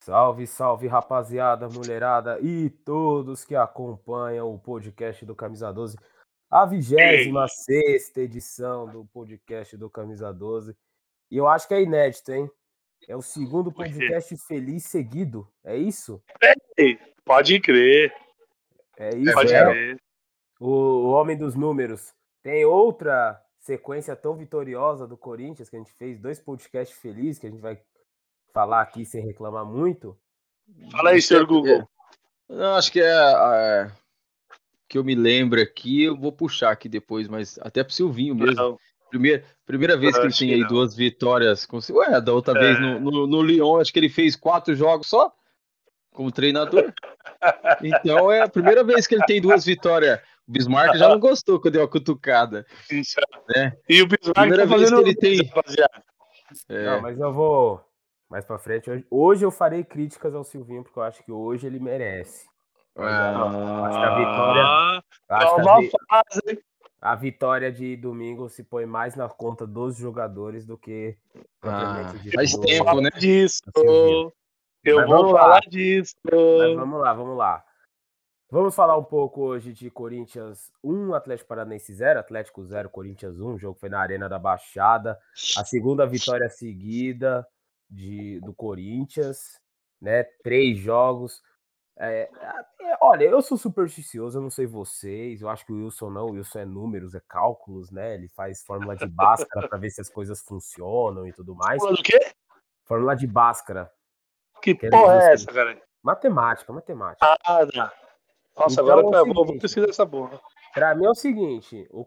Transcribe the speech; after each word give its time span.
Salve, 0.00 0.46
salve, 0.46 0.86
rapaziada, 0.86 1.68
mulherada 1.68 2.38
e 2.40 2.70
todos 2.70 3.44
que 3.44 3.56
acompanham 3.56 4.54
o 4.54 4.58
podcast 4.58 5.24
do 5.24 5.34
Camisa 5.34 5.72
12. 5.72 5.96
A 6.48 6.64
26 6.64 8.16
edição 8.16 8.88
do 8.88 9.04
podcast 9.06 9.76
do 9.76 9.90
Camisa 9.90 10.32
12. 10.32 10.76
E 11.28 11.36
eu 11.36 11.48
acho 11.48 11.66
que 11.66 11.74
é 11.74 11.82
inédito, 11.82 12.32
hein? 12.32 12.48
É 13.08 13.16
o 13.16 13.22
segundo 13.22 13.72
podcast 13.72 14.36
feliz 14.46 14.84
seguido. 14.84 15.48
É 15.64 15.76
isso? 15.76 16.22
É, 16.40 16.54
pode 17.24 17.58
crer. 17.60 18.14
É 18.96 19.10
isso, 19.10 19.32
Pode 19.34 19.52
é. 19.52 19.64
crer. 19.64 20.00
O, 20.60 20.68
o 20.68 21.10
homem 21.10 21.36
dos 21.36 21.54
números. 21.54 22.14
Tem 22.42 22.64
outra 22.64 23.42
sequência 23.58 24.14
tão 24.14 24.36
vitoriosa 24.36 25.06
do 25.06 25.16
Corinthians 25.16 25.68
que 25.68 25.76
a 25.76 25.80
gente 25.80 25.92
fez, 25.92 26.20
dois 26.20 26.38
podcasts 26.38 26.96
felizes 26.96 27.40
que 27.40 27.46
a 27.48 27.50
gente 27.50 27.60
vai 27.60 27.82
falar 28.56 28.80
aqui 28.80 29.04
sem 29.04 29.22
reclamar 29.22 29.66
muito. 29.66 30.16
Fala 30.90 31.10
aí, 31.10 31.20
senhor 31.20 31.44
Google. 31.44 31.86
Não, 32.48 32.74
acho 32.76 32.90
que 32.90 33.02
é, 33.02 33.04
é, 33.06 33.90
que 34.88 34.96
eu 34.96 35.04
me 35.04 35.14
lembro 35.14 35.60
aqui, 35.60 36.04
eu 36.04 36.16
vou 36.16 36.32
puxar 36.32 36.70
aqui 36.70 36.88
depois, 36.88 37.28
mas 37.28 37.58
até 37.60 37.84
pro 37.84 37.92
Silvinho 37.92 38.34
mesmo. 38.34 38.54
Não, 38.54 38.78
Primeira, 39.10 39.44
primeira 39.66 39.96
vez 39.96 40.14
que 40.16 40.22
ele 40.24 40.32
tem 40.32 40.48
que 40.48 40.54
aí 40.54 40.60
não. 40.62 40.68
duas 40.68 40.96
vitórias. 40.96 41.66
Com... 41.66 41.78
Ué, 41.90 42.18
da 42.20 42.32
outra 42.32 42.58
É. 42.58 42.60
vez 42.62 42.80
no, 42.80 42.98
no, 42.98 43.26
no 43.26 43.42
Lyon, 43.42 43.78
acho 43.78 43.92
que 43.92 43.98
ele 43.98 44.08
fez 44.08 44.34
quatro 44.34 44.74
jogos 44.74 45.06
só 45.06 45.30
como 46.14 46.32
treinador. 46.32 46.92
Então 47.82 48.32
é 48.32 48.40
a 48.40 48.48
primeira 48.48 48.82
vez 48.82 49.06
que 49.06 49.14
ele 49.14 49.24
tem 49.26 49.38
duas 49.40 49.66
vitórias. 49.66 50.18
O 50.48 50.52
Bismarck 50.52 50.96
já 50.96 51.08
não 51.10 51.20
gostou 51.20 51.60
quando 51.60 51.74
deu 51.74 51.82
a 51.84 51.88
cutucada. 51.88 52.64
Né? 52.90 53.76
E 53.88 54.00
o 54.02 54.06
Bismarck 54.08 54.34
Primeira 54.34 54.66
tá 54.66 54.76
vez 54.76 54.88
que 54.90 54.96
ele 54.96 55.14
tem- 55.14 55.44
rapaziada. 55.46 56.02
É, 56.68 56.86
Não, 56.86 57.02
mas 57.02 57.18
eu 57.20 57.32
vou 57.32 57.84
mais 58.28 58.44
pra 58.44 58.58
frente. 58.58 58.90
Hoje, 58.90 59.06
hoje 59.10 59.44
eu 59.44 59.50
farei 59.50 59.84
críticas 59.84 60.34
ao 60.34 60.44
Silvinho, 60.44 60.82
porque 60.82 60.98
eu 60.98 61.02
acho 61.02 61.22
que 61.24 61.32
hoje 61.32 61.66
ele 61.66 61.78
merece. 61.78 62.46
ah, 62.96 63.86
Acho 63.86 63.98
que 63.98 64.04
a 64.04 64.16
vitória. 64.18 64.62
Ah, 64.64 65.02
acho 65.30 65.60
é 65.60 65.62
que 65.62 65.68
a, 65.68 65.78
vi- 65.78 65.90
fase. 66.08 66.64
a 67.00 67.14
vitória 67.14 67.72
de 67.72 67.96
domingo 67.96 68.48
se 68.48 68.64
põe 68.64 68.86
mais 68.86 69.14
na 69.14 69.28
conta 69.28 69.66
dos 69.66 69.96
jogadores 69.96 70.66
do 70.66 70.76
que 70.76 71.16
ah, 71.62 72.12
faz 72.34 72.56
tempo, 72.56 73.00
né? 73.00 73.10
disso. 73.18 73.60
Silvinho. 73.76 74.32
Eu 74.84 74.96
Mas 74.98 75.08
vou 75.08 75.16
vamos 75.18 75.32
lá. 75.32 75.40
falar 75.40 75.60
disso. 75.68 76.14
Mas 76.24 76.74
vamos 76.76 77.00
lá, 77.00 77.12
vamos 77.12 77.36
lá. 77.36 77.64
Vamos 78.48 78.76
falar 78.76 78.96
um 78.96 79.02
pouco 79.02 79.40
hoje 79.42 79.72
de 79.72 79.90
Corinthians 79.90 80.70
1, 80.84 81.12
Atlético 81.14 81.48
Paranaense 81.48 81.92
0, 81.92 82.20
Atlético 82.20 82.64
0, 82.64 82.88
Corinthians 82.90 83.40
1. 83.40 83.54
O 83.54 83.58
jogo 83.58 83.76
foi 83.76 83.88
na 83.88 83.98
Arena 84.00 84.28
da 84.28 84.38
Baixada. 84.38 85.18
A 85.56 85.64
segunda 85.64 86.06
vitória 86.06 86.48
seguida 86.48 87.44
de, 87.88 88.40
do 88.40 88.54
Corinthians, 88.54 89.60
né? 90.00 90.24
Três 90.42 90.78
jogos. 90.78 91.42
É, 91.98 92.28
é, 92.80 92.98
olha, 93.00 93.24
eu 93.24 93.40
sou 93.40 93.56
supersticioso, 93.56 94.38
eu 94.38 94.42
não 94.42 94.50
sei 94.50 94.66
vocês. 94.66 95.40
Eu 95.40 95.48
acho 95.48 95.64
que 95.64 95.72
o 95.72 95.76
Wilson 95.84 96.10
não. 96.10 96.26
O 96.26 96.32
Wilson 96.32 96.58
é 96.60 96.64
números, 96.66 97.14
é 97.14 97.20
cálculos, 97.26 97.90
né? 97.90 98.14
Ele 98.14 98.28
faz 98.28 98.62
fórmula 98.62 98.94
de 98.94 99.06
Bhaskara 99.06 99.68
para 99.68 99.78
ver 99.78 99.90
se 99.90 100.00
as 100.00 100.10
coisas 100.10 100.40
funcionam 100.42 101.26
e 101.26 101.32
tudo 101.32 101.54
mais. 101.54 101.80
Falando 101.82 101.98
o 101.98 102.02
quê? 102.02 102.20
Fórmula 102.84 103.16
de 103.16 103.26
Bhaskara. 103.26 103.90
Que 104.62 104.74
porra 104.74 105.22
é 105.22 105.32
essa, 105.32 105.46
cara? 105.46 105.80
Matemática, 106.02 106.72
matemática. 106.72 107.26
Ah, 107.44 107.66
tá. 107.66 107.92
Nossa, 108.56 108.80
Então, 108.80 108.84
agora 108.92 109.18
é 109.18 109.20
eu 109.20 109.34
vou, 109.34 109.44
seguinte. 109.44 109.62
pesquisar 109.62 109.88
essa 109.88 110.06
porra. 110.06 110.40
Pra 110.72 110.94
mim 110.94 111.04
é 111.06 111.10
o 111.10 111.14
seguinte, 111.14 111.86
o 111.90 112.06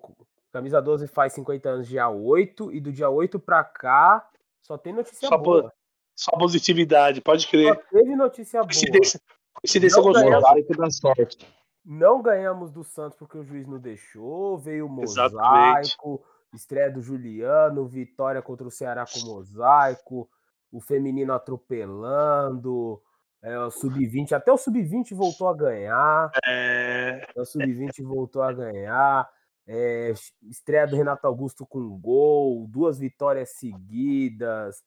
Camisa 0.52 0.82
12 0.82 1.08
faz 1.08 1.34
50 1.34 1.70
anos 1.70 1.88
dia 1.88 2.10
8 2.10 2.72
e 2.72 2.80
do 2.80 2.92
dia 2.92 3.10
8 3.10 3.40
pra 3.40 3.64
cá 3.64 4.28
só 4.62 4.78
tem 4.78 4.94
notícia 4.94 5.28
Só 5.28 5.38
boa. 5.38 5.72
Só 6.16 6.32
positividade, 6.38 7.22
pode 7.22 7.44
Só 7.44 7.50
crer. 7.50 7.80
teve 7.92 8.16
notícia 8.16 8.60
boa. 8.60 8.68
Coincidência, 8.68 9.22
coincidência 9.54 9.98
Não 9.98 10.04
gostosa. 10.04 10.26
ganhamos. 10.26 10.50
Mosaico 10.50 10.78
da 10.78 10.90
sorte. 10.92 11.48
Não 11.86 12.22
ganhamos 12.22 12.72
do 12.72 12.84
Santos 12.84 13.18
porque 13.18 13.38
o 13.38 13.44
juiz 13.44 13.66
não 13.66 13.80
deixou, 13.80 14.58
veio 14.58 14.86
o 14.88 15.02
Exatamente. 15.04 15.96
mosaico, 15.98 16.24
estreia 16.54 16.92
do 16.92 17.02
Juliano, 17.02 17.88
vitória 17.88 18.42
contra 18.42 18.68
o 18.68 18.72
Ceará 18.72 19.06
com 19.06 19.20
mosaico, 19.26 20.30
o 20.72 20.80
feminino 20.82 21.34
atropelando, 21.34 23.02
é, 23.42 23.58
o 23.58 23.72
sub-20, 23.72 24.34
até 24.34 24.52
o 24.52 24.58
sub-20 24.58 25.16
voltou 25.16 25.48
a 25.48 25.56
ganhar. 25.56 26.30
É, 26.46 27.26
O 27.36 27.46
Sub-20 27.46 28.04
voltou 28.04 28.42
a 28.44 28.52
ganhar. 28.52 29.28
É, 29.72 30.14
estreia 30.50 30.88
do 30.88 30.96
Renato 30.96 31.28
Augusto 31.28 31.64
com 31.64 31.96
gol, 32.00 32.66
duas 32.68 32.98
vitórias 32.98 33.52
seguidas. 33.52 34.84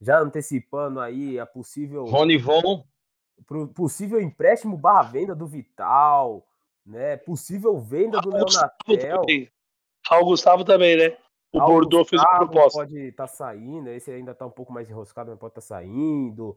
Já 0.00 0.18
antecipando 0.18 0.98
aí 1.00 1.38
a 1.38 1.44
possível, 1.44 2.06
Rony 2.06 2.38
Von, 2.38 2.82
possível 3.74 4.18
empréstimo 4.20 4.76
barra 4.76 5.02
venda 5.02 5.34
do 5.34 5.46
Vital, 5.46 6.46
né? 6.84 7.18
Possível 7.18 7.78
venda 7.78 8.22
do 8.22 8.30
Gustavo 8.30 8.72
Leonatel. 8.88 9.22
Raul 10.06 10.24
Gustavo 10.24 10.64
também, 10.64 10.96
né? 10.96 11.16
O 11.52 11.58
Raul 11.58 11.72
Bordeaux 11.72 12.08
fez 12.08 12.20
uma 12.22 12.30
Gustavo 12.30 12.50
proposta. 12.50 12.78
Pode 12.78 12.98
estar 13.00 13.26
saindo, 13.26 13.90
esse 13.90 14.10
ainda 14.10 14.34
tá 14.34 14.46
um 14.46 14.50
pouco 14.50 14.72
mais 14.72 14.88
enroscado, 14.88 15.30
mas 15.30 15.38
pode 15.38 15.50
estar 15.50 15.60
saindo. 15.60 16.56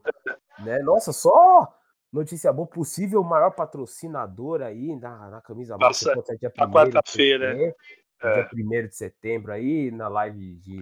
Né? 0.60 0.78
Nossa, 0.78 1.12
só 1.12 1.70
notícia 2.16 2.52
boa, 2.52 2.66
possível 2.66 3.22
maior 3.22 3.50
patrocinador 3.50 4.62
aí 4.62 4.96
na, 4.96 5.30
na 5.30 5.40
camisa 5.40 5.76
branca, 5.76 5.94
pode 6.14 6.26
ser 6.26 6.38
dia 6.38 6.52
na 6.56 6.66
1º 6.66 6.66
de 6.66 6.72
quarta-feira, 6.72 7.52
setembro, 7.52 7.76
É. 8.22 8.48
Dia 8.54 8.64
1 8.84 8.88
de 8.88 8.96
setembro 8.96 9.52
aí, 9.52 9.90
na 9.90 10.08
live 10.08 10.56
de, 10.56 10.80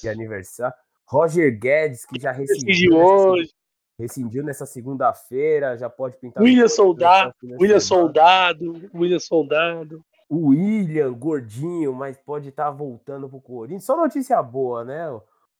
de 0.00 0.08
aniversário. 0.08 0.74
Roger 1.04 1.58
Guedes, 1.58 2.06
que 2.06 2.20
já 2.20 2.30
rescindiu, 2.30 2.96
hoje. 2.96 3.50
rescindiu 3.98 4.44
nessa 4.44 4.64
segunda-feira, 4.64 5.76
já 5.76 5.90
pode 5.90 6.16
pintar. 6.18 6.42
William 6.42 6.60
próximo 6.60 6.86
Soldado. 6.86 7.34
de 7.42 7.54
William. 7.56 7.80
Soldado. 7.80 8.90
William 8.94 9.18
Soldado. 9.18 10.04
O 10.28 10.50
William, 10.50 11.12
gordinho, 11.12 11.92
mas 11.92 12.16
pode 12.16 12.50
estar 12.50 12.70
voltando 12.70 13.28
pro 13.28 13.40
Corinthians. 13.40 13.84
Só 13.84 13.96
notícia 13.96 14.40
boa, 14.40 14.84
né? 14.84 15.08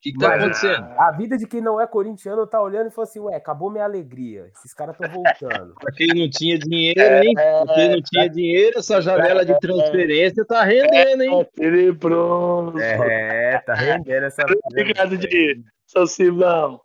O 0.00 0.02
que, 0.02 0.12
que 0.12 0.18
tá 0.18 0.28
Mas, 0.28 0.42
acontecendo? 0.42 0.86
A 0.98 1.12
vida 1.12 1.36
de 1.36 1.46
quem 1.46 1.60
não 1.60 1.78
é 1.78 1.86
corintiano 1.86 2.46
tá 2.46 2.58
olhando 2.58 2.86
e 2.86 2.90
falou 2.90 3.06
assim: 3.06 3.20
ué, 3.20 3.36
acabou 3.36 3.70
minha 3.70 3.84
alegria. 3.84 4.50
Esses 4.56 4.72
caras 4.72 4.96
estão 4.98 5.12
voltando. 5.12 5.74
Pra 5.78 5.92
quem 5.92 6.06
não 6.06 6.30
tinha 6.30 6.58
dinheiro, 6.58 7.22
hein? 7.22 7.34
Pra 7.34 7.74
quem 7.74 7.90
não 7.90 8.00
tinha 8.00 8.30
dinheiro, 8.30 8.78
essa 8.78 9.02
janela 9.02 9.44
de 9.44 9.60
transferência 9.60 10.42
tá 10.46 10.64
rendendo, 10.64 11.22
hein? 11.22 11.46
Tenebroso. 11.54 12.78
É, 12.78 13.58
tá 13.58 13.74
rendendo 13.74 14.24
essa. 14.24 14.42
Obrigado, 14.64 15.18
de 15.18 15.62
São 15.86 16.06
Simão. 16.06 16.80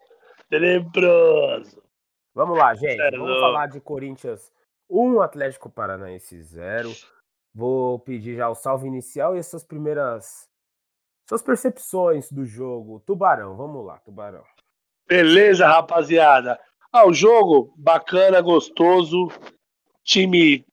Tenebroso. 0.49 1.81
Vamos 2.33 2.57
lá, 2.57 2.75
gente. 2.75 2.99
É, 2.99 3.11
Vamos 3.11 3.39
falar 3.39 3.67
de 3.67 3.79
Corinthians 3.79 4.51
1, 4.89 5.21
Atlético 5.21 5.69
Paranaense 5.69 6.37
0. 6.41 6.91
Vou 7.53 7.97
pedir 7.97 8.35
já 8.35 8.49
o 8.49 8.55
salve 8.55 8.87
inicial 8.87 9.37
e 9.37 9.39
as 9.39 9.47
suas 9.47 9.63
primeiras. 9.63 10.49
Suas 11.27 11.41
percepções 11.41 12.31
do 12.31 12.45
jogo. 12.45 13.01
Tubarão, 13.05 13.55
vamos 13.55 13.85
lá, 13.85 13.97
Tubarão. 13.99 14.43
Beleza, 15.07 15.67
rapaziada. 15.67 16.59
Ah, 16.91 17.07
o 17.07 17.13
jogo 17.13 17.73
bacana, 17.77 18.41
gostoso. 18.41 19.27
Time, 20.03 20.63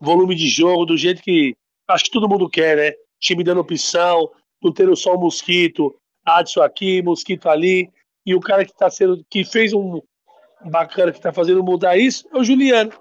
volume 0.00 0.34
de 0.34 0.48
jogo, 0.48 0.86
do 0.86 0.96
jeito 0.96 1.22
que 1.22 1.54
acho 1.86 2.04
que 2.04 2.10
todo 2.10 2.28
mundo 2.28 2.48
quer, 2.48 2.76
né? 2.76 2.92
Time 3.20 3.44
dando 3.44 3.60
opção, 3.60 4.30
não 4.62 4.72
tendo 4.72 4.96
só 4.96 5.14
o 5.14 5.20
Mosquito, 5.20 5.94
Adson 6.24 6.62
aqui, 6.62 7.02
Mosquito 7.02 7.48
ali. 7.48 7.90
E 8.24 8.34
o 8.34 8.40
cara 8.40 8.64
que 8.64 8.74
tá 8.74 8.90
sendo, 8.90 9.24
que 9.28 9.44
fez 9.44 9.72
um 9.72 10.00
bacana, 10.64 11.12
que 11.12 11.20
tá 11.20 11.32
fazendo 11.32 11.62
mudar 11.62 11.96
isso, 11.96 12.26
é 12.32 12.38
o 12.38 12.44
Juliano. 12.44 12.92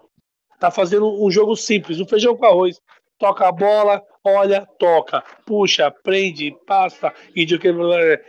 Tá 0.59 0.71
fazendo 0.71 1.23
um 1.23 1.29
jogo 1.31 1.55
simples, 1.55 1.99
um 1.99 2.07
feijão 2.07 2.35
com 2.35 2.45
arroz. 2.45 2.81
Toca 3.17 3.47
a 3.47 3.51
bola, 3.51 4.03
olha, 4.27 4.67
toca, 4.77 5.23
puxa, 5.45 5.91
prende, 5.91 6.55
passa. 6.65 7.13
E 7.35 7.45
de 7.45 7.57
que 7.57 7.69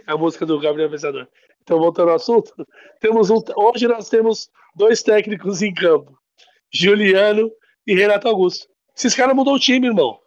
a 0.07 0.17
música 0.17 0.47
do 0.47 0.59
Gabriel 0.61 0.91
Pensador. 0.91 1.27
Então, 1.63 1.79
voltando 1.79 2.11
ao 2.11 2.17
assunto, 2.17 2.53
temos 3.01 3.31
um, 3.31 3.43
hoje 3.57 3.87
nós 3.87 4.09
temos 4.09 4.49
dois 4.75 5.03
técnicos 5.03 5.61
em 5.61 5.73
campo: 5.75 6.19
Juliano 6.73 7.51
e 7.87 7.95
Renato 7.95 8.29
Augusto. 8.29 8.67
Esses 8.97 9.15
caras 9.15 9.37
mudou 9.37 9.55
o 9.55 9.59
time, 9.59 9.87
irmão. 9.87 10.19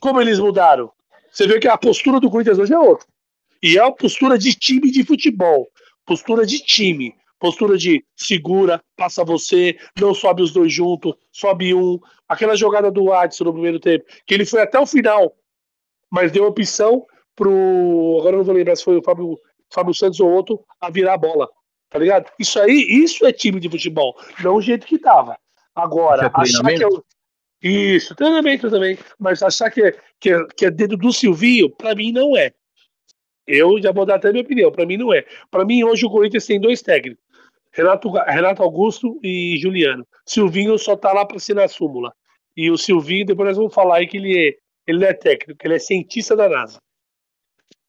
Como 0.00 0.20
eles 0.20 0.38
mudaram? 0.38 0.90
Você 1.30 1.46
vê 1.46 1.58
que 1.58 1.68
a 1.68 1.76
postura 1.76 2.20
do 2.20 2.30
Corinthians 2.30 2.58
hoje 2.58 2.72
é 2.72 2.78
outra. 2.78 3.06
E 3.62 3.76
é 3.76 3.82
uma 3.82 3.94
postura 3.94 4.38
de 4.38 4.54
time 4.54 4.90
de 4.90 5.04
futebol. 5.04 5.68
Postura 6.06 6.46
de 6.46 6.58
time. 6.60 7.14
Postura 7.40 7.76
de 7.78 8.04
segura, 8.14 8.80
passa 8.96 9.24
você, 9.24 9.76
não 9.98 10.12
sobe 10.14 10.42
os 10.42 10.52
dois 10.52 10.70
juntos, 10.72 11.14
sobe 11.32 11.74
um. 11.74 11.98
Aquela 12.28 12.54
jogada 12.54 12.90
do 12.90 13.12
Adson 13.12 13.44
no 13.44 13.52
primeiro 13.54 13.80
tempo, 13.80 14.04
que 14.26 14.34
ele 14.34 14.44
foi 14.44 14.60
até 14.60 14.78
o 14.78 14.86
final, 14.86 15.34
mas 16.10 16.30
deu 16.30 16.44
opção 16.44 17.04
pro. 17.34 18.18
Agora 18.20 18.34
eu 18.34 18.38
não 18.38 18.44
vou 18.44 18.54
lembrar 18.54 18.76
se 18.76 18.84
foi 18.84 18.98
o 18.98 19.02
Fábio, 19.02 19.38
Fábio 19.72 19.94
Santos 19.94 20.20
ou 20.20 20.30
outro 20.30 20.62
a 20.78 20.90
virar 20.90 21.14
a 21.14 21.18
bola. 21.18 21.48
Tá 21.88 21.98
ligado? 21.98 22.30
Isso 22.38 22.60
aí, 22.60 22.86
isso 22.88 23.24
é 23.26 23.32
time 23.32 23.58
de 23.58 23.68
futebol, 23.70 24.14
não 24.44 24.56
o 24.56 24.62
jeito 24.62 24.86
que 24.86 24.98
tava. 24.98 25.36
Agora, 25.74 26.26
é 26.26 26.30
achar 26.42 26.62
que 26.76 26.84
é 26.84 26.86
o- 26.86 27.04
Isso, 27.62 28.14
treinamento 28.14 28.70
também. 28.70 28.98
Mas 29.18 29.42
achar 29.42 29.70
que 29.70 29.82
é, 29.82 29.96
que, 30.20 30.30
é, 30.30 30.46
que 30.56 30.66
é 30.66 30.70
dedo 30.70 30.96
do 30.96 31.10
Silvinho, 31.12 31.70
pra 31.70 31.94
mim 31.94 32.12
não 32.12 32.36
é. 32.36 32.52
Eu 33.46 33.80
já 33.82 33.90
vou 33.92 34.06
dar 34.06 34.16
até 34.16 34.30
minha 34.30 34.42
opinião. 34.44 34.70
Para 34.70 34.86
mim 34.86 34.96
não 34.96 35.12
é. 35.12 35.24
Para 35.50 35.64
mim 35.64 35.82
hoje 35.82 36.06
o 36.06 36.10
Corinthians 36.10 36.46
tem 36.46 36.60
dois 36.60 36.80
técnicos. 36.82 37.24
Renato, 37.72 38.10
Renato 38.10 38.62
Augusto 38.62 39.18
e 39.22 39.56
Juliano. 39.58 40.06
Silvinho 40.26 40.78
só 40.78 40.96
tá 40.96 41.12
lá 41.12 41.24
para 41.24 41.38
ser 41.38 41.54
na 41.54 41.68
súmula. 41.68 42.12
E 42.56 42.70
o 42.70 42.76
Silvinho, 42.76 43.26
depois 43.26 43.48
nós 43.48 43.56
vamos 43.56 43.74
falar 43.74 43.96
aí 43.96 44.06
que 44.06 44.16
ele, 44.16 44.48
é, 44.48 44.58
ele 44.86 44.98
não 44.98 45.06
é 45.06 45.14
técnico, 45.14 45.60
ele 45.64 45.74
é 45.74 45.78
cientista 45.78 46.34
da 46.34 46.48
NASA. 46.48 46.78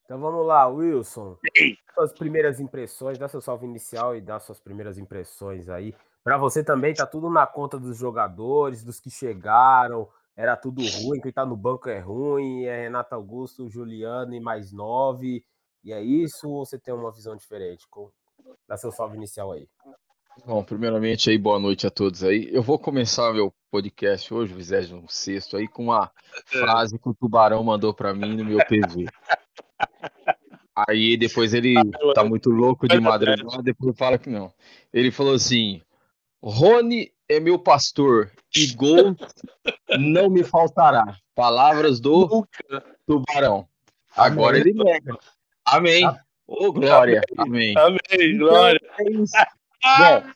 Então 0.05 0.19
vamos 0.19 0.45
lá, 0.45 0.67
Wilson. 0.67 1.37
Ei. 1.55 1.75
Suas 1.95 2.13
primeiras 2.13 2.59
impressões, 2.59 3.17
dá 3.17 3.27
seu 3.27 3.41
salve 3.41 3.65
inicial 3.65 4.15
e 4.15 4.21
dá 4.21 4.39
suas 4.39 4.59
primeiras 4.59 4.97
impressões 4.97 5.67
aí. 5.69 5.95
Para 6.23 6.37
você 6.37 6.63
também, 6.63 6.93
tá 6.93 7.05
tudo 7.05 7.29
na 7.29 7.47
conta 7.47 7.79
dos 7.79 7.97
jogadores, 7.97 8.83
dos 8.83 8.99
que 8.99 9.09
chegaram, 9.09 10.07
era 10.35 10.55
tudo 10.55 10.81
ruim, 10.81 11.19
quem 11.19 11.31
tá 11.31 11.45
no 11.45 11.57
banco 11.57 11.89
é 11.89 11.99
ruim, 11.99 12.63
é 12.63 12.83
Renato 12.83 13.15
Augusto, 13.15 13.69
Juliano 13.69 14.33
e 14.33 14.39
mais 14.39 14.71
nove, 14.71 15.43
e 15.83 15.91
é 15.91 16.01
isso 16.01 16.49
ou 16.49 16.65
você 16.65 16.77
tem 16.77 16.93
uma 16.93 17.11
visão 17.11 17.35
diferente? 17.35 17.87
Dá 18.67 18.77
seu 18.77 18.91
salve 18.91 19.17
inicial 19.17 19.51
aí. 19.51 19.67
Bom, 20.45 20.63
primeiramente 20.63 21.29
aí, 21.29 21.37
boa 21.37 21.59
noite 21.59 21.85
a 21.85 21.89
todos 21.89 22.23
aí. 22.23 22.49
Eu 22.51 22.63
vou 22.63 22.79
começar 22.79 23.33
meu 23.33 23.53
podcast 23.69 24.33
hoje, 24.33 24.53
o 24.53 24.57
26 24.57 25.53
aí, 25.53 25.67
com 25.67 25.83
uma 25.85 26.09
frase 26.45 26.97
que 26.97 27.09
o 27.09 27.13
Tubarão 27.13 27.63
mandou 27.63 27.93
para 27.93 28.13
mim 28.13 28.35
no 28.35 28.45
meu 28.45 28.59
PV. 28.65 29.05
Aí 30.87 31.17
depois 31.17 31.53
ele 31.53 31.75
tá 32.15 32.23
muito 32.23 32.49
louco 32.49 32.87
de 32.87 32.99
madrugada, 32.99 33.61
depois 33.61 33.97
fala 33.97 34.17
que 34.17 34.29
não. 34.29 34.51
Ele 34.93 35.11
falou 35.11 35.35
assim: 35.35 35.81
Rony 36.41 37.11
é 37.27 37.39
meu 37.39 37.59
pastor 37.59 38.31
e 38.55 38.73
gol 38.73 39.15
não 39.99 40.29
me 40.29 40.43
faltará. 40.43 41.17
Palavras 41.35 41.99
do 41.99 42.47
Tubarão. 43.05 43.67
Agora 44.15 44.59
Amém. 44.59 44.73
ele 44.73 44.83
nega. 44.83 45.17
Amém. 45.65 46.05
Ô, 46.51 46.65
oh, 46.65 46.73
glória. 46.73 47.21
Amém. 47.37 47.73
Amém, 47.77 48.37
glória. 48.37 48.79
Então, 48.99 49.23
é 49.85 50.19
Bom, 50.19 50.29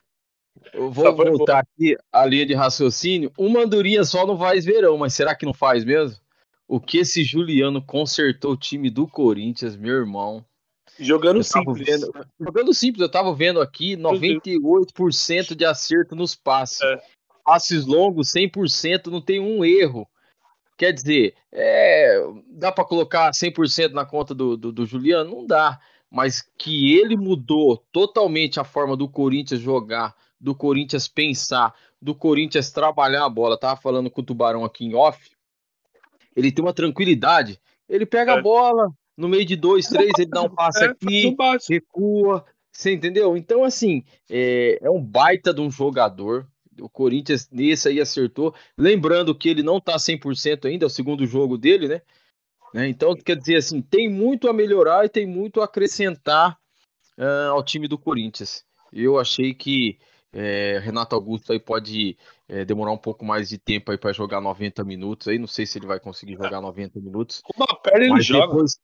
eu 0.73 0.89
vou 0.89 1.13
voltar 1.13 1.59
aqui 1.59 1.97
a 2.09 2.25
linha 2.25 2.45
de 2.45 2.53
raciocínio. 2.53 3.33
Uma 3.37 3.63
andorinha 3.63 4.01
só 4.05 4.25
não 4.25 4.37
faz 4.37 4.63
verão, 4.63 4.97
mas 4.97 5.13
será 5.13 5.35
que 5.35 5.45
não 5.45 5.53
faz 5.53 5.83
mesmo? 5.83 6.17
O 6.69 6.79
que 6.79 6.99
esse 6.99 7.21
Juliano 7.21 7.81
consertou 7.81 8.53
o 8.53 8.57
time 8.57 8.89
do 8.89 9.05
Corinthians, 9.05 9.75
meu 9.75 9.93
irmão. 9.93 10.43
Jogando 10.97 11.43
simples. 11.43 11.85
Vendo, 11.85 12.09
jogando 12.39 12.73
simples, 12.73 13.01
eu 13.01 13.11
tava 13.11 13.35
vendo 13.35 13.59
aqui 13.59 13.97
98% 13.97 15.53
de 15.53 15.65
acerto 15.65 16.15
nos 16.15 16.33
passes. 16.33 16.81
É. 16.81 17.01
Passes 17.43 17.85
longos, 17.85 18.31
100%, 18.31 19.07
não 19.07 19.21
tem 19.21 19.41
um 19.41 19.65
erro. 19.65 20.07
Quer 20.77 20.93
dizer, 20.93 21.35
é, 21.51 22.21
dá 22.47 22.71
para 22.71 22.85
colocar 22.85 23.31
100% 23.31 23.91
na 23.91 24.05
conta 24.05 24.33
do, 24.33 24.55
do, 24.55 24.71
do 24.71 24.85
Juliano? 24.85 25.29
Não 25.29 25.45
dá. 25.45 25.79
Mas 26.15 26.41
que 26.57 26.97
ele 26.97 27.17
mudou 27.17 27.83
totalmente 27.91 28.57
a 28.57 28.63
forma 28.63 28.95
do 28.95 29.09
Corinthians 29.09 29.59
jogar, 29.59 30.15
do 30.39 30.55
Corinthians 30.55 31.09
pensar, 31.09 31.75
do 32.01 32.15
Corinthians 32.15 32.71
trabalhar 32.71 33.25
a 33.25 33.29
bola. 33.29 33.59
Tava 33.59 33.81
falando 33.81 34.09
com 34.09 34.21
o 34.21 34.23
Tubarão 34.23 34.63
aqui 34.63 34.85
em 34.85 34.95
off. 34.95 35.29
Ele 36.33 36.53
tem 36.53 36.63
uma 36.63 36.71
tranquilidade. 36.71 37.59
Ele 37.89 38.05
pega 38.05 38.31
é. 38.31 38.39
a 38.39 38.41
bola, 38.41 38.89
no 39.17 39.27
meio 39.27 39.43
de 39.43 39.57
dois, 39.57 39.87
três, 39.87 40.11
ele 40.17 40.29
dá 40.29 40.41
um 40.41 40.49
passe 40.49 40.85
é, 40.85 40.87
aqui, 40.87 41.35
recua. 41.69 42.45
Você 42.71 42.93
entendeu? 42.93 43.35
Então, 43.35 43.65
assim, 43.65 44.01
é, 44.29 44.79
é 44.81 44.89
um 44.89 45.03
baita 45.03 45.53
de 45.53 45.59
um 45.59 45.69
jogador. 45.69 46.47
O 46.79 46.87
Corinthians 46.87 47.49
nesse 47.51 47.89
aí 47.89 47.99
acertou. 47.99 48.55
Lembrando 48.77 49.35
que 49.35 49.49
ele 49.49 49.63
não 49.63 49.81
tá 49.81 49.97
100% 49.97 50.65
ainda, 50.65 50.85
é 50.85 50.87
o 50.87 50.89
segundo 50.89 51.25
jogo 51.25 51.57
dele, 51.57 51.89
né? 51.89 52.01
Né? 52.73 52.87
Então, 52.87 53.15
quer 53.15 53.35
dizer 53.35 53.57
assim, 53.57 53.81
tem 53.81 54.09
muito 54.09 54.49
a 54.49 54.53
melhorar 54.53 55.05
e 55.05 55.09
tem 55.09 55.25
muito 55.25 55.61
a 55.61 55.65
acrescentar 55.65 56.57
uh, 57.17 57.51
ao 57.51 57.63
time 57.63 57.87
do 57.87 57.97
Corinthians. 57.97 58.63
Eu 58.91 59.19
achei 59.19 59.53
que 59.53 59.97
é, 60.31 60.79
Renato 60.83 61.15
Augusto 61.15 61.53
aí 61.53 61.59
pode 61.59 62.17
é, 62.47 62.65
demorar 62.65 62.91
um 62.91 62.97
pouco 62.97 63.23
mais 63.23 63.49
de 63.49 63.57
tempo 63.57 63.91
aí 63.91 63.97
para 63.97 64.11
jogar 64.11 64.41
90 64.41 64.83
minutos 64.83 65.27
aí. 65.27 65.39
Não 65.39 65.47
sei 65.47 65.65
se 65.65 65.77
ele 65.77 65.87
vai 65.87 65.99
conseguir 65.99 66.33
jogar 66.33 66.59
90 66.59 66.99
minutos. 66.99 67.41
Uma 67.55 67.67
perna 67.81 68.05
ele 68.05 68.21
joga. 68.21 68.47
Depois, 68.47 68.77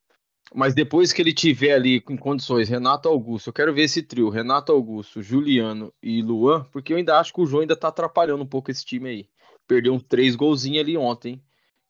mas 0.54 0.74
depois 0.74 1.14
que 1.14 1.22
ele 1.22 1.34
tiver 1.34 1.74
ali 1.74 2.04
em 2.10 2.18
condições, 2.18 2.70
Renato 2.70 3.08
Augusto, 3.10 3.50
eu 3.50 3.54
quero 3.54 3.74
ver 3.74 3.84
esse 3.84 4.02
trio, 4.02 4.30
Renato 4.30 4.72
Augusto, 4.72 5.22
Juliano 5.22 5.94
e 6.02 6.22
Luan, 6.22 6.64
porque 6.72 6.94
eu 6.94 6.98
ainda 6.98 7.20
acho 7.20 7.34
que 7.34 7.42
o 7.42 7.46
João 7.46 7.62
ainda 7.62 7.76
tá 7.76 7.90
atrapalhando 7.90 8.44
um 8.44 8.48
pouco 8.48 8.72
esse 8.72 8.86
time 8.86 9.10
aí. 9.10 9.30
Perdeu 9.68 9.94
uns 9.94 10.04
três 10.04 10.36
golzinhos 10.36 10.82
ali 10.82 10.98
ontem. 10.98 11.42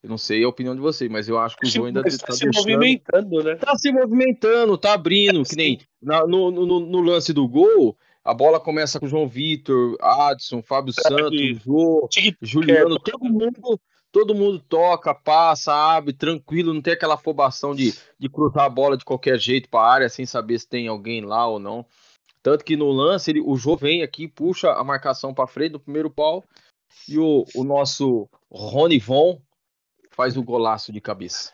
Eu 0.03 0.09
não 0.09 0.17
sei 0.17 0.43
a 0.43 0.49
opinião 0.49 0.73
de 0.73 0.81
vocês, 0.81 1.09
mas 1.11 1.29
eu 1.29 1.37
acho 1.37 1.55
que 1.57 1.67
o 1.67 1.69
João 1.69 1.85
ainda 1.85 2.01
tá, 2.01 2.09
tá 2.09 2.33
se 2.33 2.45
deixando... 2.45 2.55
movimentando, 2.55 3.43
né? 3.43 3.55
Tá 3.55 3.77
se 3.77 3.91
movimentando, 3.91 4.77
tá 4.77 4.93
abrindo, 4.93 5.43
que 5.43 5.55
nem 5.55 5.79
na, 6.01 6.25
no, 6.25 6.49
no, 6.49 6.79
no, 6.79 7.01
lance 7.01 7.31
do 7.31 7.47
gol, 7.47 7.95
a 8.23 8.33
bola 8.33 8.59
começa 8.59 8.99
com 8.99 9.05
o 9.05 9.09
João 9.09 9.27
Vitor, 9.27 9.95
Adson, 10.01 10.63
Fábio 10.63 10.91
Santos, 10.91 11.61
Jô, 11.63 12.09
Juliano, 12.41 12.99
todo 12.99 13.25
mundo 13.25 13.79
todo 14.11 14.35
mundo 14.35 14.59
toca, 14.59 15.13
passa, 15.13 15.73
abre, 15.73 16.13
tranquilo, 16.13 16.73
não 16.73 16.81
tem 16.81 16.93
aquela 16.93 17.13
afobação 17.13 17.73
de, 17.73 17.93
de 18.19 18.29
cruzar 18.29 18.65
a 18.65 18.69
bola 18.69 18.97
de 18.97 19.05
qualquer 19.05 19.39
jeito 19.39 19.69
para 19.69 19.87
a 19.87 19.93
área 19.93 20.09
sem 20.09 20.25
saber 20.25 20.59
se 20.59 20.67
tem 20.67 20.87
alguém 20.87 21.21
lá 21.21 21.47
ou 21.47 21.59
não. 21.59 21.85
Tanto 22.43 22.65
que 22.65 22.75
no 22.75 22.91
lance, 22.91 23.31
ele, 23.31 23.39
o 23.39 23.55
Jô 23.55 23.77
vem 23.77 24.03
aqui, 24.03 24.27
puxa 24.27 24.73
a 24.73 24.83
marcação 24.83 25.33
para 25.33 25.47
frente 25.47 25.73
no 25.73 25.79
primeiro 25.79 26.09
pau 26.09 26.43
e 27.07 27.17
o, 27.17 27.45
o 27.55 27.63
nosso 27.63 28.27
Rony 28.51 28.99
Von 28.99 29.39
faz 30.21 30.37
o 30.37 30.43
golaço 30.43 30.91
de 30.91 31.01
cabeça. 31.01 31.51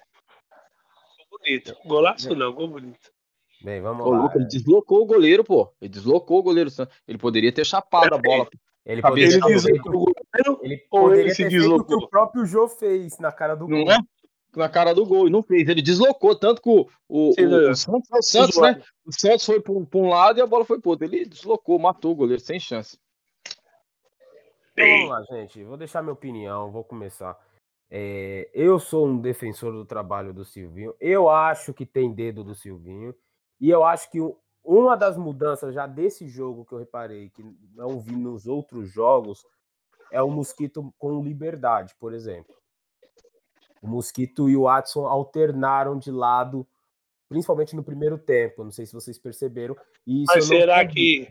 Bonito. 1.31 1.73
Golaço 1.85 2.35
não, 2.35 2.51
gol 2.51 2.67
bonito. 2.67 3.09
Bem, 3.63 3.81
vamos 3.81 4.05
lá. 4.05 4.29
Ele 4.35 4.45
deslocou 4.45 5.03
o 5.03 5.05
goleiro, 5.05 5.41
pô. 5.41 5.73
Ele 5.79 5.89
deslocou 5.89 6.39
o 6.39 6.43
goleiro. 6.43 6.69
Ele 7.07 7.17
poderia 7.17 7.49
ter 7.49 7.65
chapado 7.65 8.13
a 8.13 8.17
bola. 8.17 8.47
Ele 8.85 9.01
poderia, 9.01 9.35
ele 9.35 9.41
deslocou, 9.41 10.13
ele 10.63 10.77
poderia 10.89 11.23
ele 11.23 11.35
ter 11.35 11.49
feito 11.49 11.75
o 11.75 11.83
que 11.83 11.93
o 11.93 12.07
próprio 12.07 12.45
Jô 12.45 12.69
fez 12.69 13.19
na 13.19 13.33
cara 13.33 13.53
do 13.53 13.67
não 13.67 13.83
gol. 13.83 13.91
É? 13.91 13.97
Na 14.55 14.69
cara 14.69 14.95
do 14.95 15.05
gol, 15.05 15.27
e 15.27 15.29
não 15.29 15.43
fez. 15.43 15.67
Ele 15.67 15.81
deslocou, 15.81 16.33
tanto 16.39 16.61
que 16.61 16.69
o, 16.69 16.87
o, 17.09 17.33
Sim, 17.33 17.47
o, 17.47 17.71
o 17.71 17.75
Santos, 17.75 18.09
o 18.09 18.21
Santos 18.21 18.57
né? 18.61 18.81
O 19.05 19.11
Santos 19.11 19.45
foi 19.45 19.59
para 19.59 19.73
um 19.73 20.07
lado 20.07 20.39
e 20.39 20.41
a 20.41 20.47
bola 20.47 20.63
foi 20.63 20.79
para 20.79 20.89
outro. 20.89 21.05
Ele 21.05 21.25
deslocou, 21.25 21.77
matou 21.77 22.13
o 22.13 22.15
goleiro, 22.15 22.41
sem 22.41 22.61
chance. 22.61 22.97
Então, 24.71 24.87
vamos 24.87 25.09
lá, 25.09 25.23
gente. 25.37 25.61
Vou 25.65 25.75
deixar 25.75 26.01
minha 26.01 26.13
opinião, 26.13 26.71
vou 26.71 26.85
começar. 26.85 27.37
É, 27.89 28.49
eu 28.53 28.79
sou 28.79 29.07
um 29.07 29.17
defensor 29.17 29.71
do 29.71 29.85
trabalho 29.85 30.33
do 30.33 30.43
Silvinho. 30.43 30.93
Eu 30.99 31.29
acho 31.29 31.73
que 31.73 31.85
tem 31.85 32.13
dedo 32.13 32.43
do 32.43 32.53
Silvinho. 32.53 33.15
E 33.59 33.69
eu 33.69 33.83
acho 33.83 34.11
que 34.11 34.19
uma 34.63 34.95
das 34.95 35.17
mudanças 35.17 35.73
já 35.73 35.87
desse 35.87 36.27
jogo 36.27 36.65
que 36.65 36.73
eu 36.73 36.79
reparei, 36.79 37.29
que 37.29 37.43
não 37.73 37.99
vi 37.99 38.15
nos 38.15 38.45
outros 38.45 38.91
jogos, 38.91 39.45
é 40.11 40.21
o 40.21 40.29
Mosquito 40.29 40.93
com 40.97 41.23
liberdade, 41.23 41.95
por 41.99 42.13
exemplo. 42.13 42.53
O 43.81 43.87
Mosquito 43.87 44.49
e 44.49 44.57
o 44.57 44.63
Watson 44.63 45.05
alternaram 45.05 45.97
de 45.97 46.11
lado, 46.11 46.67
principalmente 47.29 47.75
no 47.75 47.83
primeiro 47.83 48.17
tempo. 48.17 48.63
Não 48.63 48.71
sei 48.71 48.85
se 48.85 48.93
vocês 48.93 49.17
perceberam. 49.17 49.75
Mas 50.27 50.45
será 50.45 50.85
que. 50.85 51.27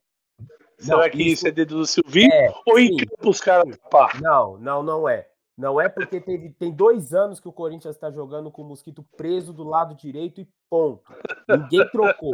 Não, 0.78 0.98
será 0.98 1.10
que 1.10 1.22
isso, 1.22 1.32
isso 1.32 1.48
é 1.48 1.50
dedo 1.50 1.76
do 1.76 1.86
Silvinho? 1.86 2.32
É, 2.32 2.54
ou 2.66 2.78
em 2.78 2.96
campo 2.96 3.30
os 3.30 3.40
caras. 3.40 3.78
Não, 4.20 4.58
não, 4.58 4.82
não 4.82 5.08
é. 5.08 5.28
Não 5.56 5.80
é 5.80 5.88
porque 5.88 6.20
teve, 6.20 6.50
tem 6.50 6.70
dois 6.70 7.14
anos 7.14 7.40
que 7.40 7.48
o 7.48 7.52
Corinthians 7.52 7.94
está 7.94 8.10
jogando 8.10 8.50
com 8.50 8.62
o 8.62 8.68
Mosquito 8.68 9.02
preso 9.16 9.54
do 9.54 9.64
lado 9.64 9.94
direito 9.94 10.40
e 10.40 10.48
ponto. 10.68 11.02
Ninguém 11.48 11.88
trocou. 11.88 12.32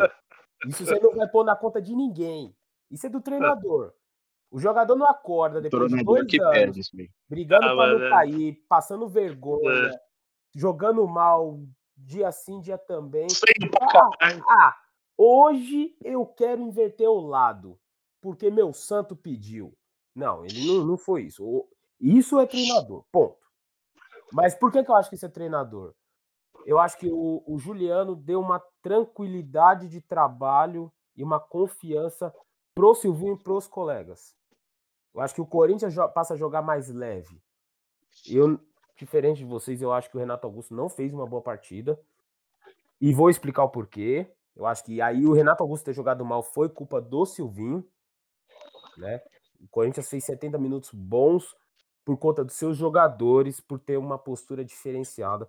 Isso 0.66 0.84
você 0.84 0.98
não 0.98 1.14
vai 1.14 1.28
pôr 1.28 1.44
na 1.44 1.54
conta 1.54 1.80
de 1.80 1.94
ninguém. 1.94 2.54
Isso 2.90 3.06
é 3.06 3.08
do 3.08 3.20
treinador. 3.20 3.92
O 4.50 4.58
jogador 4.58 4.96
não 4.96 5.06
acorda 5.06 5.60
depois 5.60 5.90
de 5.90 6.02
dois 6.04 6.26
anos 6.40 6.90
brigando 7.28 7.66
ah, 7.66 7.74
para 7.74 7.98
não 7.98 8.10
cair, 8.10 8.62
passando 8.68 9.08
vergonha, 9.08 9.88
é. 9.88 10.00
jogando 10.54 11.06
mal 11.08 11.58
dia 11.96 12.30
sim, 12.32 12.60
dia 12.60 12.76
também. 12.76 13.28
Ah, 13.80 14.38
ah, 14.46 14.76
hoje 15.16 15.96
eu 16.04 16.26
quero 16.26 16.60
inverter 16.60 17.08
o 17.08 17.20
lado, 17.20 17.78
porque 18.20 18.50
meu 18.50 18.72
santo 18.74 19.16
pediu. 19.16 19.74
Não, 20.14 20.44
ele 20.44 20.66
não, 20.66 20.84
não 20.84 20.98
foi 20.98 21.22
isso. 21.22 21.66
Isso 22.02 22.38
é 22.38 22.46
treinador, 22.46 23.04
ponto. 23.10 23.38
Mas 24.32 24.54
por 24.54 24.70
que, 24.70 24.84
que 24.84 24.90
eu 24.90 24.94
acho 24.94 25.08
que 25.08 25.14
isso 25.14 25.26
é 25.26 25.30
treinador? 25.30 25.94
eu 26.66 26.78
acho 26.78 26.96
que 26.98 27.08
o, 27.10 27.42
o 27.46 27.58
Juliano 27.58 28.14
deu 28.14 28.40
uma 28.40 28.60
tranquilidade 28.82 29.88
de 29.88 30.00
trabalho 30.00 30.92
e 31.16 31.22
uma 31.22 31.40
confiança 31.40 32.34
pro 32.74 32.94
Silvinho 32.94 33.34
e 33.34 33.42
pros 33.42 33.66
colegas. 33.66 34.34
Eu 35.14 35.20
acho 35.20 35.34
que 35.34 35.40
o 35.40 35.46
Corinthians 35.46 35.94
passa 36.14 36.34
a 36.34 36.36
jogar 36.36 36.62
mais 36.62 36.88
leve. 36.88 37.42
Eu, 38.26 38.58
diferente 38.96 39.38
de 39.38 39.44
vocês, 39.44 39.82
eu 39.82 39.92
acho 39.92 40.10
que 40.10 40.16
o 40.16 40.20
Renato 40.20 40.46
Augusto 40.46 40.74
não 40.74 40.88
fez 40.88 41.12
uma 41.12 41.26
boa 41.26 41.42
partida. 41.42 42.00
E 43.00 43.12
vou 43.12 43.28
explicar 43.28 43.64
o 43.64 43.68
porquê. 43.68 44.32
Eu 44.54 44.66
acho 44.66 44.84
que 44.84 45.00
aí 45.00 45.26
o 45.26 45.32
Renato 45.32 45.62
Augusto 45.62 45.84
ter 45.84 45.92
jogado 45.92 46.24
mal 46.24 46.42
foi 46.42 46.68
culpa 46.68 47.00
do 47.00 47.26
Silvinho. 47.26 47.86
Né? 48.96 49.20
O 49.60 49.68
Corinthians 49.68 50.08
fez 50.08 50.24
70 50.24 50.58
minutos 50.58 50.90
bons 50.92 51.54
por 52.04 52.16
conta 52.16 52.44
dos 52.44 52.54
seus 52.54 52.76
jogadores, 52.76 53.60
por 53.60 53.78
ter 53.78 53.96
uma 53.96 54.18
postura 54.18 54.64
diferenciada. 54.64 55.48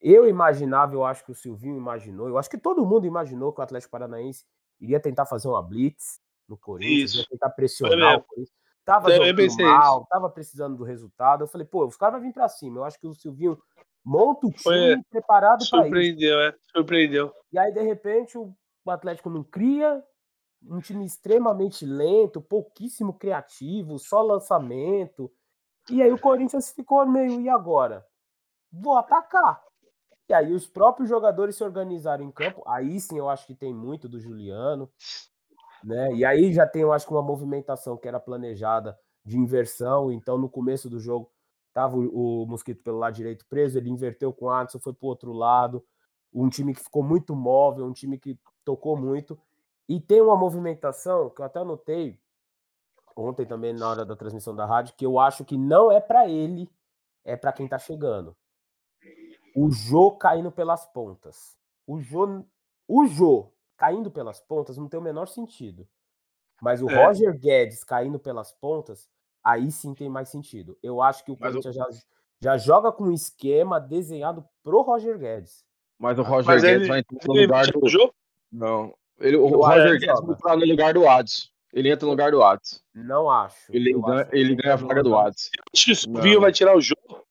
Eu 0.00 0.28
imaginava, 0.28 0.94
eu 0.94 1.04
acho 1.04 1.24
que 1.24 1.32
o 1.32 1.34
Silvinho 1.34 1.76
imaginou, 1.76 2.28
eu 2.28 2.38
acho 2.38 2.50
que 2.50 2.58
todo 2.58 2.84
mundo 2.84 3.06
imaginou 3.06 3.52
que 3.52 3.60
o 3.60 3.64
Atlético 3.64 3.90
Paranaense 3.92 4.44
iria 4.80 5.00
tentar 5.00 5.24
fazer 5.24 5.48
uma 5.48 5.62
blitz 5.62 6.20
no 6.48 6.56
Corinthians, 6.56 7.10
Isso. 7.12 7.20
ia 7.20 7.26
tentar 7.30 7.50
pressionar 7.50 8.18
o 8.18 8.22
Corinthians. 8.24 8.56
Tava 8.84 9.10
jogando 9.10 9.56
mal, 9.64 10.06
tava 10.06 10.30
precisando 10.30 10.76
do 10.76 10.84
resultado. 10.84 11.42
Eu 11.42 11.48
falei, 11.48 11.66
pô, 11.66 11.84
os 11.84 11.96
caras 11.96 12.20
vão 12.20 12.28
vir 12.28 12.32
pra 12.32 12.48
cima. 12.48 12.78
Eu 12.78 12.84
acho 12.84 13.00
que 13.00 13.06
o 13.08 13.14
Silvinho 13.14 13.58
monta 14.04 14.46
o 14.46 14.50
time 14.52 14.62
Foi- 14.62 15.02
preparado 15.10 15.58
para 15.68 15.78
isso. 15.80 15.88
Surpreendeu, 15.88 16.40
é. 16.40 16.54
Surpreendeu. 16.72 17.34
E 17.52 17.58
aí, 17.58 17.72
de 17.72 17.82
repente, 17.82 18.38
o 18.38 18.54
Atlético 18.86 19.28
não 19.28 19.42
cria, 19.42 20.04
um 20.62 20.78
time 20.78 21.04
extremamente 21.04 21.84
lento, 21.84 22.40
pouquíssimo 22.40 23.12
criativo, 23.12 23.98
só 23.98 24.22
lançamento. 24.22 25.32
E 25.90 26.02
aí 26.02 26.12
o 26.12 26.18
Corinthians 26.18 26.70
ficou 26.70 27.06
meio, 27.06 27.40
e 27.40 27.48
agora? 27.48 28.04
Vou 28.72 28.96
atacar. 28.96 29.62
E 30.28 30.34
aí 30.34 30.52
os 30.52 30.66
próprios 30.66 31.08
jogadores 31.08 31.56
se 31.56 31.62
organizaram 31.62 32.24
em 32.24 32.32
campo. 32.32 32.62
Aí 32.66 32.98
sim 33.00 33.16
eu 33.16 33.28
acho 33.28 33.46
que 33.46 33.54
tem 33.54 33.72
muito 33.72 34.08
do 34.08 34.18
Juliano. 34.18 34.90
Né? 35.84 36.14
E 36.14 36.24
aí 36.24 36.52
já 36.52 36.66
tem, 36.66 36.82
eu 36.82 36.92
acho 36.92 37.06
que 37.06 37.12
uma 37.12 37.22
movimentação 37.22 37.96
que 37.96 38.08
era 38.08 38.18
planejada 38.18 38.98
de 39.24 39.38
inversão. 39.38 40.10
Então, 40.10 40.36
no 40.36 40.48
começo 40.48 40.90
do 40.90 40.98
jogo, 40.98 41.30
tava 41.72 41.96
o, 41.96 42.42
o 42.42 42.46
Mosquito 42.46 42.82
pelo 42.82 42.98
lado 42.98 43.14
direito 43.14 43.46
preso, 43.48 43.78
ele 43.78 43.90
inverteu 43.90 44.32
com 44.32 44.46
o 44.46 44.50
Adson, 44.50 44.80
foi 44.80 44.92
pro 44.92 45.06
outro 45.06 45.32
lado. 45.32 45.84
Um 46.32 46.48
time 46.48 46.74
que 46.74 46.82
ficou 46.82 47.02
muito 47.02 47.36
móvel, 47.36 47.86
um 47.86 47.92
time 47.92 48.18
que 48.18 48.38
tocou 48.64 48.96
muito. 48.96 49.38
E 49.88 50.00
tem 50.00 50.20
uma 50.20 50.36
movimentação 50.36 51.30
que 51.30 51.40
eu 51.40 51.44
até 51.44 51.60
anotei 51.60 52.18
ontem 53.16 53.46
também 53.46 53.72
na 53.72 53.88
hora 53.88 54.04
da 54.04 54.14
transmissão 54.14 54.54
da 54.54 54.66
rádio, 54.66 54.94
que 54.96 55.04
eu 55.06 55.18
acho 55.18 55.44
que 55.44 55.56
não 55.56 55.90
é 55.90 56.00
para 56.00 56.28
ele, 56.28 56.68
é 57.24 57.34
para 57.36 57.52
quem 57.52 57.66
tá 57.66 57.78
chegando. 57.78 58.36
O 59.56 59.70
Jô 59.70 60.10
caindo 60.12 60.52
pelas 60.52 60.84
pontas. 60.86 61.56
O 61.86 61.98
Jô, 61.98 62.44
o 62.86 63.06
Jô 63.06 63.50
caindo 63.76 64.10
pelas 64.10 64.40
pontas 64.40 64.76
não 64.76 64.88
tem 64.88 65.00
o 65.00 65.02
menor 65.02 65.26
sentido. 65.28 65.88
Mas 66.60 66.82
o 66.82 66.88
É. 66.90 67.06
Roger 67.06 67.38
Guedes 67.38 67.82
caindo 67.84 68.18
pelas 68.18 68.52
pontas, 68.52 69.08
aí 69.42 69.70
sim 69.70 69.94
tem 69.94 70.08
mais 70.08 70.28
sentido. 70.28 70.76
Eu 70.82 71.00
acho 71.02 71.24
que 71.24 71.30
o 71.32 71.36
Mas 71.40 71.54
o- 71.54 71.60
Corinthians 71.62 71.74
já, 71.74 71.86
já 72.40 72.58
joga 72.58 72.92
com 72.92 73.04
um 73.04 73.12
esquema 73.12 73.78
desenhado 73.80 74.44
pro 74.62 74.82
Roger 74.82 75.18
Guedes. 75.18 75.64
Mas 75.98 76.18
o 76.18 76.22
Roger 76.22 76.46
Mas 76.46 76.62
Guedes 76.62 76.80
ele- 76.82 76.88
vai 76.88 76.98
entrar 77.00 77.26
no 77.26 77.34
lugar 77.40 77.66
do. 77.66 78.14
Não. 78.52 78.94
Ele, 79.18 79.36
o 79.36 79.48
Eu 79.48 79.64
acho 79.64 79.78
Roger 79.80 80.00
Guedes 80.00 80.20
vai 80.20 80.34
entrar 80.34 80.56
no 80.56 80.66
lugar 80.66 80.94
do 80.94 81.08
Adson. 81.08 81.48
Ele 81.72 81.90
entra 81.90 82.06
no 82.06 82.12
lugar 82.12 82.30
do 82.30 82.42
Adson. 82.42 82.76
Não 82.94 83.28
acho. 83.30 83.70
Ele, 83.70 83.92
ganha, 83.92 84.22
acho 84.22 84.34
ele 84.34 84.54
ganha 84.54 84.74
a 84.74 84.76
vaga 84.76 85.02
do. 85.02 85.16
Acho 85.16 85.50
que 85.74 85.92
o 86.08 86.10
Não. 86.12 86.40
vai 86.40 86.52
tirar 86.52 86.76
o 86.76 86.80
jogo. 86.80 87.24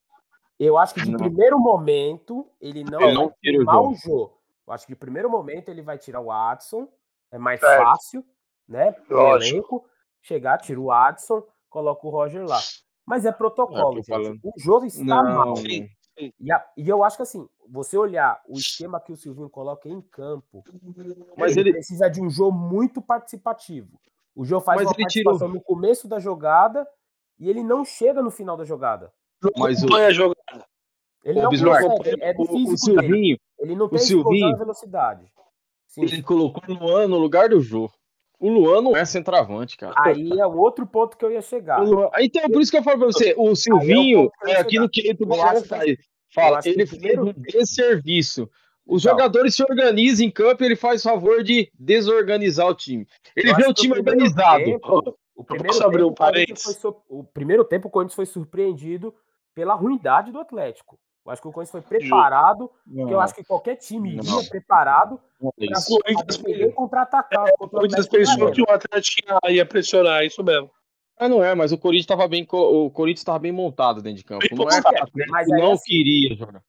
Eu 0.60 0.78
acho 0.78 0.94
que 0.94 1.02
de 1.02 1.12
Não. 1.12 1.18
primeiro 1.18 1.60
momento 1.60 2.48
ele 2.62 2.84
não 2.84 3.00
Ele 3.02 3.06
vai 3.08 3.14
não 3.14 3.34
tira 3.42 3.56
o 3.62 3.66
queimar 3.66 3.76
Jô. 3.76 3.90
o 3.90 3.96
Jô. 3.96 4.32
Eu 4.68 4.74
acho 4.74 4.86
que 4.86 4.94
de 4.94 4.96
primeiro 5.00 5.30
momento 5.30 5.70
ele 5.70 5.82
vai 5.82 5.98
tirar 5.98 6.22
o 6.22 6.32
Adson. 6.32 6.88
É 7.32 7.38
mais 7.38 7.60
Certo. 7.60 7.84
fácil, 7.84 8.26
né? 8.68 8.96
Lógico. 9.10 9.54
elenco. 9.56 9.86
Chegar, 10.22 10.58
tira 10.60 10.80
o 10.80 10.92
Adson, 10.92 11.44
coloca 11.70 12.06
o 12.08 12.10
Roger 12.10 12.46
lá. 12.46 12.60
Mas 13.06 13.26
é 13.26 13.32
protocolo, 13.32 14.00
É, 14.00 14.04
tô 14.04 14.24
gente. 14.24 14.40
O 14.44 14.54
Jô 14.58 14.84
está 14.86 15.04
Não, 15.04 15.24
mal. 15.24 15.56
Sim. 15.58 15.90
E, 16.18 16.52
a- 16.52 16.66
e 16.78 16.88
eu 16.88 17.04
acho 17.04 17.18
que 17.18 17.24
assim, 17.24 17.48
você 17.70 17.98
olhar 17.98 18.42
o 18.48 18.54
esquema 18.58 19.00
que 19.02 19.12
o 19.12 19.18
Silvinho 19.18 19.50
coloca 19.50 19.90
em 19.90 20.02
campo, 20.02 20.64
Mas 21.38 21.58
ele, 21.58 21.70
ele- 21.70 21.74
precisa 21.74 22.08
de 22.10 22.22
um 22.22 22.30
Jô 22.30 22.50
muito 22.52 23.02
participativo. 23.02 24.00
O 24.36 24.44
Jô 24.44 24.60
faz 24.60 24.82
Mas 24.82 24.88
uma 24.90 24.96
ele 24.98 25.08
tirou- 25.08 25.32
participação 25.34 25.48
no 25.48 25.62
começo 25.64 26.08
da 26.08 26.20
jogada 26.20 26.86
e 27.40 27.50
ele 27.50 27.64
não 27.64 27.86
chega 27.86 28.22
no 28.22 28.30
final 28.32 28.58
da 28.58 28.64
jogada. 28.66 29.12
Mas 29.58 29.84
o- 29.84 29.94
a 29.96 30.12
jogada. 30.12 30.66
Ele 31.24 31.42
não 31.42 31.50
é 32.22 32.34
do 32.34 32.42
o, 32.44 32.74
o. 32.74 32.78
Silvinho, 32.78 33.38
Ele 33.60 33.76
não 33.76 33.88
tem 33.90 34.00
Silvinho- 34.00 34.58
velocidade. 34.58 35.26
Sim. 35.88 36.04
ele 36.04 36.22
colocou 36.22 36.62
o 36.68 36.78
Luan 36.78 37.08
no 37.08 37.18
lugar 37.18 37.48
do 37.50 37.62
Jô. 37.62 37.90
O 38.38 38.50
Luan 38.50 38.82
não 38.82 38.98
é 38.98 39.06
centroavante, 39.06 39.78
cara. 39.78 39.96
Aí 39.98 40.30
é 40.40 40.46
o 40.46 40.58
outro 40.58 40.86
ponto 40.86 41.16
que 41.18 41.24
eu 41.24 41.32
ia 41.32 41.42
chegar. 41.42 41.78
Luan- 41.82 42.10
Então, 42.20 42.44
por 42.50 42.62
isso 42.62 42.70
que 42.70 42.78
eu 42.78 42.84
falo 42.84 42.98
pra 43.00 43.08
você, 43.08 43.34
o 43.38 43.56
Silvinho 43.56 44.30
que 44.30 44.46
eu 44.46 44.50
ia 44.50 44.56
é 44.58 44.60
aquilo 44.60 44.90
que 44.90 45.02
que- 45.02 45.24
eu 45.24 45.28
Fala, 46.34 46.60
ele 46.66 46.86
fez 46.86 47.18
um 47.18 47.32
desserviço. 47.34 48.50
Os 48.88 49.04
Então. 49.04 49.14
jogadores 49.18 49.56
se 49.56 49.64
organizam 49.64 50.26
em 50.26 50.30
campo 50.32 50.64
e 50.64 50.66
ele 50.68 50.76
faz 50.76 51.02
favor 51.02 51.44
de 51.44 51.72
desorganizar 51.78 52.68
o 52.68 52.76
time. 52.76 53.08
Ele 53.36 53.54
vê 53.54 53.66
o 53.68 53.74
time 53.74 53.94
organizado. 53.94 54.64
tempo- 54.64 55.18
o 55.36 55.44
primeiro 55.44 55.74
tempo, 55.78 55.86
um 55.86 55.88
o 55.88 55.92
Corinthians 55.92 56.16
parênteses? 56.18 56.64
foi 56.64 56.74
sur- 56.76 57.02
O 57.10 57.24
primeiro 57.24 57.66
tempo 57.66 57.88
o 57.88 57.92
Corinthians 57.92 58.16
foi 58.16 58.26
surpreendido 58.26 59.14
pela 59.54 59.74
ruindade 59.74 60.32
do 60.32 60.40
Atlético. 60.40 60.98
Eu 61.26 61.32
acho 61.32 61.42
que 61.42 61.48
o 61.48 61.52
Corinthians 61.52 61.72
foi 61.72 61.82
preparado, 62.00 62.70
porque 62.86 63.14
eu 63.14 63.20
acho 63.20 63.34
que 63.34 63.44
qualquer 63.44 63.76
time 63.78 64.16
Não. 64.16 64.24
iria 64.24 64.50
preparado 64.50 65.20
é 65.60 65.66
para 65.68 66.52
e 66.52 66.72
contra-atacar. 66.72 67.48
O 67.60 67.68
Corinthians 67.68 68.06
Atlético 68.06 68.16
pensou 68.38 68.48
na 68.50 68.52
que 68.54 68.62
o 68.62 68.70
Atlético 68.70 69.28
ia- 69.44 69.52
ia 69.52 69.66
pressionar, 69.66 70.24
isso 70.24 70.44
mesmo. 70.44 70.70
Mas 71.20 71.30
não 71.30 71.44
é, 71.44 71.56
mas 71.56 71.72
o 71.72 71.78
Corinthians 71.78 72.04
estava 72.04 72.28
bem, 72.28 72.46
o 72.52 72.92
Corinthians 72.92 73.22
estava 73.22 73.40
bem 73.40 73.52
montado 73.52 74.02
dentro 74.04 74.18
de 74.20 74.24
campo. 74.24 74.46
Não 74.52 74.70
é 74.70 74.82
Mas 75.30 75.48
não 75.48 75.72
assim, 75.72 75.84
queria 75.86 76.36
jogar. 76.36 76.62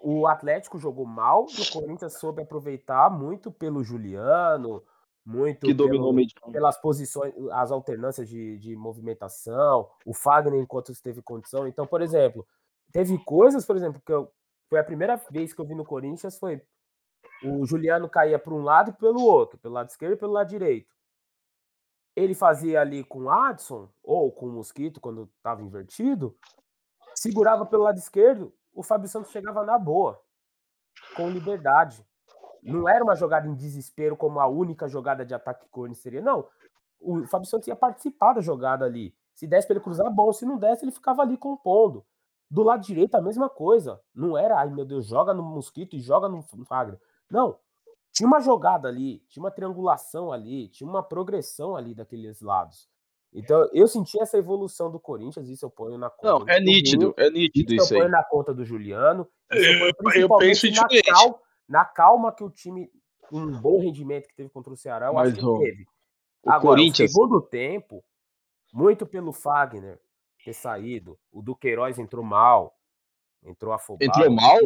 O 0.00 0.26
Atlético 0.26 0.78
jogou 0.78 1.04
mal 1.06 1.46
e 1.50 1.60
o 1.62 1.72
Corinthians 1.72 2.18
soube 2.18 2.42
aproveitar 2.42 3.10
muito 3.10 3.50
pelo 3.50 3.84
Juliano, 3.84 4.82
muito 5.24 5.66
Que 5.66 5.74
dominou 5.74 6.14
pelo- 6.14 6.52
pelas 6.52 6.80
posições, 6.80 7.34
as 7.52 7.70
alternâncias 7.70 8.28
de, 8.28 8.58
de 8.58 8.74
movimentação, 8.74 9.88
o 10.06 10.14
Fagner 10.14 10.60
enquanto 10.60 10.90
esteve 10.90 11.20
condição. 11.22 11.66
Então, 11.68 11.86
por 11.86 12.00
exemplo, 12.00 12.46
teve 12.92 13.16
coisas, 13.24 13.64
por 13.66 13.76
exemplo, 13.76 14.00
que 14.04 14.12
eu, 14.12 14.32
foi 14.68 14.78
a 14.78 14.84
primeira 14.84 15.16
vez 15.30 15.52
que 15.52 15.60
eu 15.60 15.66
vi 15.66 15.74
no 15.74 15.84
Corinthians 15.84 16.38
foi 16.38 16.62
o 17.42 17.64
Juliano 17.66 18.08
caía 18.08 18.38
para 18.38 18.54
um 18.54 18.62
lado 18.62 18.90
e 18.90 18.92
pelo 18.94 19.22
outro, 19.22 19.58
pelo 19.58 19.74
lado 19.74 19.88
esquerdo 19.88 20.14
e 20.14 20.16
pelo 20.16 20.32
lado 20.32 20.48
direito. 20.48 20.94
Ele 22.16 22.34
fazia 22.34 22.80
ali 22.80 23.04
com 23.04 23.24
o 23.24 23.30
Adson 23.30 23.88
ou 24.02 24.32
com 24.32 24.46
o 24.46 24.52
Mosquito 24.52 25.00
quando 25.00 25.30
estava 25.36 25.62
invertido, 25.62 26.36
segurava 27.14 27.64
pelo 27.64 27.84
lado 27.84 27.98
esquerdo, 27.98 28.52
o 28.80 28.82
Fábio 28.82 29.08
Santos 29.08 29.30
chegava 29.30 29.62
na 29.62 29.78
boa, 29.78 30.18
com 31.14 31.28
liberdade. 31.28 32.02
Não 32.62 32.88
era 32.88 33.04
uma 33.04 33.14
jogada 33.14 33.46
em 33.46 33.54
desespero 33.54 34.16
como 34.16 34.40
a 34.40 34.46
única 34.46 34.88
jogada 34.88 35.24
de 35.24 35.34
ataque 35.34 35.66
que 35.70 35.94
seria. 35.94 36.22
Não. 36.22 36.46
O 36.98 37.26
Fábio 37.26 37.46
Santos 37.46 37.68
ia 37.68 37.76
participar 37.76 38.32
da 38.32 38.40
jogada 38.40 38.86
ali. 38.86 39.14
Se 39.34 39.46
desse 39.46 39.66
para 39.66 39.76
ele 39.76 39.84
cruzar, 39.84 40.10
bom. 40.10 40.32
Se 40.32 40.46
não 40.46 40.56
desse, 40.56 40.84
ele 40.84 40.92
ficava 40.92 41.20
ali 41.20 41.36
compondo. 41.36 42.04
Do 42.50 42.62
lado 42.62 42.82
direito, 42.82 43.14
a 43.16 43.20
mesma 43.20 43.50
coisa. 43.50 44.00
Não 44.14 44.36
era, 44.36 44.58
ai 44.58 44.70
meu 44.70 44.86
Deus, 44.86 45.06
joga 45.06 45.34
no 45.34 45.42
Mosquito 45.42 45.94
e 45.94 46.00
joga 46.00 46.26
no 46.28 46.42
Fagner. 46.64 46.98
Não. 47.30 47.58
Tinha 48.10 48.26
uma 48.26 48.40
jogada 48.40 48.88
ali, 48.88 49.18
tinha 49.28 49.42
uma 49.42 49.50
triangulação 49.50 50.32
ali, 50.32 50.68
tinha 50.68 50.88
uma 50.88 51.02
progressão 51.02 51.76
ali 51.76 51.94
daqueles 51.94 52.40
lados. 52.40 52.88
Então, 53.32 53.68
eu 53.72 53.86
senti 53.86 54.20
essa 54.20 54.36
evolução 54.36 54.90
do 54.90 54.98
Corinthians, 54.98 55.48
isso 55.48 55.64
eu 55.64 55.70
ponho 55.70 55.96
na 55.96 56.10
conta. 56.10 56.28
Não, 56.32 56.38
do 56.40 56.50
é 56.50 56.60
nítido, 56.60 57.14
é 57.16 57.30
nítido 57.30 57.72
isso 57.74 57.84
isso 57.84 57.94
eu 57.94 57.96
aí. 57.98 58.02
ponho 58.02 58.12
na 58.12 58.24
conta 58.24 58.52
do 58.52 58.64
Juliano. 58.64 59.28
Isso 59.52 59.64
eu, 59.64 59.72
Eu- 60.14 60.28
eu 60.28 60.38
penso 60.38 60.66
na, 60.72 60.88
cal- 61.04 61.42
na 61.68 61.84
calma 61.84 62.32
que 62.32 62.42
o 62.42 62.50
time, 62.50 62.90
um 63.32 63.60
bom 63.60 63.78
rendimento 63.80 64.26
que 64.26 64.34
teve 64.34 64.48
contra 64.48 64.72
o 64.72 64.76
Ceará, 64.76 65.06
eu 65.06 65.14
Mas 65.14 65.30
acho 65.32 65.38
que 65.40 65.46
o- 65.46 65.58
teve. 65.58 65.86
O 66.42 66.50
Agora, 66.50 66.76
Corinthians, 66.76 67.12
segundo 67.12 67.40
tempo, 67.40 68.02
muito 68.72 69.06
pelo 69.06 69.32
Fagner 69.32 70.00
ter 70.44 70.52
saído, 70.54 71.16
o 71.30 71.40
Duqueiroz 71.42 71.98
entrou 71.98 72.24
mal, 72.24 72.74
entrou 73.44 73.72
afobado. 73.72 74.04
Entrou 74.04 74.30
mal? 74.30 74.58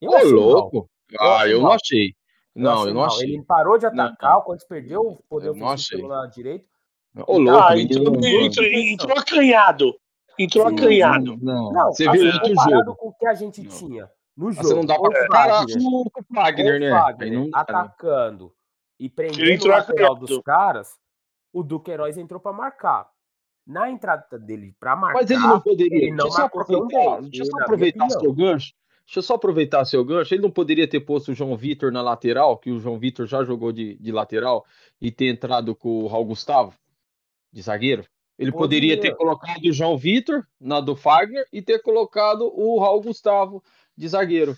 Eu 0.00 0.10
ô 0.10 0.12
mal. 0.12 0.24
louco. 0.26 0.90
Eu 1.10 1.20
Ah, 1.20 1.36
achei 1.38 1.52
eu 1.52 1.56
não 1.58 1.64
mal. 1.64 1.72
achei. 1.74 2.06
Eu 2.54 2.62
Não, 2.62 2.86
eu 2.86 2.94
não 2.94 3.00
mal. 3.00 3.06
achei. 3.06 3.34
Ele 3.34 3.42
parou 3.44 3.78
de 3.78 3.86
atacar, 3.86 4.30
não. 4.32 4.38
o 4.38 4.42
Corinthians 4.42 4.68
perdeu 4.68 5.00
o 5.00 5.22
poder 5.28 5.48
Eu 5.48 5.52
ofensivo 5.52 6.06
lado 6.06 6.30
direito. 6.32 6.68
Ô, 7.26 7.38
louco, 7.38 7.60
Ah, 7.68 7.78
entrou, 7.78 8.14
entrou, 8.16 8.66
entrou 8.66 9.18
acanhado. 9.18 9.94
Entrou 10.38 10.68
Sim, 10.68 10.74
acanhado. 10.76 11.38
Não, 11.40 11.72
Não, 11.72 11.86
você 11.92 12.08
assim, 12.08 12.18
viu 12.18 12.32
no 12.32 12.40
comparado 12.40 12.84
jogo. 12.84 12.96
com 12.96 13.08
o 13.08 13.12
que 13.14 13.26
a 13.26 13.34
gente 13.34 13.62
Não. 13.62 13.70
tinha 13.70 14.10
no 14.36 14.52
jogo. 14.52 14.68
Você 14.68 14.74
não 14.74 14.84
dá 14.84 14.98
pra 14.98 15.08
o 15.08 15.12
comparar 15.22 15.64
com 15.64 16.02
o 16.02 16.10
Fagner, 16.34 16.80
né? 16.80 16.90
Fagner 16.90 17.40
né? 17.40 17.50
atacando 17.54 18.52
e 19.00 19.08
prendendo 19.08 19.64
o 19.64 19.68
lateral 19.68 20.12
acanhado. 20.12 20.26
dos 20.26 20.42
caras, 20.42 20.90
o 21.52 21.62
Duqueiroz 21.62 22.18
entrou 22.18 22.38
pra 22.40 22.52
marcar. 22.52 23.08
Na 23.66 23.90
entrada 23.90 24.38
dele 24.38 24.76
pra 24.78 24.94
marcar, 24.94 25.18
Mas 25.20 25.30
ele 25.30 25.40
não 25.40 25.60
poderia. 25.60 25.96
ele 26.04 26.12
não 26.12 26.26
deixa 26.26 26.42
eu 26.42 26.46
aproveitar, 26.46 27.20
deixa 27.22 27.42
eu 27.42 27.46
só 27.46 27.58
aproveitar 27.62 28.10
seu 28.10 28.32
gancho. 28.32 28.72
Deixa 29.06 29.18
eu 29.18 29.22
só 29.22 29.34
aproveitar 29.34 29.84
seu 29.84 30.04
gancho. 30.04 30.34
Ele 30.34 30.42
não 30.42 30.50
poderia 30.50 30.86
ter 30.86 31.00
posto 31.00 31.32
o 31.32 31.34
João 31.34 31.56
Vitor 31.56 31.90
na 31.90 32.00
lateral, 32.02 32.58
que 32.58 32.70
o 32.70 32.78
João 32.78 32.96
Vitor 32.98 33.26
já 33.26 33.42
jogou 33.42 33.72
de, 33.72 33.96
de 33.96 34.12
lateral, 34.12 34.64
e 35.00 35.10
ter 35.10 35.26
entrado 35.26 35.74
com 35.74 36.04
o 36.04 36.06
Raul 36.06 36.26
Gustavo, 36.26 36.74
de 37.56 37.62
zagueiro? 37.62 38.04
Ele 38.38 38.52
poderia 38.52 38.96
Poderia. 38.96 39.14
ter 39.14 39.16
colocado 39.16 39.64
o 39.64 39.72
João 39.72 39.96
Vitor 39.96 40.46
na 40.60 40.78
do 40.78 40.94
Fagner 40.94 41.46
e 41.50 41.62
ter 41.62 41.80
colocado 41.80 42.52
o 42.54 42.78
Raul 42.78 43.00
Gustavo 43.00 43.64
de 43.96 44.06
zagueiro. 44.06 44.54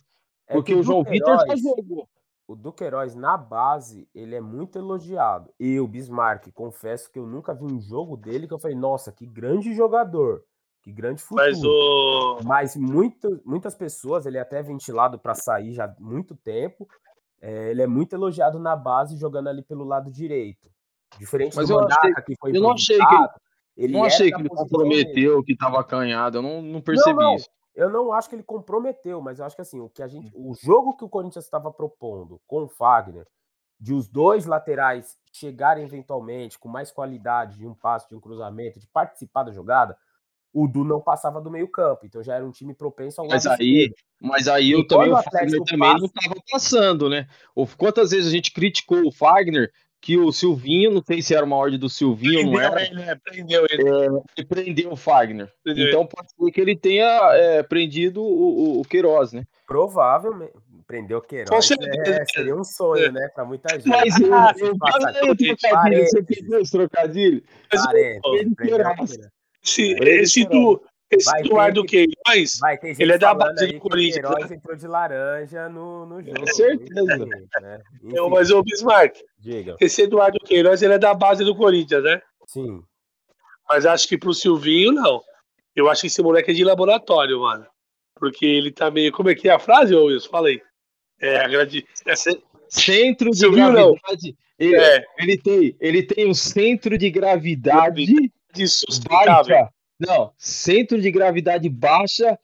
É 0.49 0.55
Porque 0.55 0.73
que 0.73 0.81
o 0.81 0.83
João 0.83 1.05
Vitor 1.05 1.39
já 1.47 1.55
jogou. 1.55 2.09
O 2.49 2.57
Duqueiroz, 2.57 3.15
na 3.15 3.37
base, 3.37 4.09
ele 4.13 4.35
é 4.35 4.41
muito 4.41 4.79
elogiado. 4.79 5.53
E 5.61 5.79
o 5.79 5.87
Bismarck, 5.87 6.51
confesso 6.53 7.13
que 7.13 7.19
eu 7.19 7.27
nunca 7.27 7.55
vi 7.55 7.65
um 7.65 7.81
jogo 7.81 8.17
dele 8.17 8.49
que 8.49 8.55
eu 8.55 8.59
falei, 8.59 8.77
nossa, 8.77 9.13
que 9.13 9.27
grande 9.27 9.73
jogador. 9.75 10.43
Que 10.83 10.91
grande 10.91 11.23
futuro. 11.23 11.47
Mas, 11.47 11.63
o... 11.63 12.41
Mas 12.45 12.77
muito, 12.77 13.41
muitas 13.45 13.77
pessoas, 13.77 14.27
ele 14.27 14.39
é 14.39 14.41
até 14.41 14.61
ventilado 14.61 15.19
para 15.19 15.35
sair 15.35 15.73
já 15.73 15.85
há 15.85 15.95
muito 16.01 16.35
tempo. 16.35 16.89
É, 17.41 17.71
ele 17.71 17.83
é 17.83 17.87
muito 17.87 18.15
elogiado 18.15 18.59
na 18.59 18.75
base, 18.75 19.17
jogando 19.17 19.49
ali 19.49 19.63
pelo 19.63 19.85
lado 19.85 20.11
direito. 20.11 20.69
Diferente 21.19 21.57
Mas 21.57 21.69
do 21.69 21.79
achei- 21.79 22.15
que 22.27 22.37
foi 22.37 22.57
eu 22.57 22.61
não 22.61 22.73
achei 22.73 22.99
que 22.99 23.15
ele 23.77 23.93
não 23.93 24.05
achei 24.05 24.33
que 24.33 24.41
ele 24.41 24.49
comprometeu, 24.49 25.43
que 25.45 25.57
tava 25.57 25.81
acanhado. 25.81 26.39
Eu 26.39 26.43
não, 26.43 26.61
não 26.61 26.81
percebi 26.81 27.15
não. 27.19 27.37
isso. 27.37 27.49
Eu 27.75 27.89
não 27.89 28.13
acho 28.13 28.29
que 28.29 28.35
ele 28.35 28.43
comprometeu, 28.43 29.21
mas 29.21 29.39
eu 29.39 29.45
acho 29.45 29.55
que 29.55 29.63
assim, 29.63 29.79
o 29.79 29.89
que 29.89 30.03
a 30.03 30.09
gente, 30.09 30.33
o 30.35 30.53
jogo 30.55 30.97
que 30.97 31.05
o 31.05 31.09
Corinthians 31.09 31.45
estava 31.45 31.71
propondo 31.71 32.41
com 32.45 32.65
o 32.65 32.69
Fagner, 32.69 33.25
de 33.79 33.95
os 33.95 34.09
dois 34.09 34.47
laterais 34.47 35.17
chegarem 35.33 35.85
eventualmente 35.85 36.59
com 36.59 36.69
mais 36.69 36.91
qualidade 36.91 37.57
de 37.57 37.65
um 37.65 37.75
passe, 37.75 38.09
de 38.09 38.17
um 38.17 38.21
cruzamento, 38.21 38.81
de 38.81 38.89
participar 38.89 39.45
da 39.45 39.53
jogada, 39.53 39.97
o 40.53 40.67
Du 40.67 40.83
não 40.83 41.01
passava 41.01 41.41
do 41.41 41.51
meio-campo, 41.53 42.05
então 42.05 42.21
já 42.21 42.35
era 42.35 42.45
um 42.45 42.51
time 42.51 42.75
propenso 42.75 43.21
ao 43.21 43.29
Mas 43.29 43.47
aí, 43.47 43.95
mas 44.21 44.49
aí 44.49 44.73
eu 44.73 44.85
também, 44.85 45.13
o 45.13 45.23
Fagner 45.23 45.63
também 45.63 45.93
passa- 45.93 45.99
não 46.01 46.07
estava 46.07 46.35
passando, 46.51 47.09
né? 47.09 47.29
Quantas 47.77 48.11
vezes 48.11 48.27
a 48.27 48.33
gente 48.33 48.53
criticou 48.53 49.07
o 49.07 49.13
Fagner 49.13 49.71
que 50.01 50.17
o 50.17 50.31
Silvinho, 50.33 50.91
não 50.91 51.03
sei 51.03 51.21
se 51.21 51.35
era 51.35 51.45
uma 51.45 51.57
ordem 51.57 51.79
do 51.79 51.89
Silvinho 51.89 52.39
ou 52.39 52.45
não 52.47 52.53
Prendeu 52.53 52.73
era, 52.73 52.83
ele, 52.83 52.95
né? 52.95 53.15
Prendeu 53.23 53.67
ele. 53.69 54.23
ele 54.37 54.47
prendeu 54.47 54.93
o 54.93 54.97
Fagner. 54.97 55.53
Prendeu 55.63 55.89
Então 55.89 56.07
pode 56.07 56.29
ser 56.31 56.51
que 56.53 56.61
ele 56.61 56.77
tenha 56.77 57.07
é, 57.35 57.63
prendido 57.63 58.23
o, 58.23 58.27
o, 58.27 58.81
o 58.81 58.85
Queiroz, 58.85 59.33
né? 59.33 59.45
Provavelmente. 59.67 60.53
Prendeu 60.87 61.21
Queiroz. 61.21 61.51
Com 61.51 61.61
certeza. 61.61 62.23
É, 62.23 62.25
seria 62.25 62.57
um 62.57 62.65
sonho, 62.65 63.13
né? 63.13 63.29
Para 63.35 63.45
muita 63.45 63.75
gente. 63.75 63.89
Mas 63.89 64.19
eu, 64.19 64.35
Ah, 64.35 64.55
eu 64.57 65.29
o 65.29 65.33
aqui, 65.33 65.55
trocadilho, 65.55 66.05
você 66.05 66.21
entendeu 66.21 66.61
esse 66.61 66.73
trocadilho? 66.73 67.43
Prendeu 67.69 68.57
Queiroz. 68.57 68.57
Queiroz. 68.57 69.19
Esse, 69.63 69.95
Prendeu 69.97 70.23
esse, 70.23 70.45
du, 70.47 70.81
esse 71.11 71.31
Vai 71.31 71.41
Eduardo 71.41 71.85
que- 71.85 72.07
Queiroz, 72.07 72.59
Vai 72.61 72.79
ter 72.79 72.89
gente 72.89 73.03
Ele 73.03 73.13
é 73.13 73.19
da 73.19 73.35
base 73.35 73.67
do 73.67 73.79
Corinthians, 73.81 74.27
Queiroz 74.27 74.51
entrou 74.51 74.77
de 74.77 74.87
laranja 74.87 75.69
no, 75.69 76.07
no 76.07 76.23
jogo. 76.23 76.47
certeza. 76.55 77.15
Enfim, 77.17 77.29
né? 77.63 77.81
eu, 78.05 78.25
Enfim, 78.27 78.31
mas 78.35 78.51
o 78.51 78.63
Bismarck, 78.63 79.17
diga. 79.39 79.77
esse 79.81 80.03
Eduardo 80.03 80.39
Queiroz, 80.41 80.83
ele 80.83 80.95
é 80.95 80.99
da 80.99 81.15
base 81.15 81.45
do 81.45 81.55
Corinthians, 81.57 82.03
né? 82.05 82.21
Sim. 82.47 82.83
Mas 83.69 83.85
acho 83.87 84.09
que 84.09 84.17
pro 84.19 84.33
Silvinho, 84.35 84.93
não. 84.93 85.21
Eu 85.77 85.89
acho 85.91 86.01
que 86.03 86.07
esse 86.09 86.23
moleque 86.23 86.51
é 86.51 86.55
de 86.55 86.65
laboratório, 86.65 87.41
mano. 87.41 87.67
Porque 88.15 88.45
ele 88.47 88.73
tá 88.73 88.91
meio. 88.91 89.13
Como 89.13 89.29
é 89.31 89.35
que 89.35 89.49
é 89.49 89.53
a 89.53 89.59
frase, 89.59 89.95
ô 89.95 90.07
Wilson? 90.07 90.29
Fala 90.31 90.49
aí. 90.49 90.61
É, 91.21 91.37
agradi... 91.45 91.87
é, 92.07 92.15
Centro 92.69 93.31
de 93.31 93.39
Silvinho, 93.39 93.73
não. 93.73 93.93
gravidade. 93.95 94.37
Ele, 94.59 94.75
é 94.77 95.05
ele 95.19 95.39
tem, 95.39 95.77
ele 95.81 96.03
tem 96.03 96.27
um 96.29 96.35
centro 96.35 96.99
de 96.99 97.11
gravidade 97.11 98.33
insustentável. 98.57 99.57
baixa. 99.57 99.73
Não, 99.99 100.33
centro 100.39 101.01
de 101.01 101.11
gravidade 101.11 101.69
baixa. 101.69 102.39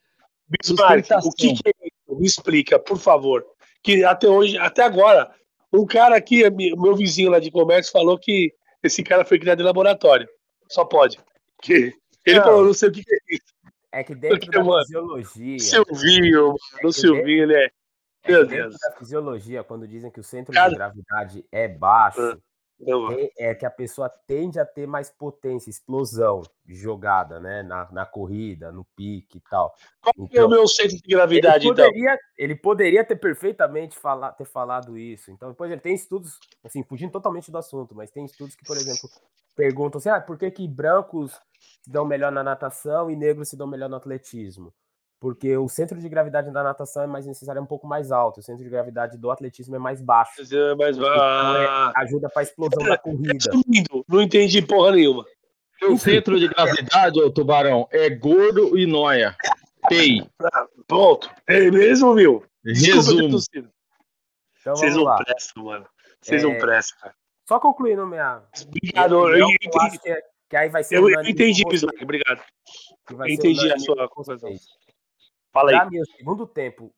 Bismarck, 0.49 1.07
o 1.25 1.31
que, 1.33 1.55
que 1.55 1.69
é 1.69 1.73
isso? 1.87 2.19
Me 2.21 2.27
explica, 2.27 2.79
por 2.79 2.99
favor. 2.99 3.45
Que 3.83 4.05
até 4.05 4.29
hoje, 4.29 4.59
até 4.59 4.83
agora, 4.83 5.31
um 5.73 5.87
cara 5.87 6.17
aqui, 6.17 6.49
meu 6.51 6.95
vizinho 6.97 7.31
lá 7.31 7.39
de 7.39 7.51
comércio, 7.51 7.93
falou 7.93 8.19
que 8.19 8.53
esse 8.83 9.03
cara 9.03 9.25
foi 9.25 9.39
criado 9.39 9.61
em 9.61 9.65
laboratório. 9.65 10.29
Só 10.71 10.85
pode. 10.85 11.19
Que 11.63 11.93
ele 12.27 12.39
Não. 12.39 12.45
falou, 12.45 12.65
não 12.67 12.75
sei 12.75 12.89
o 12.89 12.93
que, 12.93 13.01
é 13.01 13.35
isso. 13.35 13.45
É 13.93 14.03
que 14.03 14.15
dentro 14.15 14.39
Porque, 14.41 14.51
da 14.59 14.65
mano, 14.65 14.81
fisiologia. 14.85 15.59
Silvinho, 15.61 16.47
mano. 16.49 16.57
que 16.81 16.87
O 16.87 16.93
Silvinho, 16.93 17.43
ele 17.45 17.55
é. 17.55 17.65
é 17.65 17.69
que 18.23 18.33
Meu 18.33 18.47
dentro 18.47 18.69
Deus. 18.71 18.77
da 18.81 18.93
fisiologia, 18.99 19.63
quando 19.65 19.87
dizem 19.87 20.11
que 20.11 20.21
o 20.21 20.25
centro 20.25 20.53
Cara- 20.53 20.71
de 20.71 20.75
gravidade 20.77 21.45
é 21.53 21.69
baixo, 21.69 22.21
tem- 22.33 22.43
é 23.39 23.55
que 23.55 23.65
a 23.65 23.71
pessoa 23.71 24.09
tende 24.09 24.59
a 24.59 24.65
ter 24.65 24.87
mais 24.87 25.11
potência, 25.11 25.71
explosão 25.71 26.43
de 26.65 26.75
jogada, 26.75 27.39
né? 27.41 27.63
Na, 27.63 27.91
na 27.93 28.07
corrida, 28.07 28.73
no 28.73 28.85
pique 28.97 29.39
e 29.39 29.41
tal. 29.41 29.75
Qual 30.01 30.29
que 30.29 30.37
é 30.37 30.45
o 30.45 30.49
meu 30.49 30.67
centro 30.67 30.97
de 30.97 31.09
gravidade, 31.09 31.67
ele 31.67 31.73
então? 31.73 31.87
poderia, 31.87 32.19
ele 32.37 32.57
poderia 32.57 33.05
ter 33.05 33.17
perfeitamente 33.17 33.97
fala, 33.97 34.33
ter 34.33 34.45
falado 34.45 34.99
isso. 34.99 35.31
Então, 35.31 35.51
depois 35.51 35.71
ele 35.71 35.81
tem 35.81 35.95
estudos, 35.95 36.39
assim, 36.65 36.83
fugindo 36.83 37.13
totalmente 37.13 37.51
do 37.51 37.59
assunto, 37.59 37.95
mas 37.95 38.11
tem 38.11 38.25
estudos 38.25 38.55
que, 38.55 38.65
por 38.65 38.77
exemplo, 38.77 39.09
perguntam 39.55 39.99
assim: 39.99 40.09
ah, 40.09 40.21
por 40.21 40.37
que, 40.37 40.51
que 40.51 40.67
brancos 40.69 41.33
se 41.83 41.91
dão 41.91 42.05
melhor 42.05 42.33
na 42.33 42.43
natação 42.43 43.11
e 43.11 43.17
negros 43.17 43.49
se 43.49 43.57
dão 43.57 43.67
melhor 43.67 43.89
no 43.89 43.97
atletismo? 43.97 44.73
Porque 45.21 45.57
o 45.57 45.69
centro 45.69 45.99
de 45.99 46.09
gravidade 46.09 46.51
da 46.53 46.63
natação 46.63 47.03
é 47.03 47.07
mais 47.07 47.27
necessário, 47.27 47.59
é 47.59 47.63
um 47.63 47.67
pouco 47.67 47.87
mais 47.87 48.13
alto, 48.13 48.41
o 48.41 48.43
centro 48.43 48.63
de 48.63 48.69
gravidade 48.69 49.17
do 49.17 49.31
atletismo 49.31 49.75
é 49.75 49.79
mais 49.79 50.03
baixo. 50.03 50.33
Mas, 50.39 50.97
Então, 50.99 51.57
é, 51.57 51.93
ajuda 51.97 52.29
para 52.29 52.43
a 52.43 52.45
explosão 52.45 52.85
da 52.87 52.99
corrida. 52.99 53.33
resumindo, 53.33 54.05
não 54.09 54.21
entendi 54.21 54.61
porra 54.61 54.93
nenhuma. 54.93 55.25
O 55.89 55.97
centro 55.99 56.39
de 56.39 56.49
gravidade, 56.49 57.21
ô 57.21 57.31
tubarão, 57.31 57.89
é 57.91 58.09
gordo 58.11 58.77
e 58.79 58.87
noia. 58.87 59.35
Pei. 59.89 60.27
Pronto. 60.87 61.31
É 61.47 61.71
mesmo, 61.71 62.15
viu? 62.15 62.45
Resumo. 62.65 63.39
Então 64.61 64.77
Vocês 64.77 64.97
não 64.97 65.05
lá. 65.05 65.17
prestam, 65.19 65.65
mano. 65.65 65.87
Vocês 66.23 66.43
não 66.43 66.53
É, 66.53 66.59
prestam, 66.59 66.99
cara. 67.01 67.15
Só 67.47 67.61
concluindo 67.61 68.07
minha. 68.07 68.43
Obrigado. 68.67 69.15
Eu, 69.15 69.37
eu 69.37 69.49
entendi, 69.51 69.79
acho 69.79 70.01
que, 70.01 70.09
é- 70.11 70.23
que 70.49 70.57
aí 70.57 70.69
vai 70.71 70.83
ser 70.83 70.97
eu, 70.97 71.11
eu 71.11 71.21
entendi. 71.23 71.63
Obrigado. 72.03 72.41
eu 73.11 73.27
entendi 73.27 73.73
a 73.73 73.79
sua 73.79 74.09
conclusão. 74.09 74.51
Fala 75.55 75.71
aí. 75.71 75.77
Pra 75.77 75.89
mim, 75.89 76.01
o 76.01 76.07
segundo 76.07 76.47
tempo, 76.49 76.93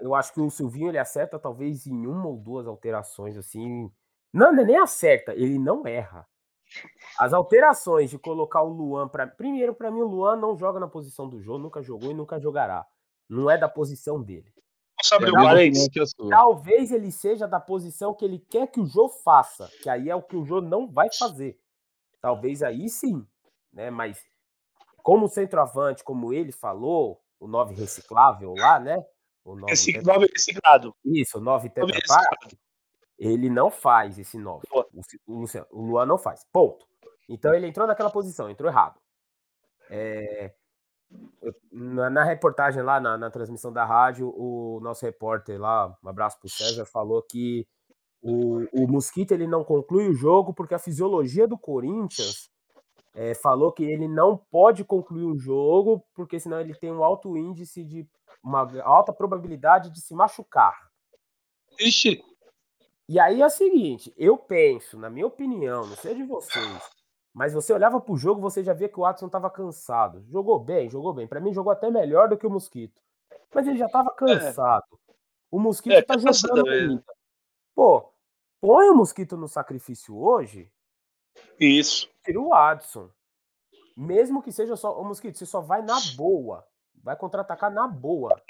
eu 0.00 0.16
acho 0.16 0.34
que 0.34 0.40
o 0.40 0.50
Silvinho 0.50 0.88
ele 0.88 0.98
acerta 0.98 1.38
talvez 1.38 1.86
em 1.86 2.06
uma 2.06 2.26
ou 2.26 2.36
duas 2.36 2.66
alterações, 2.66 3.36
assim. 3.36 3.90
Não, 4.32 4.48
é 4.48 4.64
nem 4.64 4.78
acerta, 4.78 5.32
ele 5.32 5.58
não 5.60 5.86
erra. 5.86 6.26
As 7.18 7.32
alterações 7.32 8.10
de 8.10 8.18
colocar 8.18 8.62
o 8.62 8.68
Luan 8.68 9.06
para 9.06 9.26
primeiro 9.26 9.74
para 9.74 9.90
mim 9.90 10.00
o 10.00 10.06
Luan 10.06 10.36
não 10.36 10.56
joga 10.56 10.80
na 10.80 10.88
posição 10.88 11.28
do 11.28 11.40
jogo, 11.40 11.58
nunca 11.58 11.82
jogou 11.82 12.10
e 12.10 12.14
nunca 12.14 12.40
jogará. 12.40 12.84
Não 13.28 13.48
é 13.48 13.56
da 13.56 13.68
posição 13.68 14.20
dele. 14.20 14.52
Posso 14.96 15.14
abrir 15.14 15.30
um 15.30 15.34
parênteses? 15.34 15.88
Talvez 16.28 16.90
ele 16.90 17.12
seja 17.12 17.46
da 17.46 17.60
posição 17.60 18.14
que 18.14 18.24
ele 18.24 18.38
quer 18.38 18.66
que 18.68 18.80
o 18.80 18.86
Jô 18.86 19.08
faça, 19.08 19.70
que 19.82 19.88
aí 19.88 20.08
é 20.08 20.16
o 20.16 20.22
que 20.22 20.36
o 20.36 20.44
Jô 20.44 20.60
não 20.60 20.90
vai 20.90 21.08
fazer. 21.12 21.60
Talvez 22.20 22.62
aí 22.62 22.88
sim, 22.88 23.26
né? 23.72 23.90
Mas 23.90 24.24
como 25.02 25.28
centroavante, 25.28 26.02
como 26.02 26.32
ele 26.32 26.52
falou, 26.52 27.21
o 27.44 27.48
9 27.48 27.74
reciclável 27.74 28.54
lá, 28.56 28.78
né? 28.78 29.04
O 29.44 29.56
9 29.56 29.72
Esse 29.72 29.92
tetra- 29.92 30.12
nome 30.14 30.26
reciclado. 30.32 30.94
Isso, 31.04 31.38
o 31.38 31.40
9 31.40 31.68
Nove 31.68 31.68
Tetra 31.70 32.00
Pak, 32.06 32.28
reciclado. 32.28 32.58
ele 33.18 33.50
não 33.50 33.70
faz 33.70 34.18
esse 34.18 34.38
9. 34.38 34.66
Boa. 34.70 34.86
O, 34.94 35.02
Ci- 35.02 35.20
o 35.26 35.34
Luciano- 35.40 35.66
o 35.70 35.82
Luan 35.82 36.06
não 36.06 36.18
faz. 36.18 36.44
Ponto. 36.52 36.86
Então 37.28 37.52
ele 37.54 37.66
entrou 37.66 37.86
naquela 37.86 38.10
posição, 38.10 38.48
entrou 38.50 38.70
errado. 38.70 39.00
É, 39.90 40.52
na, 41.70 42.08
na 42.08 42.24
reportagem 42.24 42.82
lá, 42.82 43.00
na, 43.00 43.18
na 43.18 43.30
transmissão 43.30 43.72
da 43.72 43.84
rádio, 43.84 44.32
o 44.36 44.80
nosso 44.80 45.04
repórter 45.04 45.60
lá, 45.60 45.96
um 46.02 46.08
abraço 46.08 46.38
pro 46.40 46.48
César, 46.48 46.84
falou 46.86 47.22
que 47.22 47.66
o, 48.22 48.64
o 48.72 48.86
Mosquito 48.88 49.32
ele 49.32 49.46
não 49.46 49.64
conclui 49.64 50.08
o 50.08 50.14
jogo 50.14 50.54
porque 50.54 50.74
a 50.74 50.78
fisiologia 50.78 51.46
do 51.46 51.58
Corinthians 51.58 52.48
é, 53.14 53.34
falou 53.34 53.72
que 53.72 53.84
ele 53.84 54.08
não 54.08 54.36
pode 54.36 54.84
concluir 54.84 55.24
o 55.24 55.38
jogo 55.38 56.04
porque 56.14 56.40
senão 56.40 56.60
ele 56.60 56.74
tem 56.74 56.90
um 56.92 57.04
alto 57.04 57.36
índice 57.36 57.84
de 57.84 58.08
uma 58.42 58.68
alta 58.82 59.12
probabilidade 59.12 59.90
de 59.90 60.00
se 60.00 60.14
machucar. 60.14 60.90
Ixi, 61.78 62.22
E 63.08 63.18
aí 63.20 63.40
é 63.40 63.46
o 63.46 63.50
seguinte, 63.50 64.12
eu 64.16 64.36
penso, 64.36 64.98
na 64.98 65.10
minha 65.10 65.26
opinião, 65.26 65.86
não 65.86 65.96
sei 65.96 66.14
de 66.14 66.22
vocês, 66.22 66.90
mas 67.32 67.54
você 67.54 67.72
olhava 67.72 68.00
pro 68.00 68.16
jogo, 68.16 68.40
você 68.40 68.62
já 68.62 68.72
via 68.74 68.88
que 68.88 68.98
o 68.98 69.02
Watson 69.02 69.28
tava 69.28 69.48
cansado. 69.50 70.22
Jogou 70.28 70.58
bem, 70.58 70.90
jogou 70.90 71.14
bem. 71.14 71.26
Pra 71.26 71.40
mim 71.40 71.52
jogou 71.52 71.72
até 71.72 71.90
melhor 71.90 72.28
do 72.28 72.36
que 72.36 72.46
o 72.46 72.50
Mosquito. 72.50 73.00
Mas 73.54 73.66
ele 73.66 73.78
já 73.78 73.88
tava 73.88 74.10
cansado. 74.10 74.84
O 75.50 75.58
Mosquito 75.58 75.92
É, 75.94 76.02
tá 76.02 76.14
cansa 76.14 76.32
jogando 76.32 76.64
também, 76.64 76.86
né? 76.86 76.88
ainda. 76.90 77.04
Pô, 77.74 78.12
põe 78.60 78.90
o 78.90 78.94
Mosquito 78.94 79.36
no 79.36 79.48
sacrifício 79.48 80.16
hoje, 80.16 80.70
isso. 81.58 82.08
tira 82.24 82.40
o 82.40 82.48
Watson. 82.48 83.10
Mesmo 83.96 84.42
que 84.42 84.52
seja 84.52 84.76
só 84.76 84.98
o 84.98 85.04
Mosquito, 85.04 85.36
você 85.36 85.46
só 85.46 85.60
vai 85.60 85.82
na 85.82 85.98
boa. 86.16 86.66
Vai 87.02 87.16
contra-atacar 87.16 87.70
na 87.70 87.86
boa. 87.86 88.40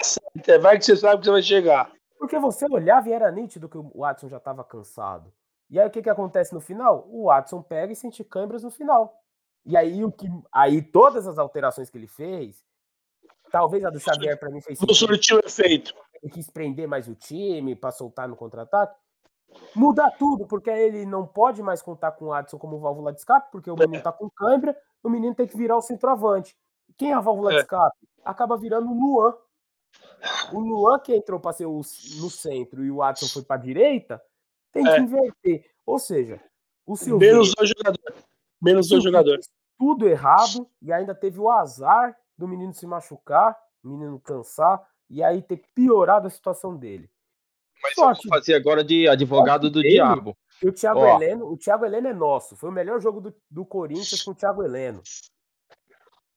Vai 0.61 0.77
que 0.77 0.85
você 0.85 0.95
sabe 0.95 1.19
que 1.19 1.25
você 1.25 1.31
vai 1.31 1.41
chegar. 1.41 1.91
Porque 2.17 2.39
você 2.39 2.65
olhava 2.69 3.09
e 3.09 3.11
era 3.11 3.31
nítido 3.31 3.67
que 3.67 3.77
o 3.77 3.91
Watson 3.95 4.29
já 4.29 4.37
estava 4.37 4.63
cansado. 4.63 5.33
E 5.69 5.79
aí 5.79 5.87
o 5.87 5.91
que, 5.91 6.01
que 6.01 6.09
acontece 6.09 6.53
no 6.53 6.61
final? 6.61 7.07
O 7.09 7.25
Watson 7.25 7.61
pega 7.61 7.91
e 7.91 7.95
sente 7.95 8.23
câimbras 8.23 8.63
no 8.63 8.71
final. 8.71 9.13
E 9.65 9.75
aí 9.75 10.03
o 10.03 10.11
que. 10.11 10.27
Aí 10.51 10.81
todas 10.81 11.25
as 11.25 11.37
alterações 11.37 11.89
que 11.89 11.97
ele 11.97 12.07
fez, 12.07 12.63
talvez 13.51 13.83
a 13.83 13.89
do 13.89 13.99
Xavier 13.99 14.39
para 14.39 14.49
mim 14.49 14.61
fez 14.61 14.79
Não 14.79 14.93
surtiu 14.93 15.39
efeito. 15.39 15.93
Ele 16.21 16.31
quis 16.31 16.49
prender 16.49 16.87
mais 16.87 17.07
o 17.07 17.15
time 17.15 17.75
para 17.75 17.91
soltar 17.91 18.27
no 18.27 18.35
contra-ataque. 18.35 18.97
Mudar 19.75 20.11
tudo, 20.17 20.45
porque 20.47 20.69
aí 20.69 20.81
ele 20.83 21.05
não 21.05 21.25
pode 21.25 21.61
mais 21.63 21.81
contar 21.81 22.11
com 22.13 22.25
o 22.25 22.27
Watson 22.29 22.57
como 22.57 22.79
válvula 22.79 23.11
de 23.11 23.19
escape, 23.19 23.51
porque 23.51 23.69
o 23.69 23.75
menino 23.75 24.01
tá 24.03 24.11
com 24.11 24.29
câimbra, 24.29 24.77
o 25.01 25.09
menino 25.09 25.33
tem 25.35 25.47
que 25.47 25.57
virar 25.57 25.77
o 25.77 25.81
centroavante. 25.81 26.55
Quem 26.97 27.11
é 27.11 27.13
a 27.13 27.19
válvula 27.21 27.51
de 27.51 27.57
É. 27.57 27.61
escape? 27.61 27.97
Acaba 28.23 28.55
virando 28.57 28.89
o 28.91 28.93
Luan. 28.93 29.33
O 30.53 30.59
Luan 30.59 30.99
que 30.99 31.15
entrou 31.15 31.39
para 31.39 31.53
ser 31.53 31.65
o, 31.65 31.77
no 31.77 32.29
centro 32.29 32.83
e 32.83 32.91
o 32.91 32.97
Watson 32.97 33.27
foi 33.27 33.41
para 33.43 33.61
direita, 33.61 34.21
tem 34.71 34.87
É. 34.87 34.95
que 34.95 35.01
inverter. 35.01 35.65
Ou 35.85 35.99
seja, 35.99 36.39
o 36.85 36.95
Silvinho, 36.95 37.31
Menos 37.33 37.53
dois 37.55 37.69
jogadores. 37.69 38.25
Menos 38.61 38.87
dois 38.89 39.03
jogadores. 39.03 39.49
tudo 39.77 40.07
errado 40.07 40.67
e 40.81 40.93
ainda 40.93 41.13
teve 41.13 41.39
o 41.39 41.49
azar 41.49 42.17
do 42.37 42.47
menino 42.47 42.73
se 42.73 42.85
machucar, 42.87 43.57
o 43.83 43.89
menino 43.89 44.19
cansar 44.19 44.81
e 45.09 45.21
aí 45.21 45.41
ter 45.41 45.63
piorado 45.75 46.27
a 46.27 46.29
situação 46.29 46.75
dele. 46.77 47.09
Mas 47.83 47.95
Sorte. 47.95 48.25
eu 48.25 48.29
vou 48.29 48.39
fazer 48.39 48.55
agora 48.55 48.83
de 48.83 49.07
advogado 49.07 49.69
do 49.69 49.81
dele, 49.81 49.95
diabo. 49.95 50.37
o 50.63 50.71
Thiago 50.71 50.99
Ó. 51.01 51.15
Heleno, 51.15 51.51
o 51.51 51.57
Thiago 51.57 51.85
Heleno 51.85 52.07
é 52.07 52.13
nosso. 52.13 52.55
Foi 52.55 52.69
o 52.69 52.73
melhor 52.73 53.01
jogo 53.01 53.19
do, 53.19 53.35
do 53.51 53.65
Corinthians 53.65 54.23
com 54.23 54.31
o 54.31 54.35
Thiago 54.35 54.63
Heleno. 54.63 55.01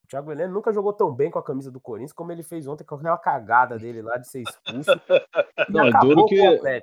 O 0.05 0.09
Thiago 0.09 0.33
Heleno 0.33 0.55
nunca 0.55 0.73
jogou 0.73 0.93
tão 0.93 1.13
bem 1.15 1.31
com 1.31 1.39
a 1.39 1.45
camisa 1.45 1.71
do 1.71 1.81
Corinthians 1.81 2.13
como 2.13 2.33
ele 2.33 2.43
fez 2.43 2.67
ontem 2.67 2.85
com 2.85 2.97
aquela 2.97 3.19
cagada 3.19 3.79
dele 3.79 4.03
lá 4.03 4.17
de 4.19 4.29
ser 4.29 4.43
expulso. 4.43 4.91
Não, 5.71 5.87
é 5.87 5.91
duro 6.01 6.27
que, 6.27 6.41
é 6.41 6.83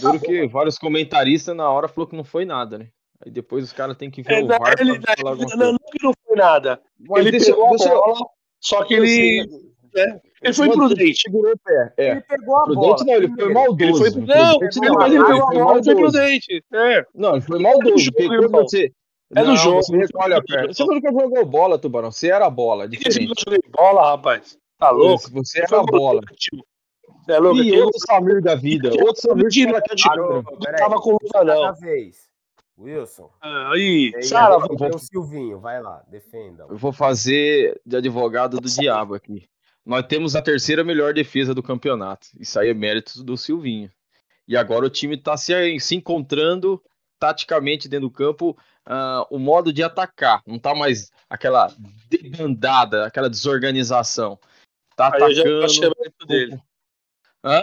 duro 0.00 0.20
que 0.20 0.46
vários 0.48 0.78
comentaristas 0.78 1.54
na 1.54 1.70
hora 1.70 1.88
falou 1.88 2.08
que 2.08 2.16
não 2.16 2.24
foi 2.24 2.44
nada, 2.44 2.78
né? 2.78 2.88
Aí 3.24 3.30
depois 3.30 3.64
os 3.64 3.72
caras 3.72 3.96
têm 3.96 4.10
que 4.10 4.22
ver 4.22 4.40
é, 4.40 4.42
o 4.42 4.46
VAR 4.46 4.74
ele, 4.78 4.98
pra 4.98 5.14
falar 5.16 5.30
alguma 5.30 5.56
não, 5.56 5.72
não, 5.72 5.78
não 6.02 6.12
foi 6.26 6.36
nada. 6.36 6.82
Mas 6.98 7.20
ele 7.20 7.30
deixa, 7.32 7.46
pegou 7.52 7.70
deixa, 7.70 7.90
a 7.90 7.94
bola, 7.94 8.26
só 8.60 8.84
que 8.84 8.94
ele... 8.94 9.73
É, 9.96 10.20
ele 10.42 10.52
foi 10.52 10.70
prudente. 10.70 11.22
Segurou 11.22 11.52
o 11.52 11.58
pé. 11.58 11.92
É. 11.96 12.10
Ele 12.12 12.20
pegou 12.22 12.56
a 12.56 12.64
prudente, 12.64 12.82
bola. 12.82 13.04
não, 13.04 13.14
ele 13.14 13.28
foi 13.34 13.52
maldoso. 13.52 14.04
Ele 14.04 14.12
foi, 14.12 14.22
não, 14.22 14.58
não, 14.58 14.94
mas 14.94 15.12
ele 15.12 15.24
pegou 15.24 15.42
a 15.42 15.54
bola 15.54 15.80
e 15.80 15.84
foi 15.84 15.94
prudente. 15.94 16.64
É. 16.72 17.06
Não, 17.14 17.32
ele 17.32 17.40
foi 17.42 17.58
maldoso. 17.58 18.10
Você... 18.50 18.92
É 19.34 19.44
do 19.44 19.56
jogo. 19.56 19.82
Você 19.82 20.08
olha 20.14 20.42
Você 20.68 20.84
nunca 20.84 21.12
jogou 21.12 21.44
bola, 21.44 21.78
Tubarão. 21.78 22.12
Você 22.12 22.28
era 22.28 22.48
bola. 22.50 22.88
Diferente. 22.88 23.28
Eu 23.28 23.34
joguei 23.38 23.70
bola, 23.70 24.10
rapaz. 24.10 24.56
Tá 24.78 24.90
louco? 24.90 25.30
Você 25.32 25.60
era 25.60 25.82
bola. 25.82 26.20
É 27.28 27.38
louco. 27.38 27.62
E 27.62 27.80
outro 27.80 28.00
Samir 28.06 28.42
da 28.42 28.54
vida. 28.54 28.90
Outro 28.90 29.22
Samir 29.22 29.48
que 29.48 29.66
que 29.66 29.92
é 29.92 29.94
de 29.94 30.04
Não 30.16 30.42
tava 30.76 31.00
com 31.00 31.12
luta, 31.12 31.42
não. 31.42 31.74
vez. 31.74 32.28
Wilson. 32.78 33.30
Aí, 33.40 34.12
Sara, 34.22 34.58
vou... 34.58 34.94
o 34.94 34.98
Silvinho, 34.98 35.60
vai 35.60 35.80
lá, 35.80 36.02
defenda. 36.08 36.66
Eu 36.68 36.76
vou 36.76 36.92
fazer 36.92 37.80
de 37.86 37.96
advogado 37.96 38.58
do 38.58 38.68
diabo 38.68 39.14
aqui. 39.14 39.48
Nós 39.84 40.06
temos 40.06 40.34
a 40.34 40.42
terceira 40.42 40.82
melhor 40.82 41.12
defesa 41.12 41.54
do 41.54 41.62
campeonato. 41.62 42.28
Isso 42.38 42.58
aí 42.58 42.70
é 42.70 42.74
mérito 42.74 43.22
do 43.22 43.36
Silvinho. 43.36 43.90
E 44.48 44.56
agora 44.56 44.86
o 44.86 44.90
time 44.90 45.16
está 45.16 45.36
se, 45.36 45.78
se 45.80 45.94
encontrando 45.94 46.82
taticamente 47.18 47.88
dentro 47.88 48.08
do 48.08 48.14
campo 48.14 48.56
uh, 48.86 49.26
o 49.30 49.38
modo 49.38 49.72
de 49.72 49.82
atacar. 49.82 50.42
Não 50.46 50.58
tá 50.58 50.74
mais 50.74 51.10
aquela 51.28 51.72
debandada, 52.08 53.06
aquela 53.06 53.28
desorganização. 53.28 54.38
Tá 54.96 55.06
Aí 55.06 55.22
atacando. 55.22 55.48
Eu 55.48 55.68
já 55.68 55.82
mérito 55.98 56.26
dele. 56.26 56.62
Hã? 57.42 57.62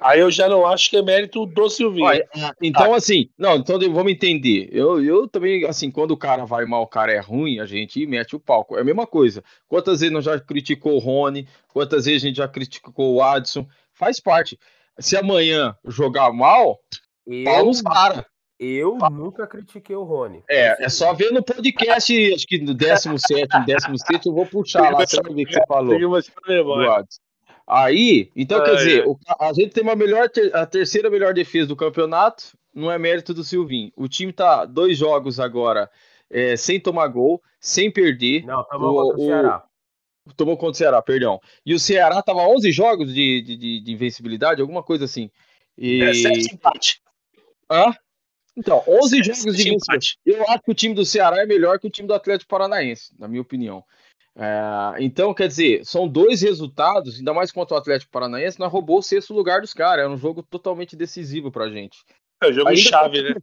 Aí 0.00 0.20
eu 0.20 0.30
já 0.30 0.48
não 0.48 0.66
acho 0.66 0.88
que 0.88 0.96
é 0.96 1.02
mérito 1.02 1.44
do 1.44 1.68
Silvinho. 1.68 2.08
Ah, 2.34 2.54
então, 2.62 2.94
assim, 2.94 3.28
não, 3.38 3.56
então 3.56 3.78
vamos 3.92 4.10
entender. 4.10 4.68
Eu, 4.72 5.04
eu 5.04 5.28
também, 5.28 5.66
assim, 5.66 5.90
quando 5.90 6.12
o 6.12 6.16
cara 6.16 6.46
vai 6.46 6.64
mal, 6.64 6.82
o 6.82 6.86
cara 6.86 7.12
é 7.12 7.20
ruim, 7.20 7.60
a 7.60 7.66
gente 7.66 8.06
mete 8.06 8.34
o 8.34 8.40
palco. 8.40 8.78
É 8.78 8.80
a 8.80 8.84
mesma 8.84 9.06
coisa. 9.06 9.44
Quantas 9.68 10.00
vezes 10.00 10.12
nós 10.12 10.24
já 10.24 10.40
criticou 10.40 10.94
o 10.94 10.98
Rony, 10.98 11.46
quantas 11.68 12.06
vezes 12.06 12.24
a 12.24 12.26
gente 12.26 12.36
já 12.36 12.48
criticou 12.48 13.16
o 13.16 13.22
Adson. 13.22 13.66
Faz 13.92 14.18
parte. 14.18 14.58
Se 14.98 15.16
amanhã 15.16 15.76
jogar 15.84 16.32
mal, 16.32 16.78
eu... 17.26 17.64
nos 17.66 17.82
caras. 17.82 18.24
Eu 18.58 18.98
nunca 19.10 19.46
critiquei 19.46 19.96
o 19.96 20.02
Rony. 20.02 20.42
É, 20.48 20.84
é 20.84 20.88
só 20.90 21.14
ver 21.14 21.30
no 21.32 21.42
podcast, 21.42 22.34
acho 22.34 22.46
que 22.46 22.58
no 22.58 22.74
17, 22.74 23.48
16, 23.66 24.26
eu 24.26 24.34
vou 24.34 24.44
puxar 24.44 24.92
lá, 24.92 25.06
você 25.06 25.16
vai 25.22 25.32
ver 25.32 25.42
o 25.42 25.46
que 25.46 25.54
você 25.54 25.64
falou. 25.66 25.94
Aí, 27.72 28.32
então 28.34 28.64
quer 28.64 28.74
dizer, 28.74 29.06
o, 29.06 29.16
a 29.38 29.52
gente 29.52 29.70
tem 29.70 29.84
uma 29.84 29.94
melhor, 29.94 30.28
a 30.52 30.66
terceira 30.66 31.08
melhor 31.08 31.32
defesa 31.32 31.68
do 31.68 31.76
campeonato, 31.76 32.58
não 32.74 32.90
é 32.90 32.98
mérito 32.98 33.32
do 33.32 33.44
Silvinho. 33.44 33.92
O 33.96 34.08
time 34.08 34.32
tá 34.32 34.64
dois 34.64 34.98
jogos 34.98 35.38
agora 35.38 35.88
é, 36.28 36.56
sem 36.56 36.80
tomar 36.80 37.06
gol, 37.06 37.40
sem 37.60 37.88
perder. 37.88 38.44
Não, 38.44 38.64
tomou 38.64 38.90
o, 38.90 39.02
contra 39.04 39.22
o 39.22 39.26
Ceará. 39.26 39.64
tomou 40.36 40.56
contra 40.56 40.72
o 40.72 40.74
Ceará, 40.74 41.02
perdão. 41.02 41.40
E 41.64 41.72
o 41.72 41.78
Ceará 41.78 42.20
tava 42.20 42.40
11 42.40 42.72
jogos 42.72 43.14
de, 43.14 43.40
de, 43.42 43.80
de 43.80 43.92
invencibilidade, 43.92 44.60
alguma 44.60 44.82
coisa 44.82 45.04
assim. 45.04 45.30
E... 45.78 46.02
É, 46.02 46.12
sete 46.12 46.52
empate. 46.52 47.00
Hã? 47.70 47.94
Então, 48.56 48.82
11 48.88 49.22
jogos 49.22 49.56
de 49.56 49.72
empate. 49.72 50.18
Eu 50.26 50.42
acho 50.48 50.62
que 50.64 50.72
o 50.72 50.74
time 50.74 50.92
do 50.92 51.04
Ceará 51.04 51.40
é 51.40 51.46
melhor 51.46 51.78
que 51.78 51.86
o 51.86 51.90
time 51.90 52.08
do 52.08 52.14
Atlético 52.14 52.50
Paranaense, 52.50 53.14
na 53.16 53.28
minha 53.28 53.42
opinião. 53.42 53.84
É, 54.36 55.02
então, 55.02 55.34
quer 55.34 55.48
dizer, 55.48 55.84
são 55.84 56.08
dois 56.08 56.42
resultados, 56.42 57.18
ainda 57.18 57.34
mais 57.34 57.50
contra 57.50 57.74
o 57.74 57.78
Atlético 57.78 58.12
Paranaense, 58.12 58.58
nós 58.58 58.72
roubou 58.72 58.98
o 58.98 59.02
sexto 59.02 59.34
lugar 59.34 59.60
dos 59.60 59.74
caras. 59.74 60.04
É 60.04 60.08
um 60.08 60.16
jogo 60.16 60.42
totalmente 60.42 60.96
decisivo 60.96 61.50
pra 61.50 61.68
gente. 61.68 61.98
É 62.42 62.48
um 62.48 62.52
jogo 62.52 62.68
ainda 62.68 62.80
chave, 62.80 63.22
tô, 63.22 63.28
né? 63.28 63.34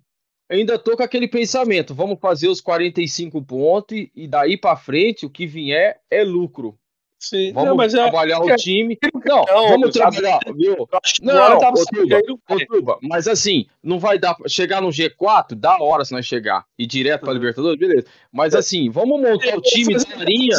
Ainda 0.49 0.79
tô 0.79 0.95
com 0.95 1.03
aquele 1.03 1.27
pensamento: 1.27 1.93
vamos 1.93 2.19
fazer 2.19 2.47
os 2.47 2.61
45 2.61 3.43
pontos 3.43 4.07
e 4.15 4.27
daí 4.27 4.57
para 4.57 4.77
frente 4.77 5.25
o 5.25 5.29
que 5.29 5.45
vier 5.45 5.99
é 6.09 6.23
lucro. 6.23 6.77
Sim, 7.19 7.51
vamos 7.51 7.69
não, 7.69 7.75
mas 7.75 7.93
é 7.95 7.97
trabalhar 7.97 8.37
é, 8.37 8.53
o 8.53 8.55
time. 8.55 8.97
Não, 9.25 9.43
não 9.43 9.69
vamos 9.69 9.89
trabalhar, 9.91 10.39
viu? 10.55 10.87
Não, 11.21 11.57
tá 11.57 11.73
Tuba, 12.67 12.99
mas 13.01 13.27
assim, 13.27 13.65
não 13.81 13.97
vai 13.97 14.19
dar 14.19 14.35
chegar 14.47 14.81
no 14.81 14.89
G4, 14.89 15.55
dá 15.55 15.81
hora 15.81 16.05
se 16.05 16.13
nós 16.13 16.25
chegar 16.25 16.65
e 16.77 16.85
direto 16.85 17.21
para 17.21 17.33
Libertadores, 17.33 17.79
beleza. 17.79 18.05
Mas 18.31 18.53
é. 18.53 18.59
assim, 18.59 18.89
vamos 18.91 19.19
montar 19.19 19.57
o 19.57 19.61
time 19.61 19.95
da 19.95 20.15
horinha. 20.15 20.57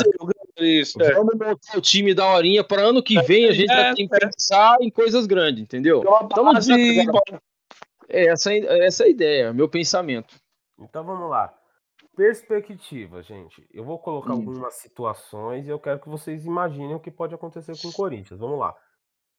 Isso, 0.59 1.01
é. 1.01 1.15
Vamos 1.15 1.35
montar 1.35 1.79
o 1.79 1.81
time 1.81 2.13
da 2.13 2.27
horinha 2.27 2.65
para 2.65 2.83
ano 2.83 3.03
que 3.03 3.23
vem 3.23 3.47
a 3.47 3.53
gente 3.53 3.69
vai 3.69 3.95
ter 3.95 4.09
que 4.09 4.09
pensar 4.09 4.79
em 4.81 4.91
coisas 4.91 5.27
grandes, 5.27 5.63
entendeu? 5.63 6.01
Então 6.25 6.51
é 8.09 8.27
essa, 8.27 8.53
essa 8.53 9.05
é 9.05 9.07
a 9.07 9.11
ideia, 9.11 9.53
meu 9.53 9.69
pensamento. 9.69 10.35
Então 10.81 11.05
vamos 11.05 11.31
lá. 11.31 11.55
Perspectiva, 12.19 13.23
gente. 13.23 13.65
Eu 13.73 13.85
vou 13.85 13.97
colocar 13.97 14.33
algumas 14.33 14.75
situações 14.75 15.69
e 15.69 15.71
eu 15.71 15.79
quero 15.79 16.01
que 16.01 16.09
vocês 16.09 16.45
imaginem 16.45 16.97
o 16.97 16.99
que 16.99 17.13
pode 17.13 17.33
acontecer 17.33 17.81
com 17.81 17.87
o 17.87 17.93
Corinthians. 17.93 18.41
Vamos 18.41 18.59
lá. 18.59 18.77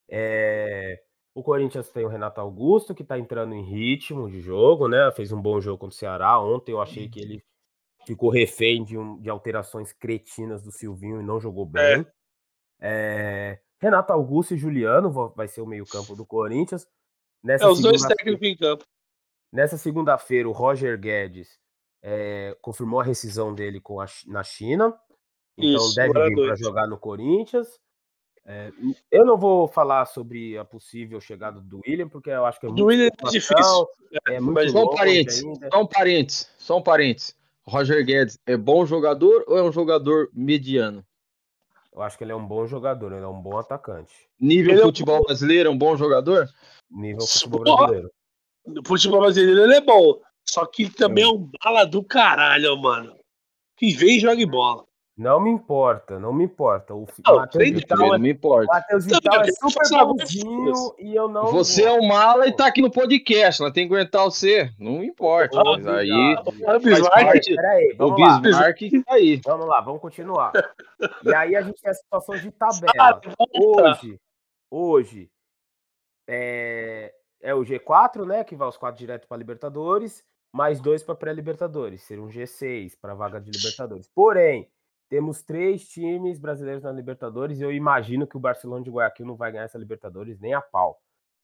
É... 0.08 0.98
O 1.36 1.44
Corinthians 1.44 1.90
tem 1.90 2.06
o 2.06 2.08
Renato 2.08 2.40
Augusto, 2.40 2.96
que 2.96 3.04
está 3.04 3.20
entrando 3.20 3.54
em 3.54 3.70
ritmo 3.70 4.30
de 4.30 4.40
jogo, 4.40 4.88
né? 4.88 5.12
Fez 5.12 5.34
um 5.34 5.42
bom 5.42 5.60
jogo 5.60 5.78
contra 5.78 5.94
o 5.94 5.98
Ceará. 5.98 6.40
Ontem 6.40 6.72
eu 6.72 6.82
achei 6.82 7.10
que 7.10 7.20
ele 7.20 7.44
ficou 8.08 8.30
refém 8.30 8.82
de, 8.82 8.98
um, 8.98 9.20
de 9.20 9.30
alterações 9.30 9.92
cretinas 9.92 10.64
do 10.64 10.72
Silvinho 10.72 11.20
e 11.20 11.26
não 11.26 11.38
jogou 11.38 11.66
bem. 11.66 12.06
É. 12.80 13.60
É... 13.60 13.60
Renato 13.82 14.14
Augusto 14.14 14.54
e 14.54 14.58
Juliano 14.58 15.12
vai 15.36 15.50
ser 15.50 15.60
o 15.60 15.68
meio-campo 15.68 16.16
do 16.16 16.26
Corinthians. 16.26 16.88
Nessa 17.44 17.66
é, 17.66 17.68
os 17.68 17.82
dois 17.82 18.02
técnicos 18.04 18.48
em 18.48 18.56
campo. 18.56 18.86
Nessa 19.52 19.78
segunda-feira, 19.78 20.48
o 20.48 20.54
Roger 20.54 20.98
Guedes 20.98 21.60
é, 22.02 22.56
confirmou 22.62 23.00
a 23.00 23.04
rescisão 23.04 23.54
dele 23.54 23.80
com 23.80 24.00
a, 24.00 24.06
na 24.28 24.44
China. 24.44 24.98
Então 25.58 25.86
Isso, 25.86 25.96
deve 25.96 26.30
vir 26.30 26.46
para 26.46 26.56
jogar 26.56 26.88
no 26.88 26.98
Corinthians. 26.98 27.80
É, 28.46 28.72
eu 29.12 29.26
não 29.26 29.38
vou 29.38 29.68
falar 29.68 30.06
sobre 30.06 30.58
a 30.58 30.66
possível 30.66 31.20
chegada 31.22 31.60
do 31.60 31.82
William, 31.86 32.10
porque 32.10 32.30
eu 32.30 32.46
acho 32.46 32.60
que 32.60 32.66
é 32.66 32.70
muito, 32.70 32.86
William 32.86 33.08
é 33.08 33.30
difícil. 33.30 33.88
É 34.28 34.40
muito 34.40 34.56
Mas 34.56 34.72
só 34.72 34.84
um 34.84 34.96
parênteses, 34.96 35.44
só 35.72 35.82
um 35.82 35.86
parênteses, 35.86 36.52
só 36.58 36.78
um 36.78 36.82
parênteses. 36.82 37.36
Roger 37.68 38.04
Guedes 38.04 38.40
é 38.48 38.58
bom 38.58 38.86
jogador 38.86 39.44
ou 39.48 39.58
é 39.58 39.62
um 39.62 39.72
jogador 39.72 40.30
mediano? 40.34 41.06
Eu 41.94 42.02
acho 42.02 42.18
que 42.18 42.24
ele 42.24 42.32
é 42.32 42.36
um 42.36 42.48
bom 42.48 42.66
jogador, 42.66 43.12
ele 43.12 43.24
é 43.24 43.28
um 43.28 43.42
bom 43.42 43.58
atacante. 43.58 44.14
Nível 44.40 44.74
ele 44.74 44.82
futebol 44.82 45.18
é 45.18 45.26
brasileiro, 45.26 45.70
é 45.70 45.72
um 45.72 45.78
bom 45.78 45.96
jogador? 45.96 46.48
Nível 46.90 47.28
futebol 47.28 47.64
brasileiro. 47.64 48.12
Futebol 48.86 49.22
brasileiro 49.22 49.62
ele 49.62 49.76
é 49.76 49.82
bom. 49.82 50.20
Só 50.50 50.66
que 50.66 50.84
ele 50.84 50.92
também 50.92 51.24
é 51.24 51.28
um 51.28 51.50
bala 51.64 51.86
do 51.86 52.04
caralho, 52.04 52.76
mano. 52.78 53.16
Que 53.78 53.94
vem 53.94 54.18
e 54.18 54.20
joga 54.20 54.46
bola. 54.48 54.90
Não 55.20 55.38
me 55.38 55.50
importa, 55.50 56.18
não 56.18 56.32
me 56.32 56.46
importa. 56.46 56.96
O 56.96 57.06
não, 57.28 57.36
Matheus 57.36 57.72
Vital, 57.72 58.06
é, 58.06 58.10
não 58.12 58.20
me 58.20 58.32
importa. 58.32 58.74
Matheus 58.74 59.06
Vital 59.06 59.42
é 59.42 59.52
super 59.52 60.06
bonzinho 60.06 60.96
e 60.98 61.14
eu 61.14 61.28
não. 61.28 61.48
Você 61.48 61.84
é 61.84 61.92
um 61.92 62.08
mala 62.08 62.48
e 62.48 62.56
tá 62.56 62.68
aqui 62.68 62.82
no 62.82 62.90
podcast, 62.90 63.62
ela 63.62 63.72
tem 63.72 63.86
que 63.86 63.94
aguentar 63.94 64.24
você. 64.24 64.72
Não 64.80 65.04
importa. 65.04 65.62
Mas 65.62 65.86
aí. 65.86 66.38
O 66.46 66.80
Bismarck. 66.80 67.44
Peraí, 67.46 67.96
o. 68.00 68.16
Bismarck 68.16 68.80
tá 69.06 69.14
aí. 69.14 69.42
Vamos 69.44 69.68
lá, 69.68 69.82
vamos 69.82 70.00
continuar. 70.00 70.54
E 71.26 71.36
aí 71.36 71.54
a 71.54 71.62
gente 71.64 71.82
tem 71.82 71.92
a 71.92 71.96
situação 71.96 72.38
de 72.38 72.50
tabela. 72.52 73.22
Hoje, 73.54 74.20
hoje, 74.72 75.30
é, 76.30 77.14
é 77.42 77.54
o 77.54 77.60
G4, 77.60 78.26
né? 78.26 78.46
Que 78.46 78.56
vai 78.56 78.70
os 78.70 78.78
quatro 78.78 78.98
direto 78.98 79.28
para 79.28 79.36
Libertadores, 79.36 80.24
mais 80.52 80.80
dois 80.80 81.04
para 81.04 81.16
pré-Libertadores. 81.16 82.04
Seria 82.04 82.24
um 82.24 82.30
G6 82.30 82.94
para 83.00 83.14
vaga 83.14 83.40
de 83.40 83.52
Libertadores. 83.52 84.10
Porém, 84.14 84.70
temos 85.10 85.42
três 85.42 85.88
times 85.88 86.40
brasileiros 86.40 86.84
na 86.84 86.92
Libertadores 86.92 87.60
e 87.60 87.64
eu 87.64 87.72
imagino 87.72 88.28
que 88.28 88.38
o 88.38 88.40
Barcelona 88.40 88.84
de 88.84 88.92
Guayaquil 88.92 89.26
não 89.26 89.36
vai 89.36 89.52
ganhar 89.52 89.66
essa 89.66 89.78
Libertadores 89.78 90.40
nem 90.40 90.54
a 90.54 90.62
pau. 90.62 91.00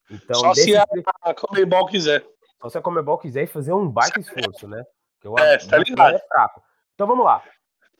Então, 0.09 0.39
Só 0.39 0.53
se 0.53 0.75
a, 0.75 0.85
a 1.21 1.33
Comebol 1.33 1.87
quiser. 1.87 2.25
Só 2.61 2.69
se 2.69 2.77
a 2.77 2.81
Comebol 2.81 3.17
quiser 3.17 3.47
fazer 3.47 3.73
um 3.73 3.89
baita 3.89 4.19
esforço, 4.19 4.67
né? 4.67 4.83
Porque 5.15 5.27
o 5.27 5.39
é, 5.43 5.57
tá 5.57 5.77
ligado. 5.79 6.15
é 6.15 6.19
fraco. 6.19 6.61
Então 6.93 7.07
vamos 7.07 7.25
lá. 7.25 7.43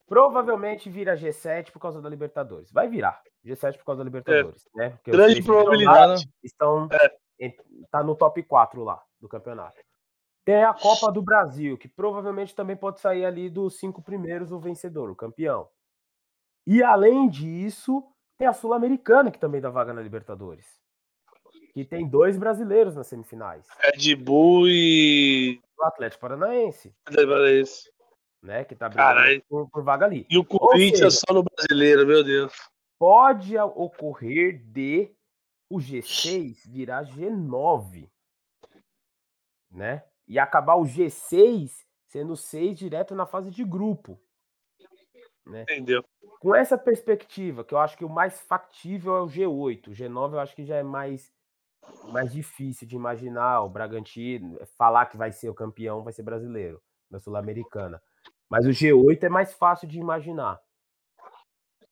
Provavelmente 0.08 0.88
vira 0.88 1.18
G7 1.18 1.72
por 1.72 1.80
causa 1.80 2.00
da 2.00 2.08
Libertadores. 2.08 2.72
Vai 2.72 2.88
virar 2.88 3.20
G7 3.44 3.78
por 3.78 3.86
causa 3.86 4.00
da 4.00 4.06
Libertadores, 4.06 4.66
é. 4.76 4.78
né? 4.78 4.90
Porque 4.92 5.12
Grande 5.12 5.42
probabilidade. 5.42 6.30
Estão, 6.44 6.88
é. 7.40 7.54
tá 7.90 8.04
no 8.04 8.16
top 8.16 8.44
4 8.44 8.84
lá 8.84 9.02
do 9.20 9.28
campeonato. 9.28 9.80
Tem 10.46 10.64
a 10.64 10.76
Copa 10.76 11.12
do 11.12 11.24
Brasil, 11.24 11.76
que 11.76 11.88
provavelmente 11.88 12.54
também 12.54 12.78
pode 12.78 13.00
sair 13.00 13.26
ali 13.26 13.50
dos 13.50 13.80
cinco 13.80 14.00
primeiros 14.00 14.52
o 14.52 14.60
vencedor, 14.60 15.10
o 15.10 15.16
campeão. 15.16 15.68
E 16.68 16.84
além 16.84 17.28
disso, 17.28 18.04
tem 18.38 18.48
a 18.48 18.54
Sul-Americana, 18.54 19.32
que 19.32 19.40
também 19.40 19.60
dá 19.60 19.72
vaga 19.72 19.92
na 19.92 20.04
Libertadores. 20.04 20.80
Que 21.74 21.84
tem 21.84 22.08
dois 22.08 22.38
brasileiros 22.38 22.96
nas 22.96 23.08
semifinais. 23.08 23.68
Red 23.80 24.16
Bull 24.16 24.68
e. 24.68 25.60
O 25.80 25.84
Atlético 25.84 26.22
Paranaense. 26.22 26.94
Atlético 27.06 27.34
Paranaense. 27.34 27.96
Né, 28.42 28.64
que 28.64 28.76
tá 28.76 28.88
brigando 28.88 29.44
por, 29.50 29.70
por, 29.72 29.84
vaga 29.84 30.06
ali. 30.06 30.28
E 30.30 30.38
o 30.38 30.46
Corinthians 30.46 31.20
só 31.28 31.34
no 31.34 31.42
brasileiro, 31.42 32.06
meu 32.06 32.24
Deus. 32.24 32.54
Pode 33.00 33.58
ocorrer 33.58 34.64
de 34.64 35.12
o 35.68 35.80
G6 35.80 36.60
virar 36.68 37.04
G9. 37.06 38.08
Né? 39.72 40.04
E 40.28 40.40
acabar 40.40 40.76
o 40.76 40.84
G6 40.84 41.86
sendo 42.08 42.36
6 42.36 42.78
direto 42.78 43.14
na 43.14 43.26
fase 43.26 43.52
de 43.52 43.64
grupo. 43.64 44.20
Né? 45.46 45.64
Entendeu? 45.64 46.04
Com 46.40 46.56
essa 46.56 46.78
perspectiva, 46.78 47.64
que 47.64 47.74
eu 47.74 47.78
acho 47.78 47.98
que 47.98 48.06
o 48.06 48.10
mais 48.10 48.40
factível 48.42 49.16
é 49.16 49.22
o 49.22 49.28
G8. 49.28 49.88
O 49.88 49.92
G9 49.92 50.34
eu 50.34 50.40
acho 50.40 50.56
que 50.56 50.66
já 50.66 50.78
é 50.78 50.84
mais, 50.84 51.32
mais 52.12 52.32
difícil 52.32 52.88
de 52.88 52.96
imaginar. 52.96 53.62
O 53.62 53.70
Bragantino 53.70 54.58
falar 54.78 55.06
que 55.08 55.18
vai 55.18 55.32
ser 55.32 55.50
o 55.50 55.54
campeão, 55.54 56.04
vai 56.04 56.14
ser 56.14 56.24
brasileiro, 56.24 56.82
da 57.10 57.20
Sul-Americana. 57.20 58.02
Mas 58.50 58.66
o 58.66 58.70
G8 58.70 59.24
é 59.24 59.30
mais 59.30 59.54
fácil 59.54 59.88
de 59.88 60.00
imaginar. 60.00 60.60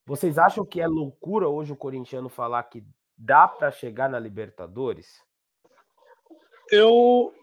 Vocês 0.06 0.38
acham 0.38 0.66
que 0.66 0.82
é 0.82 0.88
loucura 0.88 1.48
hoje 1.48 1.72
o 1.72 1.78
corintiano 1.78 2.30
falar 2.30 2.64
que 2.64 2.86
dá 3.18 3.48
para 3.48 3.72
chegar 3.72 4.10
na 4.10 4.20
Libertadores? 4.20 5.24
Eu, 6.70 7.34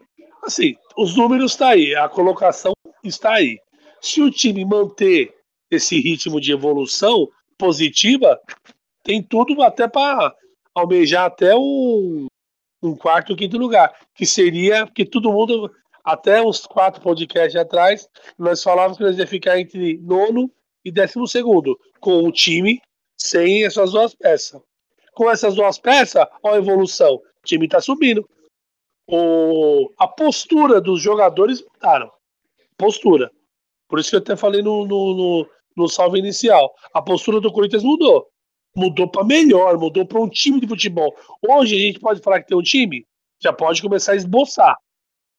assim, 0.43 0.75
os 0.97 1.15
números 1.15 1.51
estão 1.51 1.67
tá 1.67 1.73
aí, 1.73 1.95
a 1.95 2.09
colocação 2.09 2.73
está 3.03 3.33
aí. 3.33 3.59
Se 4.01 4.21
o 4.21 4.31
time 4.31 4.65
manter 4.65 5.33
esse 5.69 5.99
ritmo 5.99 6.41
de 6.41 6.51
evolução 6.51 7.27
positiva, 7.57 8.39
tem 9.03 9.21
tudo 9.21 9.61
até 9.61 9.87
para 9.87 10.33
almejar 10.73 11.25
até 11.25 11.55
um, 11.55 12.25
um 12.81 12.95
quarto, 12.95 13.35
quinto 13.35 13.57
lugar, 13.57 13.93
que 14.15 14.25
seria 14.25 14.87
que 14.87 15.05
todo 15.05 15.31
mundo 15.31 15.71
até 16.03 16.41
uns 16.41 16.65
quatro 16.65 17.01
podcasts 17.01 17.55
atrás, 17.55 18.07
nós 18.37 18.63
falávamos 18.63 18.97
que 18.97 19.03
nós 19.03 19.17
ia 19.17 19.27
ficar 19.27 19.59
entre 19.59 19.99
nono 19.99 20.51
e 20.83 20.91
décimo 20.91 21.27
segundo, 21.27 21.77
com 21.99 22.23
o 22.23 22.31
time 22.31 22.81
sem 23.15 23.65
essas 23.65 23.91
duas 23.91 24.15
peças. 24.15 24.59
Com 25.13 25.29
essas 25.29 25.53
duas 25.53 25.77
peças, 25.77 26.25
olha 26.41 26.55
a 26.55 26.57
evolução. 26.57 27.15
O 27.15 27.45
time 27.45 27.65
está 27.65 27.79
subindo. 27.79 28.27
O, 29.11 29.91
a 29.97 30.07
postura 30.07 30.79
dos 30.79 31.01
jogadores 31.01 31.61
mudaram. 31.61 32.09
Postura. 32.77 33.29
Por 33.89 33.99
isso 33.99 34.09
que 34.09 34.15
eu 34.15 34.21
até 34.21 34.37
falei 34.37 34.61
no, 34.61 34.85
no, 34.85 35.13
no, 35.13 35.49
no 35.75 35.87
salve 35.89 36.17
inicial. 36.17 36.73
A 36.93 37.01
postura 37.01 37.41
do 37.41 37.51
Corinthians 37.51 37.83
mudou. 37.83 38.27
Mudou 38.73 39.09
para 39.09 39.25
melhor, 39.25 39.77
mudou 39.77 40.05
para 40.05 40.21
um 40.21 40.29
time 40.29 40.61
de 40.61 40.67
futebol. 40.67 41.13
Hoje 41.45 41.75
a 41.75 41.79
gente 41.79 41.99
pode 41.99 42.21
falar 42.21 42.41
que 42.41 42.47
tem 42.47 42.57
um 42.57 42.61
time, 42.61 43.05
já 43.37 43.51
pode 43.51 43.81
começar 43.81 44.13
a 44.13 44.15
esboçar 44.15 44.77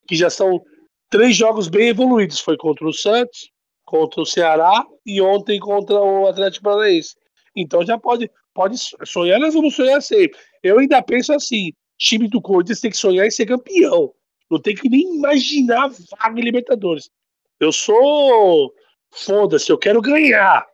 que 0.07 0.15
já 0.17 0.29
são 0.29 0.63
três 1.09 1.37
jogos 1.37 1.69
bem 1.69 1.89
evoluídos. 1.89 2.41
Foi 2.41 2.57
contra 2.57 2.87
o 2.87 2.93
Santos, 2.93 3.51
contra 3.85 4.21
o 4.21 4.27
Ceará 4.27 4.85
e 5.07 5.21
ontem 5.21 5.59
contra 5.59 5.97
o 6.01 6.27
Atlético 6.27 6.65
Paranaense. 6.65 7.15
Então 7.57 7.85
já 7.85 7.99
pode, 7.99 8.31
pode 8.53 8.77
sonhar, 9.05 9.39
nós 9.41 9.55
vamos 9.55 9.75
sonhar 9.75 10.03
sempre. 10.03 10.39
Eu 10.63 10.79
ainda 10.79 11.03
penso 11.03 11.33
assim: 11.33 11.73
time 12.03 12.29
do 12.29 12.41
Corinthians 12.41 12.81
tem 12.81 12.91
que 12.91 12.97
sonhar 12.97 13.27
em 13.27 13.31
ser 13.31 13.47
campeão. 13.47 14.13
Não 14.51 14.61
tem 14.61 14.75
que 14.75 14.89
nem 14.89 15.17
imaginar 15.17 15.91
vaga 16.11 16.39
em 16.39 16.45
Libertadores. 16.45 17.11
Eu 17.59 17.73
sou. 17.73 18.75
Foda-se, 19.11 19.71
eu 19.71 19.79
quero 19.79 20.01
ganhar. 20.01 20.67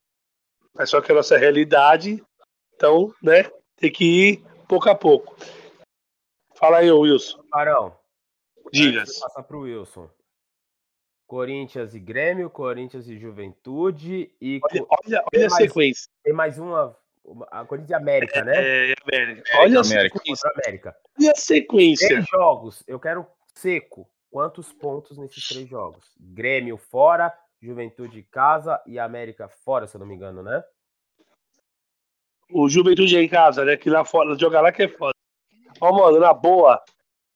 Mas 0.75 0.91
só 0.91 1.01
que 1.01 1.11
a 1.11 1.15
nossa 1.15 1.37
realidade, 1.37 2.23
então, 2.75 3.13
né, 3.23 3.51
tem 3.77 3.91
que 3.91 4.05
ir 4.05 4.45
pouco 4.69 4.89
a 4.89 4.95
pouco. 4.95 5.37
Fala 6.55 6.79
aí, 6.79 6.91
Wilson. 6.91 7.43
Barão, 7.51 7.97
Diga. 8.73 9.01
Passar 9.01 9.43
para 9.43 9.57
o 9.57 9.61
Wilson. 9.61 10.09
Corinthians 11.27 11.95
e 11.95 12.01
Grêmio, 12.01 12.49
Corinthians 12.49 13.09
e 13.09 13.19
Juventude 13.19 14.33
e. 14.41 14.61
Olha, 14.65 14.87
olha, 14.89 15.25
olha 15.35 15.47
a 15.47 15.51
sequência. 15.51 16.11
Tem 16.23 16.33
mais 16.33 16.59
uma. 16.59 16.97
A 17.51 17.65
Corinthians 17.65 17.91
e 17.91 17.95
América, 17.95 18.45
né? 18.45 18.55
É, 18.57 18.91
é 18.91 18.95
América. 19.03 19.59
Olha 19.59 19.81
América. 19.81 19.81
a 19.81 20.21
sequência. 20.21 20.51
América. 20.55 20.97
Olha 21.21 21.33
a 21.33 21.35
sequência. 21.35 22.09
Três 22.09 22.27
jogos. 22.29 22.85
Eu 22.87 22.99
quero 22.99 23.27
seco. 23.55 24.09
Quantos 24.31 24.73
pontos 24.73 25.17
nesses 25.17 25.49
três 25.49 25.69
jogos? 25.69 26.05
Grêmio 26.21 26.77
fora, 26.77 27.33
Juventude 27.61 28.23
casa 28.23 28.81
e 28.87 28.99
América 28.99 29.49
fora, 29.49 29.87
se 29.87 29.97
eu 29.97 30.01
não 30.01 30.07
me 30.07 30.15
engano, 30.15 30.43
né? 30.43 30.63
O 32.51 32.69
Juventude 32.69 33.17
é 33.17 33.23
em 33.23 33.29
casa, 33.29 33.65
né? 33.65 33.77
Que 33.77 33.91
lá 33.91 34.05
fora, 34.05 34.39
jogar 34.39 34.61
lá 34.61 34.71
que 34.71 34.83
é 34.83 34.89
foda. 34.89 35.15
Ó, 35.81 35.93
mano, 35.93 36.21
na 36.21 36.33
boa, 36.33 36.83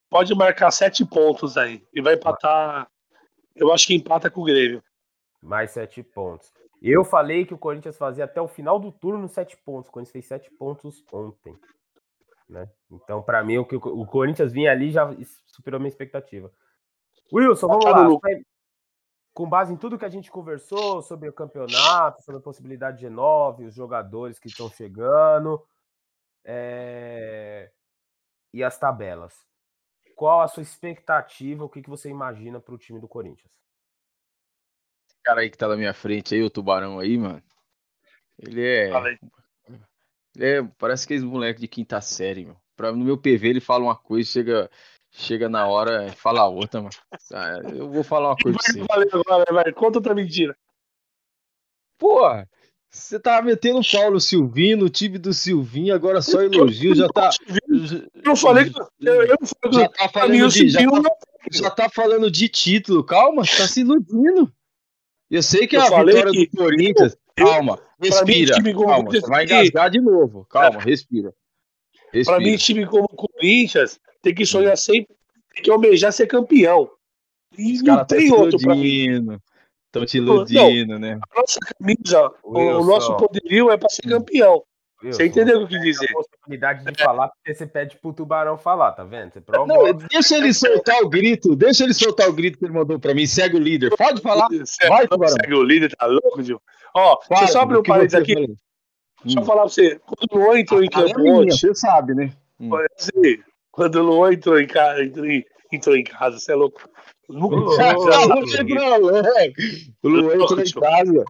pode 0.09 0.33
marcar 0.35 0.71
sete 0.71 1.05
pontos 1.05 1.57
aí. 1.57 1.83
E 1.93 2.01
vai 2.01 2.15
empatar. 2.15 2.87
Eu 3.55 3.71
acho 3.71 3.87
que 3.87 3.95
empata 3.95 4.29
com 4.29 4.41
o 4.41 4.45
Grêmio. 4.45 4.83
Mais 5.41 5.71
sete 5.71 6.01
pontos. 6.01 6.51
Eu 6.83 7.05
falei 7.05 7.45
que 7.45 7.53
o 7.53 7.57
Corinthians 7.57 7.97
fazia 7.97 8.25
até 8.25 8.41
o 8.41 8.47
final 8.47 8.77
do 8.77 8.91
turno 8.91 9.29
sete 9.29 9.55
pontos. 9.55 9.87
O 9.87 9.91
Corinthians 9.93 10.11
fez 10.11 10.25
sete 10.25 10.51
pontos 10.51 11.01
ontem. 11.13 11.57
Né? 12.49 12.69
Então, 12.91 13.23
para 13.23 13.41
mim, 13.41 13.57
o, 13.57 13.65
que 13.65 13.77
o 13.77 14.05
Corinthians 14.05 14.51
vinha 14.51 14.69
ali 14.69 14.91
já 14.91 15.09
superou 15.47 15.77
a 15.77 15.79
minha 15.79 15.87
expectativa. 15.87 16.51
Wilson, 17.31 17.67
vamos 17.67 17.85
lá. 17.85 18.19
Com 19.33 19.49
base 19.49 19.73
em 19.73 19.77
tudo 19.77 19.97
que 19.97 20.05
a 20.05 20.09
gente 20.09 20.29
conversou 20.29 21.01
sobre 21.01 21.29
o 21.29 21.33
campeonato, 21.33 22.21
sobre 22.21 22.39
a 22.39 22.43
possibilidade 22.43 22.99
de 22.99 23.07
G9, 23.07 23.67
os 23.67 23.73
jogadores 23.73 24.37
que 24.37 24.47
estão 24.47 24.69
chegando 24.69 25.65
é... 26.43 27.71
e 28.53 28.61
as 28.63 28.77
tabelas. 28.77 29.33
Qual 30.15 30.41
a 30.41 30.47
sua 30.47 30.61
expectativa? 30.61 31.63
O 31.63 31.69
que, 31.69 31.81
que 31.81 31.89
você 31.89 32.09
imagina 32.09 32.59
para 32.59 32.75
o 32.75 32.77
time 32.77 32.99
do 32.99 33.07
Corinthians? 33.07 33.62
Cara 35.23 35.41
aí 35.41 35.49
que 35.49 35.57
tá 35.57 35.67
na 35.67 35.77
minha 35.77 35.93
frente 35.93 36.35
aí, 36.35 36.43
o 36.43 36.49
Tubarão 36.49 36.99
aí, 36.99 37.17
mano. 37.17 37.41
Ele 38.39 38.65
é. 38.65 38.91
Ele 40.35 40.45
é. 40.45 40.63
Parece 40.77 41.05
aqueles 41.05 41.23
moleque 41.23 41.61
de 41.61 41.67
quinta 41.67 42.01
série, 42.01 42.45
meu. 42.45 42.57
Pra, 42.75 42.91
no 42.91 43.05
meu 43.05 43.17
PV 43.17 43.47
ele 43.47 43.59
fala 43.61 43.83
uma 43.83 43.95
coisa, 43.95 44.29
chega, 44.29 44.69
chega 45.11 45.47
na 45.47 45.67
hora 45.67 46.07
e 46.07 46.11
fala 46.11 46.47
outra, 46.47 46.81
mano. 46.81 46.95
Ah, 47.31 47.59
eu 47.73 47.89
vou 47.89 48.03
falar 48.03 48.29
uma 48.29 48.37
coisa 48.37 48.57
você. 48.59 48.81
Agora, 48.81 49.45
vai. 49.51 49.71
Conta 49.71 49.99
outra 49.99 50.15
mentira. 50.15 50.57
Porra, 51.97 52.49
você 52.89 53.19
tava 53.19 53.43
metendo 53.43 53.79
o 53.79 53.91
Paulo 53.91 54.19
Silvino, 54.19 54.85
o 54.85 54.89
time 54.89 55.17
do 55.17 55.33
Silvinho, 55.33 55.95
agora 55.95 56.21
só 56.21 56.41
elogio, 56.41 56.93
já 56.95 57.07
tá. 57.07 57.29
Eu 58.23 58.35
falei 58.35 58.69
que. 58.69 58.79
Eu, 58.99 59.23
eu 59.23 59.37
já 59.71 59.87
tá 59.89 60.09
falando 60.09 60.49
de, 60.49 60.69
já, 60.69 60.79
tá, 60.79 61.15
já 61.51 61.71
tá 61.71 61.89
falando 61.89 62.29
de 62.29 62.49
título, 62.49 63.03
calma, 63.03 63.43
tá 63.43 63.67
se 63.67 63.81
iludindo. 63.81 64.53
Eu 65.33 65.41
sei 65.41 65.65
que 65.65 65.75
é 65.75 65.79
a 65.79 65.85
vitória 65.85 66.25
que, 66.31 66.47
do 66.47 66.57
Corinthians. 66.57 67.17
Eu, 67.35 67.45
calma, 67.45 67.79
respira. 67.99 68.61
Mim, 68.61 68.73
calma, 68.73 69.03
você 69.09 69.19
vai 69.21 69.45
engasgar 69.45 69.89
de 69.89 69.99
novo. 69.99 70.45
Calma, 70.45 70.79
respira. 70.79 71.33
respira. 72.11 72.37
Pra 72.37 72.45
mim, 72.45 72.55
time 72.55 72.85
como 72.85 73.05
o 73.05 73.15
Corinthians 73.15 73.99
tem 74.21 74.35
que 74.35 74.45
sonhar 74.45 74.77
sempre, 74.77 75.15
tem 75.55 75.63
que 75.63 75.71
almejar 75.71 76.13
ser 76.13 76.27
campeão. 76.27 76.87
E 77.57 77.81
não 77.81 78.05
tem 78.05 78.31
outro 78.31 78.59
pra 78.59 78.75
mim. 78.75 79.39
Estão 79.87 80.05
te 80.05 80.17
iludindo, 80.17 80.93
não, 80.93 80.99
né? 80.99 81.19
A 81.31 81.41
nossa 81.41 81.59
camisa, 81.59 82.31
o 82.43 82.83
nosso 82.83 83.17
poderio 83.17 83.71
é 83.71 83.77
para 83.77 83.89
ser 83.89 84.03
campeão. 84.03 84.63
Wilson. 85.03 85.17
Você 85.17 85.25
entendeu 85.25 85.61
o 85.61 85.67
que 85.67 85.75
eu 85.75 85.81
quis 85.81 85.99
dizer? 85.99 86.09
A 86.11 86.13
possibilidade 86.13 86.85
de 86.85 87.03
falar, 87.03 87.27
porque 87.27 87.53
você 87.53 87.67
pede 87.67 87.97
pro 87.97 88.13
tubarão 88.13 88.57
falar, 88.57 88.93
tá 88.93 89.03
vendo? 89.03 89.33
Você 89.33 89.41
prova... 89.41 89.67
Não, 89.67 89.93
deixa 89.93 90.37
ele 90.37 90.53
soltar 90.53 91.01
o 91.01 91.09
grito, 91.09 91.55
deixa 91.55 91.83
ele 91.83 91.93
soltar 91.93 92.29
o 92.29 92.33
grito 92.33 92.57
que 92.57 92.65
ele 92.65 92.73
mandou 92.73 92.99
pra 92.99 93.13
mim. 93.13 93.25
Segue 93.25 93.57
o 93.57 93.59
líder. 93.59 93.89
Pode 93.95 94.21
falar. 94.21 94.47
Vai, 94.87 95.07
tubarão. 95.07 95.35
Segue 95.41 95.53
o 95.53 95.63
líder, 95.63 95.95
tá 95.95 96.05
louco, 96.05 96.41
Gil? 96.41 96.61
Ó, 96.95 97.19
Fala, 97.21 97.39
deixa 97.39 97.43
eu 97.43 97.47
só 97.47 97.61
abrir 97.61 97.77
um 97.79 97.83
parênteses 97.83 98.19
aqui. 98.19 98.33
Falei. 98.33 98.55
Deixa 99.23 99.39
eu 99.39 99.41
hum. 99.41 99.45
falar 99.45 99.61
pra 99.61 99.69
você. 99.69 99.99
Quando 100.05 100.33
o 100.33 100.45
Luan 100.45 100.59
entrou 100.59 100.83
em 100.83 100.89
campo 100.89 101.19
é 101.19 101.31
ontem. 101.31 101.51
Você 101.51 101.75
sabe, 101.75 102.13
né? 102.13 102.33
Hum. 102.59 102.69
Quando 103.71 103.95
o 103.95 104.03
Luan 104.03 104.33
entrou 104.33 104.59
em 104.59 104.67
casa, 104.67 105.01
entrou 105.71 105.95
em 105.95 106.03
casa, 106.03 106.39
você 106.39 106.51
é 106.51 106.55
louco. 106.55 106.81
Nunca 107.29 107.55
O 107.55 107.59
Luan 110.09 110.35
entrou 110.35 110.59
em 110.59 110.71
casa. 110.71 111.25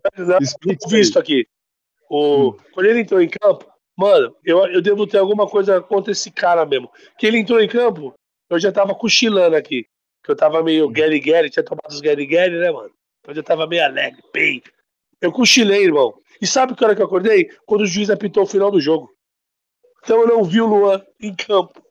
Visto 0.89 1.19
aqui. 1.19 1.47
O, 2.13 2.49
hum. 2.49 2.57
Quando 2.71 2.85
ele 2.85 2.99
entrou 2.99 3.19
em 3.19 3.27
campo, 3.27 3.65
mano, 3.97 4.35
eu, 4.45 4.67
eu 4.67 4.83
devo 4.83 5.07
ter 5.07 5.17
alguma 5.17 5.47
coisa 5.49 5.81
contra 5.81 6.11
esse 6.11 6.29
cara 6.29 6.63
mesmo. 6.63 6.91
Que 7.17 7.25
ele 7.25 7.39
entrou 7.39 7.59
em 7.59 7.67
campo, 7.67 8.13
eu 8.51 8.59
já 8.59 8.71
tava 8.71 8.93
cochilando 8.93 9.55
aqui. 9.55 9.87
Que 10.23 10.29
eu 10.29 10.35
tava 10.35 10.61
meio 10.61 10.87
Gary 10.89 11.19
Gary, 11.19 11.49
tinha 11.49 11.63
tomado 11.63 11.89
os 11.89 12.01
Gary 12.01 12.27
Gary, 12.27 12.59
né, 12.59 12.69
mano? 12.69 12.91
Eu 13.27 13.33
já 13.33 13.41
tava 13.41 13.65
meio 13.65 13.83
alegre, 13.83 14.21
bem. 14.31 14.61
Eu 15.19 15.31
cochilei, 15.31 15.85
irmão. 15.85 16.13
E 16.39 16.45
sabe 16.45 16.75
que 16.75 16.83
hora 16.83 16.95
que 16.95 17.01
eu 17.01 17.05
acordei? 17.07 17.49
Quando 17.65 17.81
o 17.81 17.87
juiz 17.87 18.11
apitou 18.11 18.43
o 18.43 18.47
final 18.47 18.69
do 18.69 18.79
jogo. 18.79 19.09
Então 20.03 20.21
eu 20.21 20.27
não 20.27 20.43
vi 20.43 20.61
o 20.61 20.67
Luan 20.67 21.01
em 21.19 21.33
campo. 21.33 21.81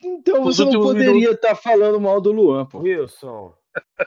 Então 0.00 0.44
você 0.44 0.64
não 0.64 0.80
poderia 0.80 1.32
estar 1.32 1.48
tá 1.48 1.54
falando 1.56 2.00
mal 2.00 2.20
do 2.20 2.30
Luan, 2.30 2.66
pô. 2.66 2.78
Wilson, 2.78 3.52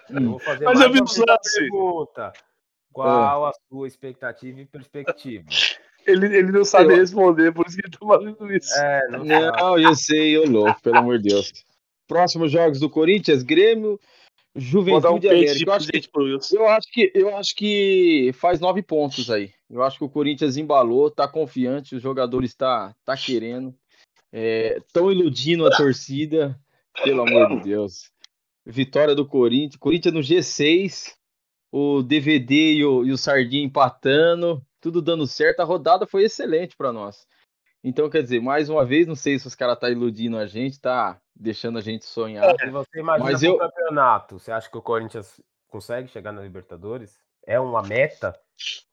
Eu 0.09 0.21
vou 0.21 0.39
fazer 0.39 0.63
Mas 0.63 0.79
mais 0.79 0.85
eu 0.85 0.93
vi 0.93 0.99
uma 0.99 1.05
os 1.05 1.17
vez 1.17 2.31
Qual 2.95 3.45
a 3.45 3.51
sua 3.67 3.88
expectativa 3.88 4.62
e 4.62 4.65
perspectiva? 4.65 5.45
Ele, 6.08 6.27
ele 6.38 6.51
não 6.51 6.63
sabe 6.63 6.93
Eu- 6.93 6.97
responder, 6.97 7.51
por 7.51 7.65
isso 7.65 7.77
que 7.77 7.84
ele 7.84 7.97
tá 7.97 8.05
fazendo 8.05 8.55
isso. 8.55 8.71
É, 8.75 9.08
não. 9.10 9.25
Não, 9.25 9.79
eu 9.79 9.95
sei, 9.95 10.38
eu 10.38 10.47
louco, 10.47 10.79
pelo 10.84 10.97
amor 10.97 11.17
de 11.17 11.29
Deus. 11.29 11.51
Próximos 12.08 12.51
jogos 12.51 12.79
do 12.79 12.88
Corinthians, 12.88 13.41
Grêmio, 13.41 13.99
um 14.55 14.62
Juventude 14.62 15.21
de 15.21 15.29
América. 15.29 15.65
Eu 15.67 15.73
acho, 15.73 15.88
que, 15.88 16.51
eu, 16.53 16.67
acho 16.67 16.91
que, 16.91 17.12
eu 17.15 17.36
acho 17.36 17.55
que 17.55 18.29
faz 18.36 18.60
nove 18.60 18.84
pontos 18.84 19.31
aí. 19.31 19.51
Eu 19.67 19.81
acho 19.81 19.97
que 19.97 20.03
o 20.03 20.10
Corinthians 20.10 20.58
embalou, 20.58 21.10
tá 21.10 21.27
confiante, 21.27 21.95
os 21.95 22.03
jogadores 22.03 22.53
tá, 22.53 22.95
tá 23.03 23.17
querendo. 23.17 23.73
Estão 24.31 25.12
iludindo 25.12 25.65
a 25.65 25.75
torcida, 25.75 26.55
pelo 27.03 27.23
amor 27.23 27.49
de 27.58 27.63
Deus. 27.63 28.12
Vitória 28.63 29.15
do 29.15 29.25
Corinthians. 29.27 29.77
Corinthians 29.77 30.13
no 30.13 30.19
G6, 30.21 31.15
o 31.77 32.01
DVD 32.01 32.75
e 32.75 32.85
o, 32.85 33.03
e 33.03 33.11
o 33.11 33.17
Sardinha 33.17 33.65
empatando, 33.65 34.65
tudo 34.79 35.01
dando 35.01 35.27
certo. 35.27 35.59
A 35.59 35.65
rodada 35.65 36.07
foi 36.07 36.23
excelente 36.23 36.73
para 36.77 36.93
nós. 36.93 37.27
Então, 37.83 38.09
quer 38.09 38.23
dizer, 38.23 38.41
mais 38.41 38.69
uma 38.69 38.85
vez, 38.85 39.05
não 39.05 39.15
sei 39.15 39.38
se 39.38 39.45
os 39.45 39.55
caras 39.55 39.77
tá 39.77 39.89
iludindo 39.89 40.38
a 40.38 40.45
gente, 40.47 40.79
tá 40.79 41.19
deixando 41.35 41.77
a 41.77 41.81
gente 41.81 42.05
sonhar. 42.05 42.55
Se 42.57 42.69
você 42.69 42.99
imagina 43.01 43.29
Mas 43.29 43.43
eu- 43.43 43.57
campeonato, 43.57 44.39
você 44.39 44.53
acha 44.53 44.69
que 44.71 44.77
o 44.77 44.81
Corinthians 44.81 45.41
consegue 45.67 46.07
chegar 46.07 46.31
na 46.31 46.41
Libertadores? 46.41 47.17
É 47.45 47.59
uma 47.59 47.83
meta? 47.83 48.33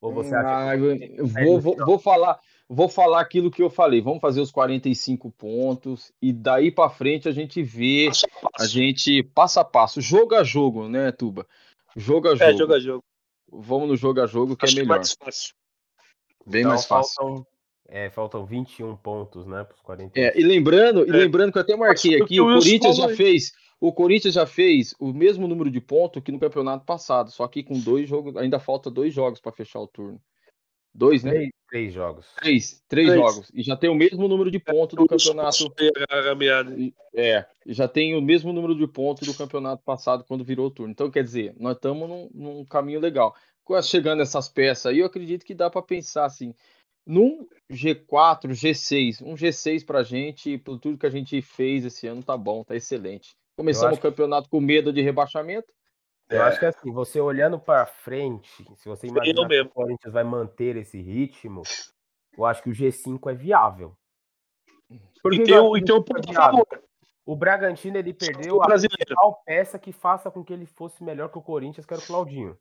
Ou 0.01 0.13
você 0.13 0.35
acha 0.35 0.73
Ah, 0.73 0.77
que... 0.77 1.23
vou, 1.45 1.61
vou, 1.61 1.77
vou 1.77 1.99
falar, 2.01 2.39
vou 2.69 2.89
falar 2.89 3.21
aquilo 3.21 3.51
que 3.51 3.63
eu 3.63 3.71
falei. 3.71 4.01
Vamos 4.03 4.21
fazer 4.21 4.41
os 4.41 4.51
45 4.51 5.31
pontos 5.31 6.13
e 6.21 6.33
daí 6.33 6.71
para 6.73 6.91
frente 6.91 7.29
a 7.29 7.33
gente 7.33 7.63
vê, 7.63 8.09
Passo 8.09 8.27
a 8.27 8.63
a 8.65 8.67
gente 8.67 9.23
passo 9.23 9.61
a 9.61 9.65
passo, 9.65 10.01
jogo 10.01 10.35
a 10.35 10.43
jogo, 10.43 10.89
né, 10.89 11.13
Tuba? 11.13 11.47
Jogo 11.97 12.29
a 12.29 12.35
jogo. 12.35 12.51
É, 12.51 12.57
jogo 12.57 12.73
a 12.75 12.81
jogo. 12.81 13.05
Vamos 13.51 13.89
no 13.89 13.97
jogo 13.97 14.21
a 14.21 14.27
jogo 14.27 14.57
que 14.57 14.65
Acho 14.65 14.75
é 14.75 14.77
que 14.77 14.83
melhor, 14.83 14.97
mais 14.97 15.13
fácil. 15.13 15.55
bem 16.47 16.61
Então, 16.61 16.71
mais 16.71 16.87
fácil. 16.87 17.15
Faltam, 17.15 17.47
é, 17.89 18.11
faltam 18.11 18.47
21 18.47 18.97
pontos, 18.97 19.47
né? 19.47 19.65
Para 19.65 19.75
os 19.75 19.81
40. 19.83 20.19
É, 20.19 20.39
e 20.39 20.43
lembrando, 20.43 21.07
e 21.07 21.11
É. 21.11 21.13
lembrando 21.13 21.53
que 21.53 21.59
eu 21.59 21.63
até 21.63 21.77
marquei 21.77 22.17
aqui, 22.17 22.27
que 22.35 22.41
o 22.41 22.45
Corinthians 22.45 22.97
já 22.97 23.07
aí. 23.07 23.17
fez, 23.17 23.53
o 23.81 23.93
Corinthians 23.93 24.35
já 24.35 24.47
fez 24.47 24.95
o 24.99 25.13
mesmo 25.13 25.47
número 25.47 25.71
de 25.71 25.81
pontos 25.81 26.23
que 26.23 26.33
no 26.33 26.39
campeonato 26.39 26.85
passado, 26.87 27.31
só 27.31 27.47
que 27.47 27.63
com 27.63 27.79
dois 27.79 28.09
jogos, 28.09 28.37
ainda 28.37 28.59
falta 28.59 28.91
dois 28.91 29.13
jogos 29.13 29.41
para 29.41 29.53
fechar 29.53 29.81
o 29.81 29.87
turno. 29.89 30.21
Dois, 30.95 31.25
né? 31.25 31.49
Três, 31.73 31.95
jogos. 31.95 32.27
Três, 32.37 32.85
três 32.87 33.09
Três. 33.09 33.21
jogos. 33.21 33.51
E 33.55 33.63
já 33.63 33.75
tem 33.75 33.89
o 33.89 33.95
mesmo 33.95 34.29
número 34.29 34.51
de 34.51 34.59
pontos 34.59 34.95
do 34.95 35.07
campeonato. 35.07 35.73
É, 37.15 37.47
e 37.65 37.73
já 37.73 37.89
tem 37.89 38.15
o 38.15 38.21
mesmo 38.21 38.53
número 38.53 38.77
de 38.77 38.87
pontos 38.87 39.27
do 39.27 39.35
campeonato 39.35 39.83
passado 39.83 40.23
quando 40.29 40.45
virou 40.45 40.67
o 40.67 40.71
turno. 40.71 40.93
Então, 40.93 41.11
quer 41.11 41.25
dizer, 41.25 41.55
nós 41.59 41.77
estamos 41.77 42.07
num, 42.07 42.31
num 42.35 42.65
caminho 42.67 43.01
legal. 43.01 43.35
Chegando 43.83 44.21
essas 44.21 44.51
peças 44.51 44.87
aí, 44.87 44.99
eu 44.99 45.07
acredito 45.07 45.47
que 45.47 45.55
dá 45.55 45.71
para 45.71 45.81
pensar 45.81 46.27
assim, 46.27 46.55
num 47.07 47.49
G4, 47.71 48.51
G6, 48.51 49.23
um 49.23 49.35
G6 49.35 49.87
pra 49.87 50.03
gente, 50.03 50.59
por 50.59 50.79
tudo 50.79 50.99
que 50.99 51.07
a 51.07 51.11
gente 51.11 51.41
fez 51.41 51.87
esse 51.87 52.07
ano, 52.07 52.23
tá 52.23 52.37
bom, 52.37 52.63
tá 52.63 52.77
excelente. 52.77 53.31
Começamos 53.57 53.97
o 53.99 54.01
campeonato 54.01 54.49
com 54.51 54.61
medo 54.61 54.93
de 54.93 55.01
rebaixamento. 55.01 55.73
Eu 56.33 56.43
É. 56.43 56.47
acho 56.47 56.59
que 56.59 56.65
assim, 56.67 56.91
você 56.91 57.21
olhando 57.21 57.59
para 57.59 57.85
frente, 57.85 58.65
se 58.77 58.89
você 58.89 59.07
imaginar 59.07 59.47
que 59.47 59.61
o 59.61 59.69
Corinthians 59.69 60.13
vai 60.13 60.25
manter 60.25 60.77
esse 60.77 61.01
ritmo, 61.01 61.63
eu 62.37 62.47
acho 62.47 62.63
que 62.63 62.71
o 62.71 62.73
G5 62.73 63.31
é 63.31 63.35
viável. 63.35 63.95
Por 65.23 65.35
E 65.35 65.39
que 65.39 65.45
tem, 65.45 65.55
e 65.55 65.61
um 65.61 65.67
o 65.67 65.73
G5 65.73 65.83
é 65.83 65.85
ponto 66.03 66.29
a 66.31 66.33
viável? 66.33 66.67
favor. 66.67 66.85
O 67.25 67.37
Bragantino 67.37 67.99
ele 67.99 68.15
perdeu 68.15 68.63
a 68.63 68.67
principal 68.67 69.43
peça 69.45 69.79
que 69.79 69.93
faça 69.93 70.31
com 70.31 70.43
que 70.43 70.53
ele 70.53 70.67
fosse 70.67 71.05
melhor 71.05 71.29
que 71.29 71.39
o 71.39 71.43
Corinthians, 71.43 71.85
que 71.87 71.93
era 71.95 72.03
o 72.03 72.07
Claudinho. 72.07 72.59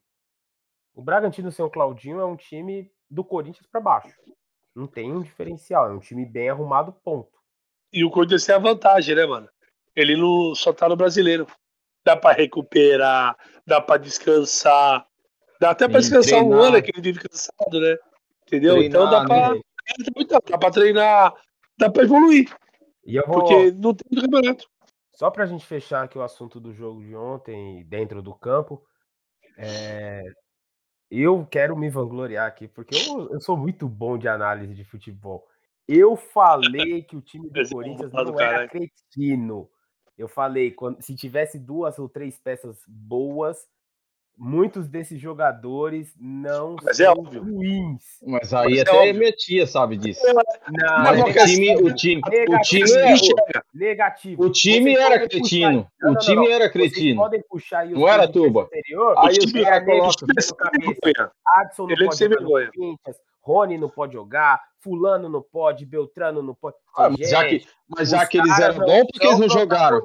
O 0.94 1.02
Bragantino 1.02 1.52
sem 1.52 1.64
o 1.64 1.70
Claudinho 1.70 2.20
é 2.20 2.26
um 2.26 2.36
time 2.36 2.92
do 3.10 3.24
Corinthians 3.24 3.66
para 3.68 3.80
baixo. 3.80 4.14
Não 4.76 4.86
tem 4.86 5.12
um 5.12 5.22
diferencial, 5.22 5.88
é 5.88 5.94
um 5.94 6.00
time 6.00 6.26
bem 6.26 6.50
arrumado, 6.50 6.92
ponto. 6.92 7.32
E 7.92 8.04
o 8.04 8.12
Corinthians 8.12 8.46
tem 8.46 8.54
a 8.54 8.60
vantagem, 8.60 9.16
né, 9.16 9.26
mano? 9.26 9.50
Ele 9.96 10.16
não, 10.16 10.54
só 10.54 10.72
tá 10.72 10.88
no 10.88 10.96
brasileiro. 10.96 11.48
Dá 12.04 12.16
pra 12.16 12.32
recuperar, 12.32 13.38
dá 13.66 13.80
pra 13.80 13.98
descansar. 13.98 15.06
Dá 15.60 15.72
até 15.72 15.86
Sim, 15.86 15.92
descansar 15.94 16.40
um 16.40 16.50
treinar. 16.50 16.68
ano 16.68 16.82
que 16.82 16.92
ele 16.92 17.02
vive 17.02 17.20
cansado, 17.20 17.80
né? 17.80 17.96
Entendeu? 18.48 18.82
então 18.82 19.10
dá 19.10 19.24
Treinar, 19.24 19.54
né? 19.54 19.62
dá, 20.28 20.40
dá 20.50 20.58
pra 20.58 20.72
treinar, 20.72 21.34
dá 21.78 21.90
pra 21.92 22.04
evoluir. 22.04 22.54
E 23.06 23.16
eu 23.16 23.24
vou, 23.26 23.36
Porque 23.36 23.72
não 23.72 23.94
tem 23.94 24.10
do 24.12 24.22
campeonato. 24.22 24.68
Só 25.14 25.30
para 25.30 25.44
a 25.44 25.48
gente 25.48 25.66
fechar 25.66 26.04
aqui 26.04 26.18
o 26.18 26.24
assunto 26.24 26.60
do 26.60 26.74
jogo 26.74 27.04
de 27.04 27.16
ontem, 27.16 27.86
dentro 27.86 28.24
do 28.24 28.34
campo, 28.34 28.84
é, 29.58 30.24
eu 31.10 31.46
quero 31.46 31.78
me 31.78 31.90
vangloriar 31.90 32.48
aqui, 32.48 32.68
porque 32.68 32.96
eu, 32.96 33.32
eu 33.32 33.40
sou 33.40 33.56
muito 33.56 33.88
bom 33.88 34.18
de 34.18 34.28
análise 34.28 34.74
de 34.74 34.84
futebol. 34.84 35.46
Eu 35.88 36.16
falei 36.16 37.04
que 37.04 37.16
o 37.16 37.22
time 37.22 37.50
do 37.50 37.60
Esse 37.60 37.74
Corinthians 37.74 38.12
não 38.12 38.40
era 38.40 38.68
cretino. 38.68 39.70
Eu 40.18 40.28
falei, 40.28 40.72
quando, 40.72 41.02
se 41.02 41.16
tivesse 41.16 41.58
duas 41.58 41.98
ou 41.98 42.08
três 42.08 42.38
peças 42.40 42.78
boas, 42.88 43.68
muitos 44.38 44.88
desses 44.88 45.20
jogadores 45.20 46.14
não 46.20 46.76
Mas 46.84 47.00
é 47.00 47.06
são 47.06 47.14
óbvio. 47.14 47.44
ruins. 47.44 48.04
Mas 48.26 48.54
aí 48.54 48.70
Mas 48.72 48.78
é 48.80 48.82
até 48.82 48.92
óbvio. 48.98 49.16
minha 49.16 49.32
tia 49.32 49.68
sabe 49.68 49.98
disso. 49.98 50.22
Não, 50.26 50.34
Mas 51.04 51.20
Não, 51.20 51.26
o 51.28 51.34
time, 51.34 51.76
o 51.82 51.94
time, 51.96 52.22
o 52.22 52.62
time, 52.62 52.92
é, 52.92 53.62
negativo. 53.74 54.44
o 54.44 54.50
time 54.52 54.94
Vocês 54.96 55.00
era 55.00 55.10
podem 55.20 55.28
puxar- 55.28 55.30
cretino. 55.30 55.88
Não, 56.02 56.10
O 56.10 56.14
não, 56.14 56.20
time 56.22 56.36
não. 56.36 56.46
era 56.52 56.58
Vocês 56.72 56.72
cretino. 56.72 57.22
podem 57.22 57.44
puxar 57.50 57.86
Não 57.88 58.08
era, 58.08 58.28
Tuba? 58.32 58.62
anterior, 58.64 59.16
Aí 59.18 59.26
O 59.26 59.30
os 59.30 59.38
time- 59.38 59.64
caras 59.64 59.86
colocam. 59.86 60.28
É. 61.06 61.32
Adson 61.60 61.84
não 61.84 61.90
Ele 61.92 62.02
é 62.04 62.06
pode 62.06 62.18
sem 62.18 62.30
Rony 63.42 63.78
não 63.78 63.90
pode 63.90 64.14
jogar, 64.14 64.62
fulano 64.80 65.28
não 65.28 65.42
pode, 65.42 65.86
Beltrano 65.86 66.42
não 66.42 66.56
pode. 66.56 66.76
Ah, 66.96 67.10
mas 67.10 67.30
já 67.30 67.48
que, 67.48 67.68
mas 67.88 68.10
já 68.10 68.26
que 68.26 68.38
eles 68.38 68.60
eram 68.60 68.86
bons, 68.86 69.08
por 69.12 69.20
que 69.20 69.28
eles 69.28 69.40
não 69.40 69.50
jogaram? 69.50 70.02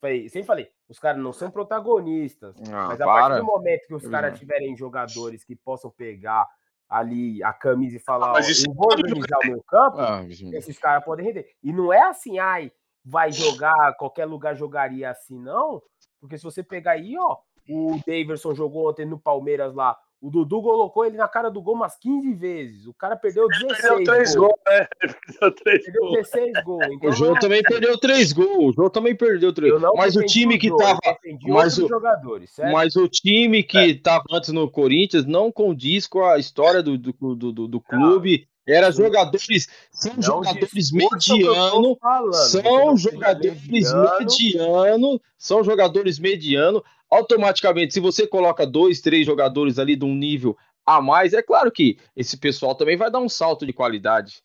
Falei, 0.00 0.28
sempre 0.28 0.46
falei, 0.46 0.68
os 0.88 0.98
caras 0.98 1.22
não 1.22 1.32
são 1.32 1.50
protagonistas. 1.50 2.56
Ah, 2.72 2.88
mas 2.88 3.00
a 3.00 3.04
partir 3.04 3.28
para. 3.28 3.38
do 3.38 3.44
momento 3.44 3.86
que 3.86 3.94
os 3.94 4.06
caras 4.08 4.38
tiverem 4.38 4.76
jogadores 4.76 5.44
que 5.44 5.54
possam 5.54 5.90
pegar 5.90 6.46
ali 6.88 7.42
a 7.42 7.52
camisa 7.52 7.96
e 7.96 8.00
falar, 8.00 8.30
Ah, 8.30 8.32
mas 8.32 8.46
ó, 8.46 8.50
isso 8.50 8.68
eu 8.68 8.74
vou 8.74 8.90
é 8.90 8.94
óbvio, 8.94 9.06
organizar 9.06 9.38
o 9.38 9.46
meu 9.46 9.62
campo, 9.62 9.96
Ah, 9.98 10.24
esses 10.28 10.78
caras 10.78 11.04
podem 11.04 11.24
render. 11.24 11.46
E 11.62 11.72
não 11.72 11.92
é 11.92 12.02
assim, 12.02 12.38
ai, 12.38 12.72
vai 13.04 13.30
jogar, 13.32 13.94
qualquer 13.96 14.24
lugar 14.24 14.56
jogaria 14.56 15.10
assim, 15.10 15.38
não. 15.38 15.82
Porque 16.20 16.36
se 16.36 16.44
você 16.44 16.62
pegar 16.62 16.92
aí, 16.92 17.16
ó, 17.18 17.38
o 17.68 17.98
Daverson 18.06 18.54
jogou 18.54 18.90
ontem 18.90 19.06
no 19.06 19.18
Palmeiras 19.18 19.74
lá. 19.74 19.96
O 20.22 20.30
Dudu 20.30 20.62
colocou 20.62 21.04
ele 21.04 21.16
na 21.16 21.26
cara 21.26 21.50
do 21.50 21.60
gol 21.60 21.74
umas 21.74 21.96
15 21.98 22.32
vezes. 22.34 22.86
O 22.86 22.94
cara 22.94 23.16
perdeu 23.16 23.48
16 23.48 23.80
Perdeu 23.80 24.04
três 24.04 24.34
gols. 24.36 24.48
gols, 24.52 24.60
né? 24.68 24.86
Ele 25.42 25.80
Perdeu 25.82 26.00
gols. 26.02 26.12
16 26.18 26.52
gols. 26.64 26.86
Então, 26.92 27.10
O 27.10 27.12
jogo 27.12 27.40
também 27.40 27.62
perdeu 27.64 27.98
três 27.98 28.32
gols. 28.32 28.72
O 28.72 28.72
jogo 28.76 28.90
também 28.90 29.16
perdeu 29.16 29.52
três. 29.52 29.72
eu 29.72 29.80
não 29.80 29.94
Mas 29.96 30.14
o 30.14 30.22
time 30.24 30.58
que 30.58 30.68
jogo, 30.68 30.80
eu 30.80 30.86
tava. 30.86 31.00
defendi 31.20 31.50
mas 31.50 31.76
o- 31.76 31.88
jogadores, 31.88 32.50
certo? 32.50 32.72
Mas 32.72 32.94
o 32.94 33.08
time 33.08 33.64
que 33.64 33.94
tava 33.96 34.22
antes 34.30 34.50
no 34.52 34.70
Corinthians 34.70 35.26
não 35.26 35.50
condiz 35.50 36.06
com 36.06 36.24
a 36.24 36.38
história 36.38 36.80
do, 36.84 36.96
do, 36.96 37.12
do, 37.34 37.52
do- 37.52 37.68
do 37.68 37.80
clube. 37.80 38.46
Era 38.64 38.92
jogadores. 38.92 39.66
São 39.90 40.12
Não 40.14 40.22
jogadores 40.22 40.70
distorça 40.72 41.34
o 41.34 41.36
que 41.36 41.42
eu 41.42 41.52
tô 41.52 41.56
medianos. 41.56 41.98
falando. 42.00 42.32
São 42.34 42.96
jogadores 42.96 43.66
mediano. 43.66 44.18
medianos. 44.20 45.20
São 45.36 45.64
jogadores 45.64 46.18
medianos. 46.20 46.82
Automaticamente, 47.12 47.92
se 47.92 48.00
você 48.00 48.26
coloca 48.26 48.66
dois, 48.66 49.02
três 49.02 49.26
jogadores 49.26 49.78
ali 49.78 49.94
de 49.94 50.04
um 50.04 50.14
nível 50.14 50.56
a 50.86 51.00
mais, 51.02 51.34
é 51.34 51.42
claro 51.42 51.70
que 51.70 51.98
esse 52.16 52.38
pessoal 52.38 52.74
também 52.74 52.96
vai 52.96 53.10
dar 53.10 53.18
um 53.20 53.28
salto 53.28 53.66
de 53.66 53.72
qualidade. 53.72 54.42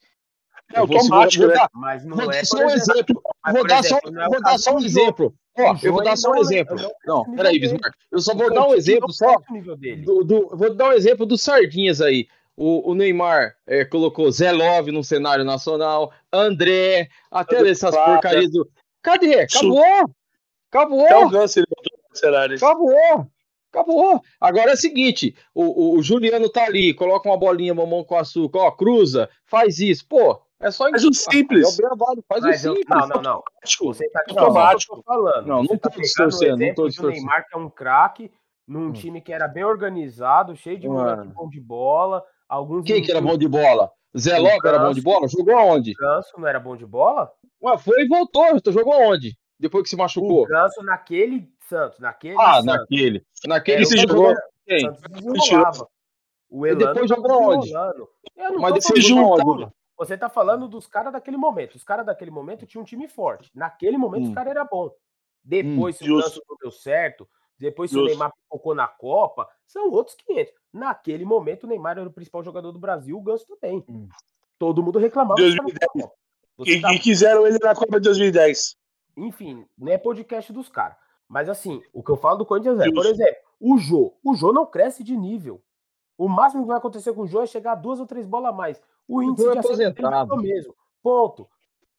É 0.74 0.86
vou 0.86 0.98
automático, 0.98 1.44
né? 1.44 1.48
vou 1.48 1.56
dar- 1.58 1.70
Mas 1.74 2.04
não 2.06 2.18
Vou 2.18 2.30
é, 2.32 2.44
só 2.44 2.58
um 2.58 2.70
exemplo, 2.70 3.24
Vou 3.54 3.66
dar 3.66 3.84
só, 3.84 3.98
é 3.98 4.30
vou 4.30 4.42
dar 4.42 4.58
só 4.58 4.72
um 4.76 4.80
do 4.80 4.86
exemplo. 4.86 5.34
Ó, 5.58 5.76
eu 5.82 5.94
vou 5.94 6.04
dar 6.04 6.18
só 6.18 6.32
um 6.32 6.36
é- 6.36 6.40
exemplo. 6.42 6.78
não 7.06 7.24
peraí. 7.36 7.58
Bismarck. 7.58 7.96
Eu 8.12 8.20
só 8.20 8.36
vou 8.36 8.54
dar 8.54 8.68
um 8.68 8.74
exemplo 8.76 9.12
só. 9.14 9.38
do- 10.04 10.24
do- 10.26 10.50
vou 10.56 10.76
dar 10.76 10.90
um 10.90 10.94
exemplo 10.94 11.26
dos 11.26 11.42
Sardinhas 11.42 12.02
aí. 12.02 12.28
O, 12.58 12.92
o 12.92 12.96
Neymar 12.96 13.56
é, 13.66 13.86
colocou 13.86 14.30
Zé 14.30 14.52
Love 14.52 14.92
no 14.92 15.04
cenário 15.06 15.46
nacional, 15.46 16.12
André, 16.34 17.08
até 17.32 17.66
essas 17.70 17.96
porcarias 17.96 18.52
do. 18.52 18.70
Cadê? 19.02 19.42
Acabou! 19.42 19.84
Acabou! 20.70 21.30
Ganso 21.30 21.60
ele 21.60 21.68
botou 21.70 21.97
no 22.18 22.32
cenário. 22.32 22.56
Acabou! 22.58 23.28
Acabou! 23.72 24.22
Agora 24.40 24.72
é 24.72 24.74
o 24.74 24.78
seguinte: 24.78 25.36
o, 25.54 25.64
o- 25.96 25.98
o 26.00 26.04
Juliano 26.04 26.50
tá 26.50 26.64
ali, 26.66 26.94
coloca 26.94 27.30
uma 27.30 27.38
bolinha 27.38 27.74
mamão 27.74 28.04
com 28.04 28.18
açúcar, 28.18 28.60
ó, 28.60 28.72
cruza, 28.72 29.30
faz 29.46 29.80
isso. 29.80 30.06
Pô, 30.08 30.42
é 30.60 30.72
só 30.72 30.90
Faz 30.90 31.04
o 31.04 31.14
simples. 31.14 31.66
É 31.66 31.84
o 31.86 31.90
bravado, 31.90 32.24
faz 32.28 32.44
Mas 32.44 32.64
o 32.66 32.70
eu- 32.70 32.76
simples. 32.76 33.00
não, 33.00 33.08
não, 33.08 33.22
não. 33.22 33.44
Você 33.82 34.10
tá 34.10 34.24
Não, 34.30 34.40
automático. 34.46 34.96
Tô 34.96 35.04
falando. 35.04 35.46
Não, 35.48 35.62
Você 35.64 35.74
não 35.74 35.78
tá 35.80 35.90
o 35.96 36.02
distorcendo, 36.02 36.58
não 36.58 36.74
tô 36.74 36.88
distorcendo. 36.88 37.26
Neymar, 37.26 37.46
que 37.48 37.56
é 37.56 37.60
um 37.60 37.70
craque, 37.70 38.32
num 38.68 38.88
Hum. 38.88 38.94
time 38.94 39.22
que 39.22 39.32
era 39.34 39.48
bem 39.48 39.64
organizado, 39.64 40.56
cheio 40.56 40.80
de 40.80 40.88
moleque 40.88 41.28
bom 41.28 41.48
de 41.50 41.60
bola. 41.60 42.24
Alguns 42.50 42.86
Quem 42.86 43.02
que 43.02 43.12
era 43.12 43.22
bom 43.22 43.38
de 43.38 43.48
bola? 43.48 43.92
Zé 44.18 44.40
O 44.40 44.44
Lopes 44.44 44.64
era 44.64 44.80
bom 44.80 44.94
de 44.94 45.02
bola? 45.02 45.28
Jogou 45.28 45.58
aonde? 45.58 45.92
O 45.92 45.96
Ganso 46.00 46.32
não 46.40 46.48
era 46.48 46.60
bom 46.60 46.76
de 46.78 46.86
bola? 46.86 47.30
Ué, 47.62 47.78
foi 47.78 48.04
e 48.04 48.08
voltou. 48.08 48.46
Jogou 48.72 48.94
aonde? 48.94 49.38
Depois 49.60 49.84
que 49.84 49.90
se 49.90 49.96
O 49.96 50.00
machucou? 50.00 50.46
Ganso, 50.48 50.82
naquele 50.84 51.50
Santos, 51.68 52.00
naquele. 52.00 52.36
Ah, 52.40 52.56
Santos. 52.62 52.66
naquele. 52.66 53.26
Naquele 53.46 53.78
É, 53.78 53.82
Esse 53.82 53.96
o 53.96 54.00
Santos 54.00 54.14
jogou- 54.16 54.36
Santos. 54.36 55.88
O 56.50 56.66
Elano 56.66 56.94
depois 56.94 57.10
jogou 57.10 57.42
onde? 57.56 57.74
Mas 58.60 58.74
depois 58.74 59.06
jogou? 59.06 59.72
Você 59.98 60.18
tá 60.18 60.30
falando 60.30 60.68
dos 60.68 60.86
caras 60.88 61.12
daquele 61.12 61.38
momento. 61.38 61.76
Os 61.76 61.84
caras 61.84 62.06
daquele 62.06 62.32
momento 62.32 62.66
tinham 62.66 62.84
um 62.84 62.86
time 62.86 63.08
forte. 63.08 63.50
Naquele 63.54 63.98
momento 63.98 64.26
Hum. 64.26 64.30
os 64.30 64.36
caras 64.36 64.52
eram 64.52 64.68
bons. 64.72 64.92
Depois, 65.44 65.98
se 65.98 66.10
o. 66.12 66.18
Ganso 66.18 66.42
não 66.48 66.58
deu 66.62 66.72
certo, 66.72 67.28
depois 67.58 67.90
se 67.90 67.98
o. 67.98 68.06
Neymar 68.06 68.32
focou 68.50 68.76
na 68.76 68.88
Copa, 68.88 69.48
são 69.66 69.90
outros 69.92 70.16
500. 70.18 70.54
Naquele 70.72 71.26
momento 71.26 71.64
o 71.64 71.68
Neymar 71.68 71.98
era 71.98 72.08
o 72.08 72.14
principal 72.14 72.44
jogador 72.44 72.72
do 72.72 72.80
Brasil, 72.80 73.18
o 73.18 73.22
Ganso 73.22 73.46
também. 73.48 73.84
Hum. 73.90 74.08
Todo 74.60 74.84
mundo 74.84 75.00
reclamava. 75.00 75.36
dos 75.36 75.56
caras 75.56 75.74
2010. 75.74 75.80
da 75.80 75.88
Copa. 76.08 76.16
Você 76.58 76.72
E, 76.78 76.82
tá- 76.82 76.94
e 76.94 77.00
quiseram 77.00 77.46
ele 77.48 77.58
na 77.62 77.74
Copa 77.76 78.00
de 78.00 78.04
2010. 78.06 78.76
Enfim, 79.16 79.66
não 79.78 79.92
é 79.92 79.98
podcast 79.98 80.52
dos 80.54 80.70
caras. 80.70 80.96
Mas 81.28 81.50
assim, 81.50 81.82
o 81.94 82.02
que 82.02 82.12
eu 82.12 82.18
falo 82.18 82.38
do 82.38 82.46
Corinthians 82.46 82.80
é, 82.80 82.92
por 82.92 83.06
exemplo, 83.06 83.42
o 83.60 83.78
Jô. 83.78 84.14
O 84.24 84.34
Jô 84.34 84.54
não 84.54 84.66
cresce 84.66 85.04
de 85.04 85.16
nível. 85.16 85.62
O 86.18 86.28
máximo 86.28 86.64
que 86.64 86.70
vai 86.70 86.78
acontecer 86.78 87.14
com 87.14 87.22
o 87.22 87.28
Jô 87.28 87.42
é 87.42 87.46
chegar 87.46 87.74
a 87.74 87.76
duas 87.76 88.00
ou 88.00 88.08
três 88.08 88.26
bolas 88.26 88.52
a 88.52 88.56
mais. 88.56 88.82
O 89.08 89.22
índice 89.22 89.48
é 89.48 89.52
de 89.52 89.60
aposentado. 89.60 90.34
ser 90.34 90.40
o 90.40 90.42
mesmo. 90.42 90.76
Ponto. 91.04 91.48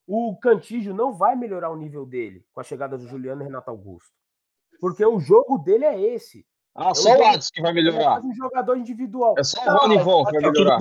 O 0.07 0.37
Cantígio 0.37 0.95
não 0.95 1.13
vai 1.13 1.37
melhorar 1.37 1.71
o 1.71 1.77
nível 1.77 2.07
dele 2.07 2.45
com 2.53 2.61
a 2.61 2.65
chegada 2.65 2.97
do 2.97 3.07
Juliano 3.07 3.43
e 3.43 3.45
Renato 3.45 3.71
Augusto. 3.71 4.13
Porque 4.81 5.05
o 5.05 5.21
jogo 5.21 5.59
dele 5.59 5.85
é 5.85 6.01
esse. 6.01 6.47
Ah, 6.81 6.95
só 6.95 7.17
o 7.19 7.25
Adson 7.25 7.51
que 7.53 7.61
vai 7.61 7.73
é 7.73 7.75
melhorar. 7.75 8.05
quase 8.21 8.27
um 8.29 8.35
jogador 8.35 8.77
individual. 8.77 9.35
É 9.37 9.43
só 9.43 9.61
o 9.67 9.77
Rony 9.79 9.99
Von 9.99 10.25
que 10.25 10.41
vai 10.41 10.51
melhorar. 10.51 10.79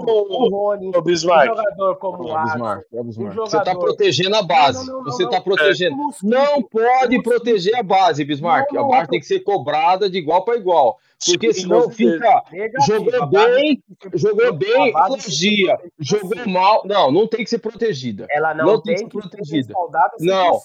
um 0.00 0.10
o 0.10 0.48
Rony, 0.48 0.92
um 0.96 1.02
Bismarck. 1.02 1.46
jogador 1.48 1.96
como 1.96 2.22
o. 2.22 2.42
Bismarck, 2.44 2.84
um 2.92 3.04
Você 3.10 3.20
tá 3.56 3.58
jogador- 3.58 3.80
protegendo 3.80 4.36
a 4.36 4.42
base. 4.42 4.78
Não, 4.86 4.92
não, 4.94 5.02
não, 5.02 5.04
Você 5.12 5.24
tá 5.28 5.36
não. 5.36 5.42
protegendo. 5.42 5.96
O 5.96 6.12
Não 6.22 6.62
pode 6.62 7.16
o 7.18 7.22
proteger 7.22 7.76
a 7.76 7.82
base, 7.82 8.24
Bismarck. 8.24 8.74
A 8.76 8.82
base 8.84 9.08
tem 9.10 9.18
que 9.20 9.26
ser 9.26 9.40
cobrada 9.40 10.08
de 10.08 10.18
igual 10.18 10.44
para 10.44 10.56
igual. 10.56 10.96
Porque 11.26 11.52
senão 11.52 11.90
fica. 11.90 12.44
Jogou 12.86 13.26
bem, 13.26 13.82
Jogou 14.14 14.52
bem, 14.52 14.90
elogia. 14.90 15.76
protegida 15.76 15.78
Jogou 15.98 16.46
mal. 16.48 16.82
Não, 16.84 17.10
não 17.10 17.26
tem 17.26 17.42
que 17.42 17.50
ser 17.50 17.58
protegida. 17.58 18.26
Ela 18.30 18.54
não, 18.54 18.80
tem, 18.80 18.94
que 18.94 19.00
ser 19.00 19.08
protegida. 19.08 19.74
Não, 20.20 20.52
100%. 20.52 20.60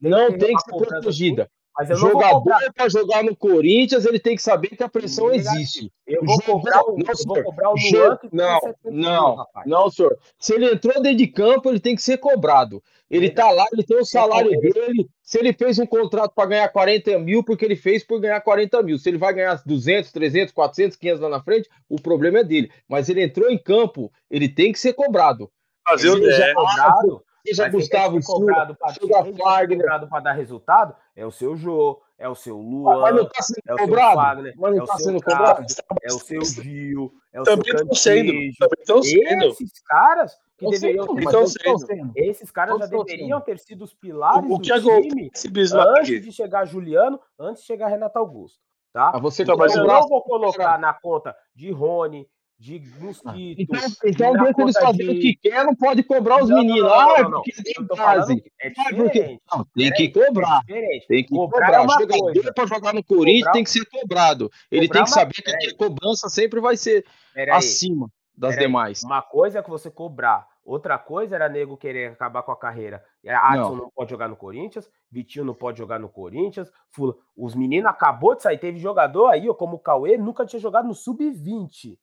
Não 0.00 0.36
tem 0.36 0.54
que 0.54 0.62
ser 0.62 0.76
protegida. 0.76 1.50
Mas 1.76 1.90
eu 1.90 1.96
não 1.96 2.02
vou 2.02 2.12
Jogador 2.12 2.34
cobrar. 2.40 2.72
para 2.72 2.88
jogar 2.88 3.24
no 3.24 3.34
Corinthians, 3.36 4.04
ele 4.04 4.20
tem 4.20 4.36
que 4.36 4.42
saber 4.42 4.68
que 4.68 4.82
a 4.82 4.88
pressão 4.88 5.28
Negativo. 5.28 5.54
existe. 5.56 5.92
Eu 6.06 6.24
vou 6.24 6.36
Jogou- 6.36 6.58
cobrar 6.60 6.82
o, 6.84 6.96
não, 6.96 7.04
eu 7.08 7.14
vou 7.26 7.42
cobrar 7.42 7.70
o 7.70 7.74
Luan 7.74 8.16
que 8.16 8.28
não, 8.32 8.60
700 8.60 8.92
mil, 8.92 9.00
não, 9.02 9.46
não, 9.66 9.90
senhor. 9.90 10.18
Se 10.38 10.54
ele 10.54 10.66
entrou 10.72 10.94
dentro 11.02 11.18
de 11.18 11.26
campo, 11.26 11.68
ele 11.68 11.80
tem 11.80 11.96
que 11.96 12.02
ser 12.02 12.18
cobrado. 12.18 12.80
Ele 13.10 13.28
tá 13.30 13.50
lá, 13.50 13.66
ele 13.72 13.82
tem 13.82 13.96
o 13.98 14.04
salário 14.04 14.50
ele- 14.52 14.72
dele. 14.72 15.08
Se 15.22 15.38
ele 15.38 15.52
fez 15.52 15.78
um 15.78 15.86
contrato 15.86 16.32
para 16.34 16.48
ganhar 16.48 16.68
40 16.68 17.18
mil, 17.18 17.42
porque 17.42 17.64
ele 17.64 17.76
fez 17.76 18.04
por 18.04 18.20
ganhar 18.20 18.40
40 18.40 18.82
mil. 18.82 18.98
Se 18.98 19.08
ele 19.08 19.18
vai 19.18 19.32
ganhar 19.34 19.60
200, 19.66 20.12
300, 20.12 20.52
400, 20.54 20.96
500 20.96 21.20
lá 21.20 21.28
na 21.28 21.42
frente, 21.42 21.68
o 21.88 22.00
problema 22.00 22.38
é 22.40 22.44
dele. 22.44 22.70
Mas 22.88 23.08
ele 23.08 23.22
entrou 23.22 23.50
em 23.50 23.58
campo, 23.58 24.12
ele 24.30 24.48
tem 24.48 24.70
que 24.72 24.78
ser 24.78 24.92
cobrado. 24.92 25.50
Fazer 25.88 26.08
o 26.10 26.30
já- 26.30 26.46
é, 26.46 26.54
cobrado, 26.54 27.22
Seja 27.46 27.64
mas 27.64 27.72
Gustavo 27.72 28.22
Silva, 28.22 28.76
seja 28.94 29.24
Fagner. 29.36 30.08
pra 30.08 30.20
dar 30.20 30.32
resultado 30.32 30.96
é 31.14 31.26
o 31.26 31.30
seu 31.30 31.54
Jô, 31.54 32.00
é 32.18 32.26
o 32.26 32.34
seu 32.34 32.56
Mas 32.56 32.66
Luan, 32.72 33.12
não 33.12 33.28
tá 33.28 33.42
sendo 33.42 33.60
é 33.66 33.74
o 33.74 33.76
seu 33.76 33.86
cobrado. 33.86 34.14
Fagner, 34.16 34.54
Mas 34.56 34.72
é 34.72 34.76
não 34.76 34.84
o 34.84 34.86
tá 34.86 34.96
seu 34.96 35.04
sendo 35.04 35.20
Cássio, 35.20 35.36
cobrado. 35.38 35.66
é 36.02 36.06
o 36.14 36.18
seu 36.18 36.44
Gil, 36.44 37.12
é 37.34 37.40
o 37.40 37.44
Também 37.44 37.64
seu 37.64 37.74
estão 37.74 37.94
sendo. 37.94 38.32
Também 38.58 38.78
estão 38.80 39.02
sendo. 39.02 39.44
Esses 39.44 39.82
caras 39.86 40.38
que 40.56 40.70
deveriam 40.70 41.06
ter 41.06 41.12
mas 41.24 41.24
estão 41.26 41.46
sendo. 41.78 42.12
esses 42.16 42.50
caras 42.50 42.78
já 42.78 42.86
deveriam 42.86 43.40
ter 43.42 43.58
sido 43.58 43.84
os 43.84 43.92
pilares 43.92 44.44
O 44.50 44.56
do 44.56 44.60
que 44.62 44.72
time 44.72 45.30
antes 45.74 46.22
de 46.24 46.32
chegar 46.32 46.64
Juliano, 46.64 47.20
antes 47.38 47.60
de 47.62 47.66
chegar 47.66 47.88
Renato 47.88 48.18
Augusto, 48.18 48.58
tá? 48.92 49.10
Ah, 49.14 49.18
você 49.18 49.42
Então, 49.42 49.56
mas 49.58 49.74
eu 49.76 49.82
eu- 49.82 49.86
não 49.88 50.08
vou 50.08 50.22
colocar 50.22 50.78
na 50.78 50.94
conta 50.94 51.36
de 51.54 51.70
Rony, 51.72 52.26
de 52.58 52.78
Mosquito. 53.00 53.60
Então, 53.60 53.80
então 54.04 54.32
na 54.32 54.44
deixa 54.44 54.62
eles 54.62 54.78
fazerem 54.78 55.12
de- 55.12 55.18
o 55.18 55.20
que 55.20 55.36
quer, 55.36 55.64
não 55.64 55.74
pode 55.74 56.02
cobrar 56.02 56.42
os 56.42 56.48
Não, 56.48 56.56
não, 56.56 56.64
meninos. 56.64 56.88
não, 56.88 56.88
não, 56.88 57.00
Ah, 57.16 57.22
não, 57.22 57.30
não. 57.30 57.42
porque 57.42 57.52
Eu 57.52 57.86
tem 57.86 57.96
base. 57.96 58.40
que 58.40 58.52
é 58.60 58.68
Ah, 58.78 58.94
porque... 58.96 59.38
Não, 59.52 59.64
tem 59.74 59.92
que 59.92 60.08
cobrar. 60.10 60.60
É. 60.68 60.98
Tem 61.08 61.24
que 61.24 61.34
Cobrar 61.34 61.66
cobrar. 61.66 61.76
é 61.76 61.80
uma 61.80 61.98
Jogador 62.00 62.54
para 62.54 62.66
jogar 62.66 62.94
no 62.94 63.04
Corinthians 63.04 63.38
Cobrar- 63.40 63.52
tem 63.52 63.64
que 63.64 63.70
ser 63.70 63.84
cobrado. 63.86 64.50
Ele 64.70 64.86
Cobrar 64.88 64.98
tem 65.00 65.04
que 65.04 65.10
uma- 65.10 65.14
saber 65.20 65.34
que 65.42 65.50
a 65.50 65.76
cobrança 65.76 66.28
sempre 66.28 66.60
vai 66.60 66.76
ser 66.76 67.04
Peraí, 67.34 67.56
acima 67.56 68.08
das 68.36 68.50
peraí. 68.54 68.66
demais. 68.66 69.02
Uma 69.02 69.20
coisa 69.22 69.58
é 69.58 69.62
que 69.62 69.70
você 69.70 69.90
cobrar. 69.90 70.46
Outra 70.64 70.96
coisa 70.98 71.34
era 71.34 71.46
nego 71.46 71.76
querer 71.76 72.12
acabar 72.12 72.42
com 72.42 72.50
a 72.50 72.56
carreira. 72.56 73.04
Adson 73.28 73.76
não. 73.76 73.90
pode 73.94 74.10
jogar 74.10 74.28
no 74.28 74.36
Corinthians, 74.36 74.88
Vitinho 75.12 75.44
não 75.44 75.52
pode 75.54 75.76
jogar 75.76 75.98
no 76.00 76.08
Corinthians. 76.08 76.70
Fula- 76.88 77.14
Os 77.36 77.54
meninos 77.54 77.90
acabou 77.90 78.34
de 78.34 78.42
sair. 78.42 78.56
Teve 78.56 78.78
jogador 78.78 79.26
aí, 79.28 79.46
como 79.58 79.76
o 79.76 79.78
Cauê, 79.78 80.16
nunca 80.16 80.46
tinha 80.46 80.58
jogado 80.58 80.88
no 80.88 80.94
Sub-20. 80.94 81.98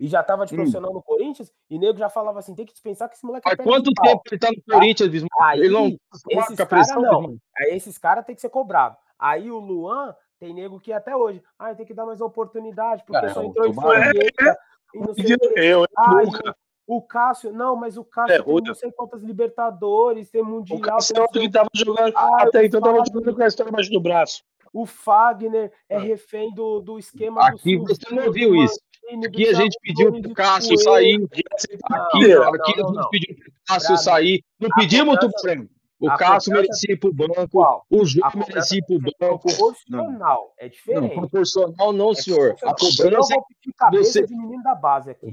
E 0.00 0.08
já 0.08 0.22
tava 0.22 0.46
de 0.46 0.54
Hum. 0.54 0.56
profissional 0.56 0.94
no 0.94 1.02
Corinthians. 1.02 1.52
E 1.68 1.78
nego 1.78 1.98
já 1.98 2.08
falava 2.08 2.38
assim: 2.38 2.54
tem 2.54 2.64
que 2.64 2.72
dispensar 2.72 3.06
que 3.08 3.16
esse 3.16 3.24
moleque 3.26 3.46
é 3.46 3.50
Faz 3.50 3.56
perna 3.58 3.70
quanto 3.72 3.92
pau. 3.94 4.06
tempo 4.06 4.22
ele 4.30 4.38
tá 4.38 4.48
no 4.50 4.62
Corinthians, 4.74 5.08
Bismarck? 5.10 5.40
Aí, 5.42 5.60
Ele 5.60 5.68
não 5.68 5.86
esses 6.30 6.56
caras 6.56 6.68
pressão, 6.68 7.02
não. 7.02 7.36
Aí 7.58 7.76
esses 7.76 7.98
caras 7.98 8.24
tem 8.24 8.34
que 8.34 8.40
ser 8.40 8.48
cobrado. 8.48 8.96
Aí 9.18 9.50
o 9.50 9.58
Luan 9.58 10.16
tem 10.38 10.54
nego 10.54 10.80
que 10.80 10.90
até 10.90 11.14
hoje, 11.14 11.42
ah, 11.58 11.74
tem 11.74 11.84
que 11.84 11.92
dar 11.92 12.06
mais 12.06 12.22
oportunidade, 12.22 13.04
porque 13.06 13.26
Ah, 13.26 13.28
só 13.34 13.42
é, 13.42 13.46
entrou 13.46 13.66
em 13.66 13.74
tomara. 13.74 14.00
Flamengo 14.04 14.58
e 14.94 14.98
não 14.98 15.14
sei. 15.14 15.36
Eu, 15.56 15.84
Ai, 15.98 16.24
nunca. 16.24 16.56
o, 16.86 17.02
Cássio, 17.02 17.52
não, 17.52 17.76
mas 17.76 17.98
o 17.98 18.04
Cássio 18.04 18.34
É, 18.36 18.42
tem 18.42 18.54
não 18.64 18.74
sei 18.74 18.90
quantas 18.92 19.22
Libertadores, 19.22 20.30
tem 20.30 20.42
Mundial. 20.42 20.78
O 20.78 20.82
Cássio 20.82 21.12
tem 21.14 21.20
é 21.20 21.26
outro 21.26 21.40
que 21.42 21.50
tava 21.50 21.68
jogando. 21.74 22.12
Ah, 22.16 22.42
até 22.44 22.64
então 22.64 22.80
tava 22.80 23.04
jogando 23.04 23.36
com 23.36 23.42
a 23.42 23.46
história 23.46 23.68
embaixo 23.68 23.90
do 23.90 24.00
braço. 24.00 24.42
O 24.72 24.86
Fagner 24.86 25.70
é 25.88 25.96
Ah. 25.96 26.00
refém 26.00 26.54
do, 26.54 26.80
do 26.80 26.98
esquema 26.98 27.46
Aqui 27.46 27.76
do 27.76 27.84
você 27.84 28.14
não 28.14 28.32
viu 28.32 28.54
isso. 28.56 28.80
Do 29.20 29.26
Aqui 29.26 29.48
a 29.48 29.54
gente 29.54 29.76
pediu 29.82 30.12
pro 30.12 30.20
do 30.22 30.34
Cássio 30.34 30.78
sair. 30.78 31.18
Não, 31.18 31.26
Aqui, 31.26 32.28
não, 32.28 32.54
aqui 32.54 32.76
não, 32.78 32.84
a 32.84 32.88
gente 32.88 32.96
não. 32.96 33.08
pediu 33.10 33.34
pro 33.36 33.52
Cássio 33.66 33.96
sair. 33.96 34.44
Não 34.60 34.68
pedimos, 34.70 35.14
cobrança- 35.16 35.36
Tufrem. 35.36 35.68
O 36.02 36.08
a 36.08 36.16
Cássio 36.16 36.52
merecia 36.54 36.94
ir 36.94 36.96
pro 36.96 37.12
banco. 37.12 37.46
Qual? 37.50 37.84
O 37.90 38.06
cobrança 38.06 38.38
merecia 38.38 38.78
ir 38.78 38.84
pro 38.86 38.98
ser 39.00 39.12
banco. 39.20 39.48
proporcional. 39.48 40.54
É 40.58 40.62
Não, 40.64 40.70
diferente. 40.70 41.14
proporcional 41.14 41.92
não, 41.92 42.10
É 42.12 42.14
senhor. 42.14 42.54
A 42.62 42.66
não 42.66 42.74
cobrança 42.74 43.34
cabeça 43.76 44.12
você- 44.12 44.26
de 44.26 44.34
menino 44.36 44.62
da 44.62 44.74
base 44.74 45.10
aqui. 45.10 45.26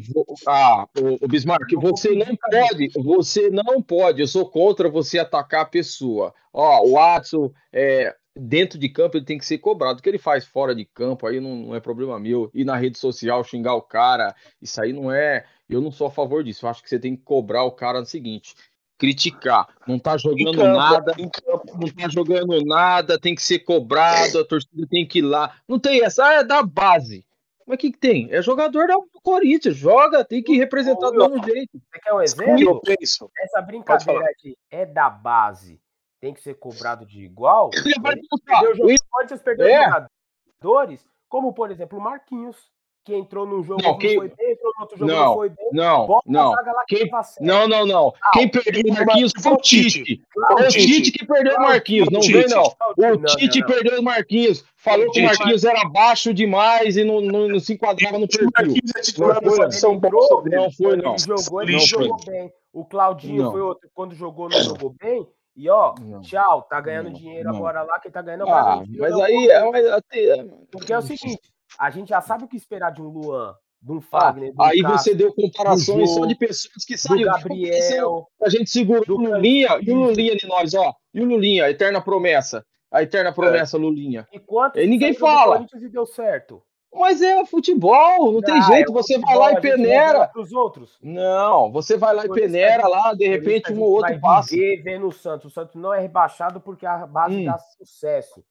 Ah, 0.48 0.86
o, 1.00 1.24
o 1.24 1.28
Bismarck, 1.28 1.72
você 1.80 2.16
não 2.16 2.36
pode, 2.36 2.90
você 3.02 3.50
não 3.50 3.82
pode, 3.82 4.22
eu 4.22 4.28
sou 4.28 4.50
contra 4.50 4.90
você 4.90 5.20
atacar 5.20 5.62
a 5.62 5.66
pessoa. 5.66 6.34
Ó, 6.52 6.82
o 6.86 6.94
Watson, 6.94 7.50
é, 7.72 8.14
dentro 8.38 8.78
de 8.80 8.90
campo, 8.90 9.18
ele 9.18 9.26
tem 9.26 9.38
que 9.38 9.46
ser 9.46 9.58
cobrado. 9.58 10.00
O 10.00 10.02
que 10.02 10.10
ele 10.10 10.18
faz 10.18 10.46
fora 10.46 10.74
de 10.74 10.86
campo, 10.86 11.28
aí 11.28 11.40
não, 11.40 11.56
não 11.56 11.76
é 11.76 11.80
problema 11.80 12.20
meu. 12.20 12.50
Ir 12.54 12.66
na 12.66 12.76
rede 12.76 12.98
social, 12.98 13.44
xingar 13.44 13.76
o 13.76 13.82
cara, 13.82 14.36
isso 14.62 14.82
aí 14.82 14.94
não 14.94 15.12
é. 15.12 15.46
Eu 15.70 15.82
não 15.82 15.92
sou 15.92 16.08
a 16.08 16.12
favor 16.12 16.44
disso. 16.44 16.66
Eu 16.66 16.70
acho 16.70 16.82
que 16.82 16.90
você 16.90 17.00
tem 17.00 17.16
que 17.16 17.24
cobrar 17.24 17.64
o 17.64 17.72
cara 17.72 18.00
no 18.00 18.06
seguinte: 18.06 18.56
criticar. 18.98 19.68
Não 19.88 20.00
tá 20.00 20.16
Em 20.16 20.20
jogando 20.20 20.58
campo, 20.58 20.78
nada, 20.78 21.16
em 21.18 21.30
campo. 21.30 21.78
não 21.80 21.88
tá 21.88 22.10
jogando 22.10 22.66
nada, 22.66 23.20
tem 23.20 23.36
que 23.36 23.42
ser 23.42 23.60
cobrado, 23.60 24.40
a 24.40 24.46
torcida 24.46 24.88
tem 24.90 25.06
que 25.06 25.20
ir 25.20 25.24
lá. 25.24 25.56
Não 25.68 25.80
tem 25.80 26.04
essa, 26.04 26.26
ah, 26.26 26.34
é 26.36 26.44
da 26.44 26.64
base. 26.64 27.26
Mas 27.66 27.76
o 27.76 27.78
que, 27.80 27.92
que 27.92 27.98
tem? 27.98 28.30
É 28.32 28.42
jogador 28.42 28.88
do 28.88 29.22
Corinthians, 29.22 29.76
joga, 29.76 30.24
tem 30.24 30.42
que 30.42 30.56
representar 30.56 31.12
do 31.12 31.18
mesmo 31.18 31.44
jeito. 31.44 31.72
Você 31.74 32.00
quer 32.02 32.14
um 32.14 32.22
exemplo? 32.22 32.62
eu 32.62 32.80
penso? 32.80 33.30
Essa 33.38 33.62
brincadeira 33.62 34.24
aqui 34.24 34.58
é 34.72 34.86
da 34.86 35.10
base. 35.10 35.78
Tem 36.20 36.34
que 36.34 36.42
ser 36.42 36.56
cobrado 36.56 37.06
de 37.06 37.24
igual. 37.24 37.70
Ele 37.74 37.94
vai 38.02 38.16
Perdeu 38.16 38.86
o 38.86 38.88
o 38.88 39.64
É. 39.70 40.08
jogadores, 40.62 41.06
como 41.30 41.54
por 41.54 41.70
exemplo 41.72 42.00
o 42.00 42.02
Marquinhos, 42.02 42.56
que 43.06 43.16
entrou 43.16 43.46
num 43.46 43.64
jogo 43.64 43.82
Não, 43.82 43.98
quem- 43.98 44.18
foi 44.18 44.28
bem, 44.28 44.52
entrou 44.52 44.74
no 44.76 44.82
outro 44.82 44.98
jogo 44.98 45.12
Não, 45.12 45.26
não 45.28 45.34
foi 45.36 45.50
bem. 45.50 45.70
Não, 45.72 46.08
Bota 46.08 46.24
não. 46.30 46.52
lá 46.52 46.84
que 46.86 46.96
Quem-. 46.98 47.10
Não, 47.40 47.66
não, 47.68 47.86
não. 47.86 48.14
Quem 48.34 48.50
perdeu 48.50 48.82
o 48.92 48.94
Marquinhos 48.94 49.32
foi 49.42 49.52
o 49.54 49.58
Tite. 49.58 50.22
Foi 50.34 50.66
o 50.66 50.68
Tite. 50.68 51.12
Que 51.14 51.26
perdeu 51.26 51.56
o 51.56 51.62
Marquinhos, 51.62 52.10
não 52.12 52.20
vem 52.20 52.46
não. 52.50 52.64
O 52.64 53.26
Tite 53.38 53.66
perdeu 53.66 54.00
o 54.02 54.04
Marquinhos. 54.04 54.66
Falou 54.76 55.10
que 55.12 55.22
o. 55.22 55.24
Marquinhos 55.24 55.64
era 55.64 55.88
baixo 55.88 56.34
demais 56.34 56.98
e 56.98 57.04
não, 57.06 57.22
não, 57.22 57.48
não 57.48 57.60
se 57.60 57.74
enquadrava 57.74 58.18
no 58.18 58.26
O 58.26 58.28
perfil. 58.28 58.50
Marquinhos 58.58 58.92
é 58.96 59.02
titular 59.02 59.40
da 59.42 59.52
seleção 59.52 59.94
entrou, 59.94 60.12
bosta 60.12 60.42
dele. 60.50 60.56
Não 60.64 60.72
foi, 60.72 60.98
não. 60.98 61.16
ele 61.16 61.20
jogou, 61.20 61.62
ele 61.62 61.80
bem. 62.26 62.52
O 62.74 62.84
Claudinho 62.84 63.52
foi 63.52 63.62
outro, 63.62 63.90
quando 63.94 64.16
jogou, 64.16 64.50
não 64.50 64.62
jogou 64.62 64.94
bem. 65.02 65.26
E 65.58 65.68
ó, 65.72 65.96
Não. 66.00 66.22
tchau, 66.22 66.62
tá 66.70 66.80
ganhando 66.80 67.08
Não, 67.10 67.14
dinheiro 67.14 67.50
não. 67.50 67.56
agora 67.58 67.82
lá, 67.82 68.00
quem 68.00 68.12
tá 68.12 68.22
ganhando 68.22 68.44
é 68.44 68.46
o 68.46 68.54
Ah, 68.54 68.84
mas 69.00 69.20
aí 69.20 69.48
é. 69.50 69.72
Mas 69.72 69.88
até, 69.88 70.46
Porque 70.72 70.94
é 70.94 70.98
o 71.00 71.02
seguinte, 71.02 71.42
a 71.80 71.90
gente 71.90 72.10
já 72.10 72.22
sabe 72.22 72.44
o 72.44 72.48
que 72.48 72.56
esperar 72.56 72.92
de 72.92 73.02
um 73.02 73.08
Luan, 73.10 73.56
de 73.82 73.92
um 73.92 73.98
Ah, 73.98 74.02
Fagner, 74.02 74.52
de 74.54 74.60
um 74.60 74.64
aí 74.64 74.82
Cássio, 74.84 74.98
você 75.00 75.16
deu 75.16 75.34
comparações 75.34 76.12
só 76.14 76.28
de 76.28 76.36
pessoas 76.36 76.86
que 76.86 76.96
saíram. 76.96 77.34
Gabriel. 77.34 78.28
A 78.40 78.50
gente 78.50 78.70
segurou 78.70 79.18
o 79.18 79.22
Lulinha 79.24 79.80
e 79.82 79.92
o. 79.92 79.96
Lulinha 79.96 80.36
de 80.36 80.48
nós, 80.48 80.76
ó. 80.76 80.94
E 81.12 81.22
o 81.22 81.26
Lulinha, 81.26 81.66
a 81.66 81.72
eterna 81.72 82.00
promessa. 82.02 82.64
A 82.92 83.02
eterna 83.02 83.34
promessa, 83.34 83.78
Lulinha. 83.80 84.28
E 84.32 84.40
E 84.80 84.86
ninguém 84.88 85.14
fala. 85.16 85.66
E 85.76 85.90
deu 85.90 86.06
certo? 86.06 86.62
Mas 87.00 87.22
é 87.22 87.46
futebol, 87.46 88.32
não 88.32 88.42
tem 88.42 88.58
Ah, 88.58 88.62
jeito. 88.62 88.92
é 88.92 88.94
Você 88.94 89.14
vai 89.18 89.22
futebol, 89.22 89.42
lá 89.44 89.52
e 89.54 89.62
peneira. 89.62 90.28
pros 90.28 90.52
outros. 90.52 90.98
Não, 91.02 91.72
você 91.72 91.98
vai 91.98 92.14
lá 92.14 92.26
e 92.26 92.30
peneira 92.30 92.84
gente- 92.84 92.92
lá, 92.92 93.14
de 93.14 93.28
repente 93.28 93.72
um 93.74 93.80
ou 93.82 93.92
outro 93.92 94.12
vai 94.12 94.20
passa. 94.20 94.50
viver 94.52 94.82
vendo 94.84 95.08
o 95.08 95.12
Santos. 95.12 95.52
O 95.52 95.54
Santos 95.54 95.76
não 95.76 95.94
é 95.94 96.00
rebaixado 96.00 96.60
porque 96.60 96.86
a 96.86 97.06
base 97.06 97.36
Hum. 97.38 97.46
dá 97.46 97.58
sucesso. 97.78 98.44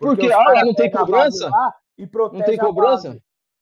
Porque, 0.00 0.26
os 0.26 0.32
ah, 0.32 0.64
não 0.64 0.74
tem 0.74 0.90
cobrança? 0.90 1.50
E 1.96 2.08
Não 2.12 2.42
tem 2.42 2.56
cobrança? 2.58 3.16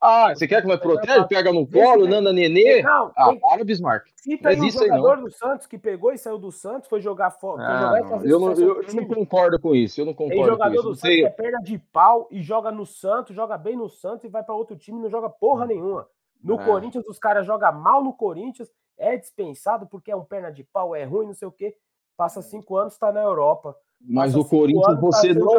Ah, 0.05 0.35
você 0.35 0.49
quer 0.49 0.61
que 0.63 0.67
nós 0.67 0.81
protege? 0.81 1.25
Pega 1.29 1.53
no 1.53 1.65
colo, 1.65 2.03
tem- 2.03 2.11
Nanda 2.11 2.33
Nenê? 2.33 2.83
Não, 2.83 3.13
Ah, 3.17 3.29
tem, 3.29 3.39
para, 3.39 3.63
Bismarck. 3.65 4.05
cita 4.17 4.49
aí 4.49 4.61
um 4.61 4.65
isso 4.65 4.83
aí 4.83 4.89
jogador 4.89 5.17
do 5.23 5.31
Santos 5.31 5.67
que 5.69 5.79
pegou 5.79 6.13
e 6.13 6.19
saiu 6.19 6.39
do 6.39 6.51
Santos, 6.51 6.89
foi 6.89 7.01
jogar 7.01 7.31
fora. 7.31 7.63
Ah, 7.65 7.99
eu, 8.25 8.41
não, 8.41 8.53
eu, 8.55 8.83
eu 8.83 8.95
não 8.95 9.05
concordo 9.07 9.61
com 9.61 9.75
isso. 9.77 10.01
Eu 10.01 10.07
não 10.07 10.13
Tem 10.13 10.29
concordo 10.29 10.43
com 10.45 10.65
jogador 10.65 10.75
isso. 10.75 10.83
do 10.89 10.95
Santos 10.97 11.17
que 11.17 11.25
é 11.25 11.31
perna 11.31 11.59
de 11.63 11.79
pau 11.79 12.27
e 12.33 12.43
joga 12.43 12.73
no 12.73 12.85
Santos, 12.85 13.37
joga 13.37 13.57
bem 13.57 13.77
no 13.77 13.89
Santos 13.89 14.25
e 14.25 14.29
vai 14.29 14.43
pra 14.43 14.55
outro 14.57 14.77
time 14.77 14.99
e 14.99 15.03
não 15.03 15.09
joga 15.11 15.31
porra 15.31 15.67
nenhuma. 15.67 16.09
No 16.43 16.61
É. 16.61 16.65
Corinthians, 16.65 17.07
os 17.07 17.21
caras 17.21 17.47
jogam 17.47 17.73
mal 17.73 18.03
no 18.03 18.13
Corinthians, 18.13 18.69
é 18.99 19.17
dispensado 19.17 19.87
porque 19.87 20.11
é 20.11 20.17
um 20.17 20.25
perna 20.25 20.51
de 20.51 20.65
pau, 20.65 20.97
é 20.97 21.05
ruim, 21.05 21.27
não 21.29 21.35
sei 21.35 21.47
o 21.47 21.53
quê. 21.53 21.77
Passa 22.17 22.43
cinco 22.43 22.77
anos, 22.77 22.99
tá 22.99 23.13
na 23.13 23.23
Europa. 23.23 23.77
Mas 24.01 24.35
o 24.35 24.45
Corinthians 24.45 24.85
anos, 24.89 25.01
tá 25.01 25.07
você 25.07 25.29
sendo 25.29 25.45
não 25.45 25.55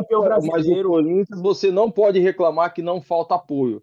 mas 0.51 0.67
o. 0.67 0.83
Corinthians 0.83 1.41
você 1.41 1.71
não 1.71 1.89
pode 1.89 2.19
reclamar 2.19 2.73
que 2.73 2.81
não 2.81 3.01
falta 3.01 3.35
apoio. 3.35 3.81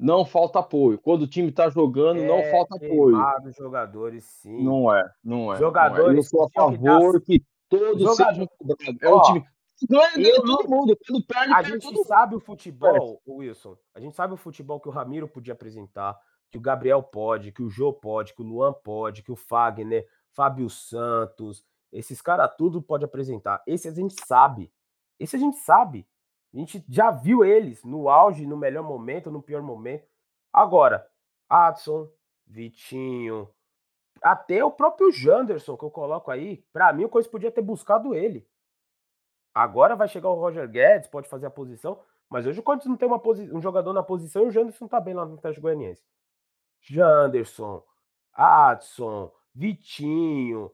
Não 0.00 0.24
falta 0.24 0.60
apoio. 0.60 0.98
Quando 0.98 1.22
o 1.22 1.26
time 1.28 1.52
tá 1.52 1.68
jogando, 1.68 2.22
não 2.22 2.36
É 2.38 2.50
falta 2.50 2.76
apoio. 2.76 3.16
jogadores, 3.56 4.24
sim. 4.24 4.62
Não 4.64 4.92
é, 4.92 5.08
não 5.22 5.52
é. 5.52 5.58
Jogadores 5.58 6.06
não 6.06 6.14
é. 6.14 6.18
Eu 6.18 6.22
sou 6.22 6.42
a 6.44 6.48
tinham 6.48 6.70
que 6.72 6.78
favor 6.78 7.20
que 7.20 7.44
todos 7.68 8.00
Jogador- 8.02 8.32
sejam 8.32 8.48
cobrados. 8.58 9.02
É 9.02 9.08
um 9.14 9.22
time. 9.22 9.44
Não 9.88 10.02
é, 10.02 10.16
não 10.16 10.26
é 10.28 10.34
todo 10.34 10.68
mundo. 10.68 10.98
Perde, 11.26 11.52
A 11.54 11.62
gente 11.62 11.82
todo 11.82 12.04
sabe 12.04 12.34
o 12.34 12.40
futebol, 12.40 13.20
o 13.26 13.36
Wilson. 13.36 13.76
A 13.94 14.00
gente 14.00 14.14
sabe 14.16 14.32
o 14.34 14.38
futebol 14.38 14.80
que 14.80 14.88
o 14.88 14.92
Ramiro 14.92 15.28
podia 15.28 15.52
apresentar, 15.54 16.18
que 16.50 16.58
o 16.58 16.60
Gabriel 16.60 17.02
pode, 17.02 17.52
que 17.52 17.62
o 17.62 17.68
Jô 17.70 17.92
pode, 17.92 18.34
que 18.34 18.42
o 18.42 18.44
Luan 18.44 18.72
pode, 18.72 19.22
que 19.22 19.32
o 19.32 19.36
Fagner, 19.36 20.06
Fábio 20.32 20.68
Santos, 20.68 21.64
esses 21.92 22.20
caras 22.22 22.50
tudo 22.56 22.80
pode 22.82 23.04
apresentar. 23.04 23.62
Esse 23.66 23.88
a 23.88 23.92
gente 23.92 24.14
sabe. 24.26 24.70
Esse 25.18 25.36
a 25.36 25.38
gente 25.38 25.56
sabe. 25.58 26.06
A 26.52 26.56
gente 26.56 26.84
já 26.88 27.10
viu 27.10 27.44
eles 27.44 27.84
no 27.84 28.08
auge, 28.08 28.46
no 28.46 28.56
melhor 28.56 28.82
momento, 28.82 29.30
no 29.30 29.42
pior 29.42 29.62
momento. 29.62 30.06
Agora, 30.52 31.08
Adson, 31.48 32.08
Vitinho, 32.46 33.48
até 34.20 34.64
o 34.64 34.70
próprio 34.70 35.12
Janderson 35.12 35.76
que 35.76 35.84
eu 35.84 35.90
coloco 35.90 36.30
aí, 36.30 36.64
pra 36.72 36.92
mim 36.92 37.04
o 37.04 37.08
Coisa 37.08 37.28
podia 37.28 37.50
ter 37.50 37.62
buscado 37.62 38.14
ele. 38.14 38.46
Agora 39.54 39.96
vai 39.96 40.08
chegar 40.08 40.30
o 40.30 40.34
Roger 40.34 40.68
Guedes, 40.68 41.08
pode 41.08 41.28
fazer 41.28 41.46
a 41.46 41.50
posição, 41.50 42.00
mas 42.28 42.46
hoje 42.46 42.60
o 42.60 42.62
Corinthians 42.62 42.90
não 42.90 42.96
tem 42.96 43.08
uma 43.08 43.20
um 43.52 43.60
jogador 43.60 43.92
na 43.92 44.02
posição 44.02 44.44
e 44.44 44.46
o 44.46 44.50
Janderson 44.50 44.86
tá 44.86 45.00
bem 45.00 45.14
lá 45.14 45.24
no 45.24 45.34
Atlético 45.34 45.62
Goianiense. 45.62 46.02
Janderson, 46.80 47.82
Adson, 48.32 49.32
Vitinho, 49.54 50.70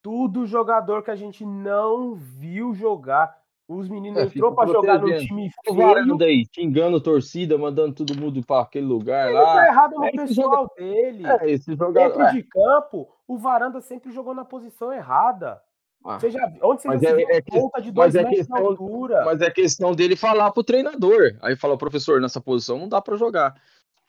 tudo 0.00 0.46
jogador 0.46 1.02
que 1.02 1.10
a 1.10 1.16
gente 1.16 1.44
não 1.44 2.14
viu 2.14 2.74
jogar. 2.74 3.41
Os 3.68 3.88
meninos 3.88 4.18
É, 4.18 4.24
entrou 4.24 4.54
pra 4.54 4.66
jogar 4.66 4.98
no 4.98 5.16
time 5.18 5.48
O 5.68 5.74
feio. 5.74 5.86
Varanda 5.88 6.24
aí, 6.24 6.44
xingando 6.54 7.00
torcida, 7.00 7.56
mandando 7.56 7.94
todo 7.94 8.18
mundo 8.20 8.44
pra 8.44 8.60
aquele 8.60 8.84
lugar 8.86 9.28
Ele 9.30 9.38
tá 9.38 9.42
lá. 9.54 9.66
errado 9.66 9.92
no 9.96 10.04
É, 10.04 10.10
pessoal 10.10 10.68
dele. 10.76 11.26
É, 11.26 11.50
esse 11.50 11.70
jogador. 11.74 11.92
Dentro 12.08 12.22
É. 12.22 12.32
de 12.32 12.42
campo, 12.42 13.08
o 13.26 13.38
Varanda 13.38 13.80
sempre 13.80 14.10
jogou 14.12 14.34
na 14.34 14.44
posição 14.44 14.92
errada. 14.92 15.60
Ah, 16.04 16.18
Você 16.18 16.30
já, 16.30 16.40
onde 16.64 16.82
você 16.82 16.88
Mas 16.88 17.00
já 17.00 17.10
é- 17.10 17.36
é 17.36 17.40
ponta 17.40 17.80
de 17.80 17.92
dois 17.92 18.08
mas 18.08 18.14
é 18.16 18.18
metros 18.28 18.46
de 18.46 18.52
questão- 18.52 18.66
altura? 18.66 19.24
Mas 19.24 19.40
é 19.40 19.50
questão 19.50 19.94
dele 19.94 20.16
falar 20.16 20.50
pro 20.50 20.64
treinador. 20.64 21.36
Aí 21.40 21.54
fala, 21.56 21.78
professor, 21.78 22.20
nessa 22.20 22.40
posição 22.40 22.76
não 22.76 22.88
dá 22.88 23.00
pra 23.00 23.16
jogar. 23.16 23.54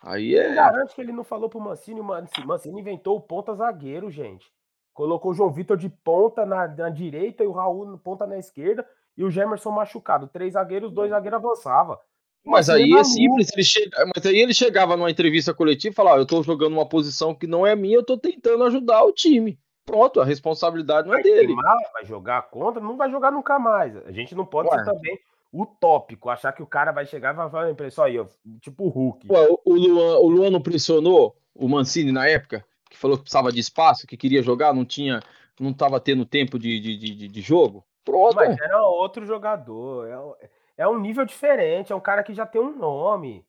Aí 0.02 0.36
é. 0.36 0.56
garante 0.56 0.96
que 0.96 1.00
ele 1.02 1.14
não 1.14 1.24
falou 1.24 1.48
pro 1.48 1.62
Mancini? 1.62 2.02
O 2.02 2.04
Mancini, 2.04 2.82
inventou 2.82 3.16
o 3.16 3.22
ponta 3.22 3.54
zagueiro, 3.54 4.10
gente. 4.10 4.52
Colocou 4.92 5.32
o 5.32 5.34
João 5.36 5.52
Vitor 5.52 5.78
de 5.78 5.88
ponta 5.88 6.46
na, 6.46 6.68
na 6.68 6.90
direita 6.90 7.44
e 7.44 7.48
o 7.48 7.52
Raul 7.52 7.86
no 7.86 7.98
ponta 8.00 8.26
na 8.28 8.38
esquerda 8.40 8.86
e 9.18 9.24
o 9.24 9.30
Gemerson 9.30 9.72
machucado. 9.72 10.28
Três 10.28 10.54
zagueiros, 10.54 10.92
dois 10.92 11.10
zagueiros 11.10 11.40
avançava. 11.40 12.00
Mas 12.46 12.70
aí 12.70 12.92
é 12.94 13.04
simples, 13.06 13.50
ele 13.54 13.64
chega, 13.64 14.06
mas 14.14 14.26
aí 14.26 14.38
ele 14.38 14.54
chegava 14.54 14.98
numa 14.98 15.10
entrevista 15.10 15.54
coletiva 15.54 15.94
e 15.94 15.96
falava, 15.96 16.18
ó, 16.18 16.20
eu 16.20 16.26
tô 16.26 16.44
jogando 16.44 16.74
uma 16.74 16.86
posição 16.86 17.34
que 17.34 17.48
não 17.48 17.66
é 17.66 17.74
minha, 17.74 17.96
eu 17.96 18.04
tô 18.04 18.18
tentando 18.18 18.66
ajudar 18.66 19.04
o 19.04 19.14
time. 19.14 19.58
Pronto, 19.86 20.20
a 20.20 20.26
responsabilidade 20.26 21.08
não 21.08 21.14
é 21.14 21.22
Vai 21.22 21.24
dele. 21.24 21.48
queimar, 21.48 21.78
vai 21.94 22.06
jogar 22.06 22.42
contra, 22.50 22.82
não 22.82 22.98
vai 22.98 23.10
jogar 23.10 23.32
nunca 23.32 23.58
mais. 23.58 23.96
A 24.06 24.12
gente 24.12 24.36
não 24.36 24.46
pode 24.46 24.70
Ué. 24.70 24.78
ser 24.78 24.86
também 24.92 25.18
utópico, 25.54 26.30
achar 26.30 26.52
que 26.52 26.64
o 26.64 26.68
cara 26.68 26.92
vai 26.92 27.06
chegar 27.06 27.34
e 27.34 27.38
vai 27.38 27.50
falar 27.50 27.92
só 27.92 28.04
aí, 28.06 28.20
ó, 28.20 28.26
tipo 28.60 28.86
o 28.86 28.90
Hulk. 28.90 29.32
Ué, 29.32 29.48
o, 29.50 29.60
o 29.64 29.76
Luan, 29.76 30.18
o 30.18 30.28
Luan 30.28 30.50
não 30.50 30.62
pressionou 30.62 31.38
o 31.56 31.70
Mancini 31.70 32.12
na 32.12 32.28
época, 32.28 32.66
que 32.90 32.98
falou 32.98 33.16
que 33.18 33.24
precisava 33.24 33.52
de 33.52 33.60
espaço, 33.60 34.08
que 34.08 34.18
queria 34.18 34.42
jogar, 34.42 34.74
não 34.74 34.84
tinha, 34.84 35.22
não 35.60 35.72
tava 35.74 36.00
tendo 36.00 36.26
tempo 36.26 36.60
de, 36.60 36.80
de, 36.80 36.98
de, 36.98 37.28
de 37.28 37.42
jogo. 37.42 37.86
Pronto. 38.04 38.36
Mas 38.36 38.58
era 38.60 38.84
outro 38.86 39.26
jogador. 39.26 40.08
É, 40.08 40.20
um- 40.20 40.36
é 40.78 40.88
um 40.88 41.00
nível 41.00 41.26
diferente. 41.26 41.92
É 41.92 41.96
um 41.96 42.00
cara 42.02 42.24
que 42.24 42.34
já 42.34 42.46
tem 42.46 42.62
um 42.62 42.76
nome. 42.76 43.46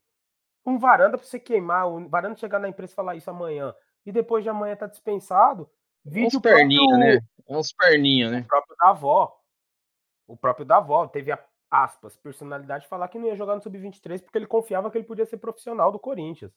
Um 0.65 0.79
varanda 0.79 1.19
pra 1.19 1.27
você 1.27 1.39
queimar. 1.39 1.89
Um 1.89 2.09
varanda 2.09 2.37
chegar 2.37 2.59
na 2.59 2.69
empresa 2.69 2.93
e 2.93 2.97
falar 2.97 3.17
isso 3.17 3.31
amanhã. 3.31 3.75
E 4.07 4.13
depois 4.13 4.45
de 4.45 4.51
amanhã 4.51 4.77
tá 4.77 4.87
dispensado. 4.87 5.69
Vídeo 6.05 6.37
uns 6.37 6.43
perninha, 6.43 6.97
né? 6.99 7.19
É 7.49 7.57
uns 7.57 7.73
perninha, 7.73 8.31
né? 8.31 8.41
O 8.41 8.47
próprio 8.47 8.77
da 8.79 8.89
avó. 8.91 9.37
O 10.27 10.37
próprio 10.37 10.65
da 10.67 10.77
avó 10.77 11.07
teve 11.07 11.33
a 11.33 11.39
aspas, 11.71 12.17
personalidade 12.17 12.85
de 12.85 12.89
falar 12.89 13.09
que 13.09 13.19
não 13.19 13.27
ia 13.27 13.35
jogar 13.35 13.57
no 13.57 13.63
Sub-23 13.63 14.23
porque 14.23 14.39
ele 14.39 14.47
confiava 14.47 14.91
que 14.91 14.97
ele 14.97 15.07
podia 15.07 15.27
ser 15.27 15.39
profissional 15.39 15.91
do 15.91 15.99
Corinthians. 15.99 16.53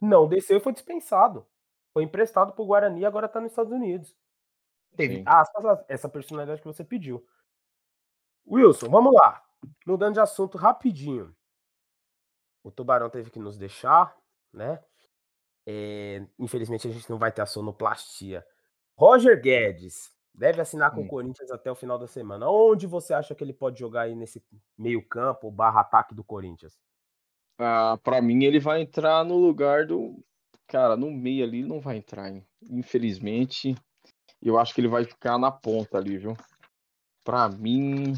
Não 0.00 0.26
desceu 0.26 0.56
e 0.56 0.60
foi 0.60 0.72
dispensado. 0.72 1.46
Foi 1.94 2.02
emprestado 2.02 2.52
pro 2.52 2.64
Guarani 2.66 3.00
e 3.02 3.06
agora 3.06 3.28
tá 3.28 3.40
nos 3.40 3.52
Estados 3.52 3.70
Unidos. 3.72 4.16
Teve 4.96 5.22
aspas, 5.26 5.84
essa 5.88 6.08
personalidade 6.08 6.60
que 6.60 6.66
você 6.66 6.84
pediu. 6.84 7.26
Wilson, 8.46 8.88
vamos 8.88 9.12
lá. 9.14 9.42
Mudando 9.86 10.14
de 10.14 10.20
assunto 10.20 10.58
rapidinho. 10.58 11.34
O 12.62 12.70
Tubarão 12.70 13.10
teve 13.10 13.30
que 13.30 13.38
nos 13.38 13.58
deixar, 13.58 14.16
né? 14.52 14.82
É, 15.66 16.26
infelizmente 16.38 16.88
a 16.88 16.90
gente 16.90 17.08
não 17.08 17.18
vai 17.18 17.32
ter 17.32 17.42
a 17.42 17.46
sonoplastia. 17.46 18.44
Roger 18.96 19.40
Guedes 19.40 20.10
deve 20.34 20.60
assinar 20.60 20.92
com 20.92 21.02
Hum. 21.02 21.04
o 21.04 21.08
Corinthians 21.08 21.50
até 21.50 21.70
o 21.70 21.74
final 21.74 21.98
da 21.98 22.06
semana. 22.06 22.48
Onde 22.48 22.86
você 22.86 23.14
acha 23.14 23.34
que 23.34 23.42
ele 23.42 23.52
pode 23.52 23.78
jogar 23.78 24.02
aí 24.02 24.14
nesse 24.14 24.42
meio 24.76 25.06
campo 25.06 25.50
barra 25.50 25.80
ataque 25.80 26.14
do 26.14 26.24
Corinthians? 26.24 26.78
Ah, 27.58 27.98
para 28.02 28.20
mim 28.20 28.44
ele 28.44 28.58
vai 28.58 28.82
entrar 28.82 29.24
no 29.24 29.36
lugar 29.36 29.86
do 29.86 30.24
cara, 30.66 30.96
no 30.96 31.10
meio 31.10 31.44
ali 31.44 31.62
não 31.62 31.80
vai 31.80 31.98
entrar, 31.98 32.30
hein? 32.30 32.46
infelizmente. 32.70 33.74
Eu 34.42 34.58
acho 34.58 34.74
que 34.74 34.80
ele 34.80 34.88
vai 34.88 35.04
ficar 35.04 35.38
na 35.38 35.50
ponta 35.50 35.98
ali, 35.98 36.18
viu? 36.18 36.36
Pra 37.24 37.48
mim 37.48 38.14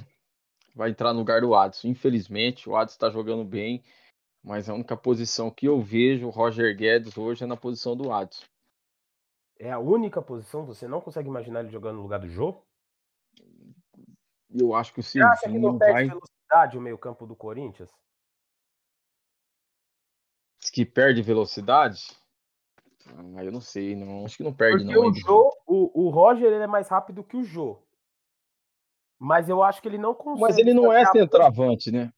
vai 0.74 0.90
entrar 0.90 1.12
no 1.12 1.18
lugar 1.18 1.40
do 1.40 1.54
Adson. 1.54 1.88
Infelizmente, 1.88 2.68
o 2.68 2.76
Adson 2.76 2.98
tá 2.98 3.10
jogando 3.10 3.44
bem, 3.44 3.82
mas 4.42 4.68
a 4.68 4.74
única 4.74 4.96
posição 4.96 5.50
que 5.50 5.66
eu 5.66 5.80
vejo 5.80 6.26
o 6.26 6.30
Roger 6.30 6.74
Guedes 6.76 7.16
hoje 7.18 7.44
é 7.44 7.46
na 7.46 7.56
posição 7.56 7.96
do 7.96 8.10
Adson. 8.12 8.46
É 9.58 9.70
a 9.70 9.78
única 9.78 10.20
posição? 10.20 10.64
Você 10.64 10.88
não 10.88 11.00
consegue 11.00 11.28
imaginar 11.28 11.60
ele 11.60 11.70
jogando 11.70 11.96
no 11.96 12.02
lugar 12.02 12.20
do 12.20 12.28
Jô? 12.28 12.62
Eu 14.50 14.74
acho 14.74 14.92
que 14.92 15.00
o 15.00 15.02
Você 15.02 15.20
acha 15.20 15.40
que 15.40 15.44
Silvinho 15.44 15.72
não 15.72 15.78
perde 15.78 15.92
vai 15.92 16.08
velocidade 16.08 16.78
o 16.78 16.80
meio 16.80 16.98
campo 16.98 17.26
do 17.26 17.36
Corinthians? 17.36 17.90
que 20.74 20.84
perde 20.84 21.22
velocidade. 21.22 22.04
Ah, 23.06 23.44
eu 23.44 23.52
não 23.52 23.60
sei, 23.60 23.94
não. 23.94 24.24
Acho 24.24 24.38
que 24.38 24.42
não 24.42 24.52
perde 24.52 24.84
Porque 24.84 24.98
não. 24.98 25.08
o. 25.08 25.14
Jô, 25.14 25.53
o, 25.74 26.06
o 26.06 26.08
Roger 26.10 26.52
ele 26.52 26.64
é 26.64 26.66
mais 26.66 26.88
rápido 26.88 27.24
que 27.24 27.36
o 27.36 27.44
Jô. 27.44 27.78
Mas 29.18 29.48
eu 29.48 29.62
acho 29.62 29.80
que 29.80 29.88
ele 29.88 29.98
não 29.98 30.14
consegue. 30.14 30.40
Mas 30.40 30.58
ele 30.58 30.74
não 30.74 30.92
é 30.92 31.04
centroavante, 31.06 31.90
né? 31.90 32.12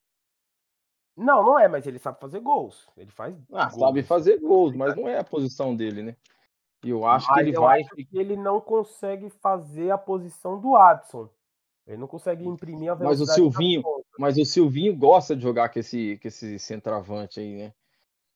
Não, 1.17 1.43
não 1.43 1.59
é, 1.59 1.67
mas 1.67 1.87
ele 1.87 1.99
sabe 1.99 2.21
fazer 2.21 2.41
gols. 2.41 2.89
Ele 2.97 3.11
faz. 3.11 3.35
Ah, 3.53 3.69
gols, 3.69 3.75
sabe 3.81 4.03
fazer 4.03 4.39
gols, 4.39 4.75
mas 4.75 4.95
não 4.95 5.09
é 5.09 5.19
a 5.19 5.25
posição 5.25 5.75
dele, 5.75 6.03
né? 6.03 6.17
E 6.85 6.91
eu 6.91 7.07
acho 7.07 7.27
que 7.27 7.33
Mas 7.33 7.47
ele 7.47 7.57
eu 7.57 7.63
vai. 7.63 7.81
acho 7.81 7.97
que 7.97 8.07
ele 8.13 8.37
não 8.37 8.61
consegue 8.61 9.31
fazer 9.31 9.91
a 9.91 9.99
posição 9.99 10.61
do 10.61 10.77
Adson. 10.77 11.29
Ele 11.87 11.97
não 11.97 12.07
consegue 12.07 12.47
imprimir 12.47 12.91
a 12.93 12.95
Mas 12.95 13.21
o 13.21 13.25
velocidade. 13.25 13.35
Silvinho, 13.35 13.83
mas 14.19 14.37
o 14.37 14.45
Silvinho 14.45 14.97
gosta 14.97 15.35
de 15.35 15.43
jogar 15.43 15.69
com 15.69 15.79
esse, 15.79 16.19
com 16.21 16.29
esse 16.29 16.59
centroavante 16.59 17.41
aí, 17.41 17.57
né? 17.57 17.73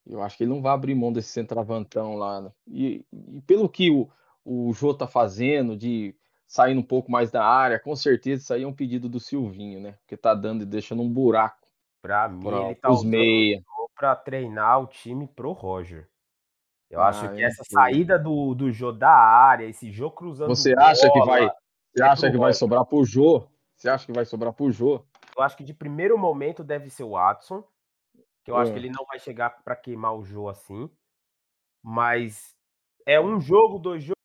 Eu 0.07 0.23
acho 0.23 0.37
que 0.37 0.45
ele 0.45 0.51
não 0.53 0.62
vai 0.62 0.73
abrir 0.73 0.95
mão 0.95 1.12
desse 1.12 1.29
centroavantão 1.29 2.16
lá. 2.16 2.41
né? 2.41 2.53
E, 2.66 3.05
e 3.12 3.41
pelo 3.43 3.68
que 3.68 3.91
o, 3.91 4.09
o 4.45 4.72
Jô 4.72 4.95
tá 4.95 5.07
fazendo, 5.07 5.76
de 5.76 6.14
sair 6.47 6.76
um 6.76 6.82
pouco 6.82 7.11
mais 7.11 7.30
da 7.30 7.45
área, 7.45 7.78
com 7.78 7.95
certeza 7.95 8.43
isso 8.43 8.55
aí 8.55 8.62
é 8.62 8.66
um 8.66 8.72
pedido 8.74 9.09
do 9.09 9.20
Silvinho, 9.20 9.80
né? 9.80 9.93
Porque 10.01 10.16
tá 10.16 10.34
dando 10.34 10.62
e 10.62 10.66
deixando 10.66 11.03
um 11.03 11.09
buraco 11.09 11.61
Pra 12.03 12.28
mim, 12.28 12.43
para 12.43 12.57
ele 12.66 12.74
tá 12.74 12.91
os 12.91 13.05
meia. 13.05 13.62
pra 13.95 14.16
treinar 14.16 14.80
o 14.80 14.86
time 14.86 15.28
pro 15.28 15.53
Roger. 15.53 16.09
Eu 16.88 17.01
Ah, 17.01 17.09
acho 17.09 17.32
que 17.34 17.45
essa 17.45 17.62
sei. 17.62 17.74
saída 17.74 18.18
do, 18.18 18.55
do 18.55 18.72
Jô 18.72 18.91
da 18.91 19.12
área, 19.12 19.66
esse 19.66 19.93
Jô 19.93 20.11
cruzando. 20.11 20.49
Você 20.49 20.74
acha 20.76 21.09
que 21.12 21.18
bola, 21.20 21.26
vai, 21.26 21.51
você 21.95 22.03
é 22.03 22.07
acha 22.07 22.30
que 22.30 22.38
vai 22.38 22.53
sobrar 22.53 22.84
pro 22.84 23.05
Jô? 23.05 23.47
Você 23.76 23.88
acha 23.88 24.07
que 24.07 24.12
vai 24.12 24.24
sobrar 24.24 24.53
pro 24.53 24.72
Jô? 24.72 25.05
Eu 25.36 25.43
acho 25.43 25.57
que 25.57 25.62
de 25.62 25.72
primeiro 25.72 26.18
momento 26.18 26.64
deve 26.64 26.91
ser 26.91 27.05
o 27.05 27.11
Watson. 27.11 27.62
Que 28.43 28.51
eu 28.51 28.57
acho 28.57 28.70
É. 28.70 28.74
que 28.74 28.80
ele 28.80 28.91
não 28.91 29.05
vai 29.05 29.18
chegar 29.20 29.62
pra 29.62 29.76
queimar 29.76 30.16
o 30.16 30.24
Jô 30.24 30.49
assim. 30.49 30.91
Mas 31.82 32.57
é 33.07 33.20
um 33.20 33.41
jogo, 33.41 33.78
dois 33.78 34.03
jogos. 34.03 34.20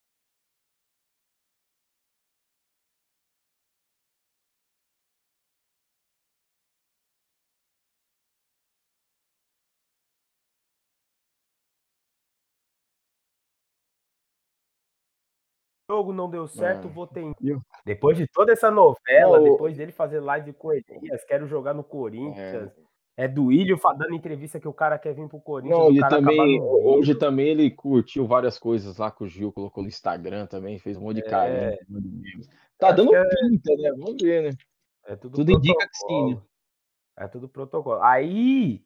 Jogo, 15.88 16.12
não 16.12 16.28
deu 16.28 16.46
certo, 16.46 16.88
é. 16.88 16.90
vou 16.90 17.06
tentar. 17.06 17.38
Depois 17.84 18.16
de 18.16 18.26
toda 18.26 18.52
essa 18.52 18.70
novela, 18.70 19.40
depois 19.40 19.76
dele 19.76 19.92
fazer 19.92 20.20
live 20.20 20.52
com 20.52 20.72
Elias, 20.72 21.24
quero 21.24 21.46
jogar 21.46 21.74
no 21.74 21.84
Corinthians. 21.84 22.70
É. 22.72 22.86
É 23.18 23.26
do 23.26 23.50
Ilho 23.50 23.80
dando 23.96 24.14
entrevista 24.14 24.60
que 24.60 24.68
o 24.68 24.74
cara 24.74 24.98
quer 24.98 25.14
vir 25.14 25.26
pro 25.26 25.40
Corinthians. 25.40 25.78
Não, 25.78 25.88
ele 25.88 26.06
também, 26.06 26.60
hoje 26.60 27.14
também 27.14 27.48
ele 27.48 27.70
curtiu 27.70 28.26
várias 28.26 28.58
coisas 28.58 28.98
lá 28.98 29.10
que 29.10 29.24
o 29.24 29.26
Gil 29.26 29.50
colocou 29.50 29.82
no 29.82 29.88
Instagram 29.88 30.44
também, 30.44 30.78
fez 30.78 30.98
um 30.98 31.00
monte 31.00 31.22
de 31.22 31.26
é. 31.26 31.30
carinho. 31.30 31.78
Tá 32.78 32.88
Acho 32.88 32.96
dando 32.96 33.14
é... 33.16 33.24
pinta, 33.24 33.74
né? 33.74 33.90
Vamos 33.96 34.16
ver, 34.20 34.42
né? 34.42 34.50
É 35.06 35.16
tudo, 35.16 35.34
tudo 35.34 35.50
indica 35.50 35.88
que 35.88 35.96
sim, 35.96 36.34
né? 36.34 36.42
É 37.16 37.26
tudo 37.26 37.48
protocolo. 37.48 38.02
Aí, 38.02 38.84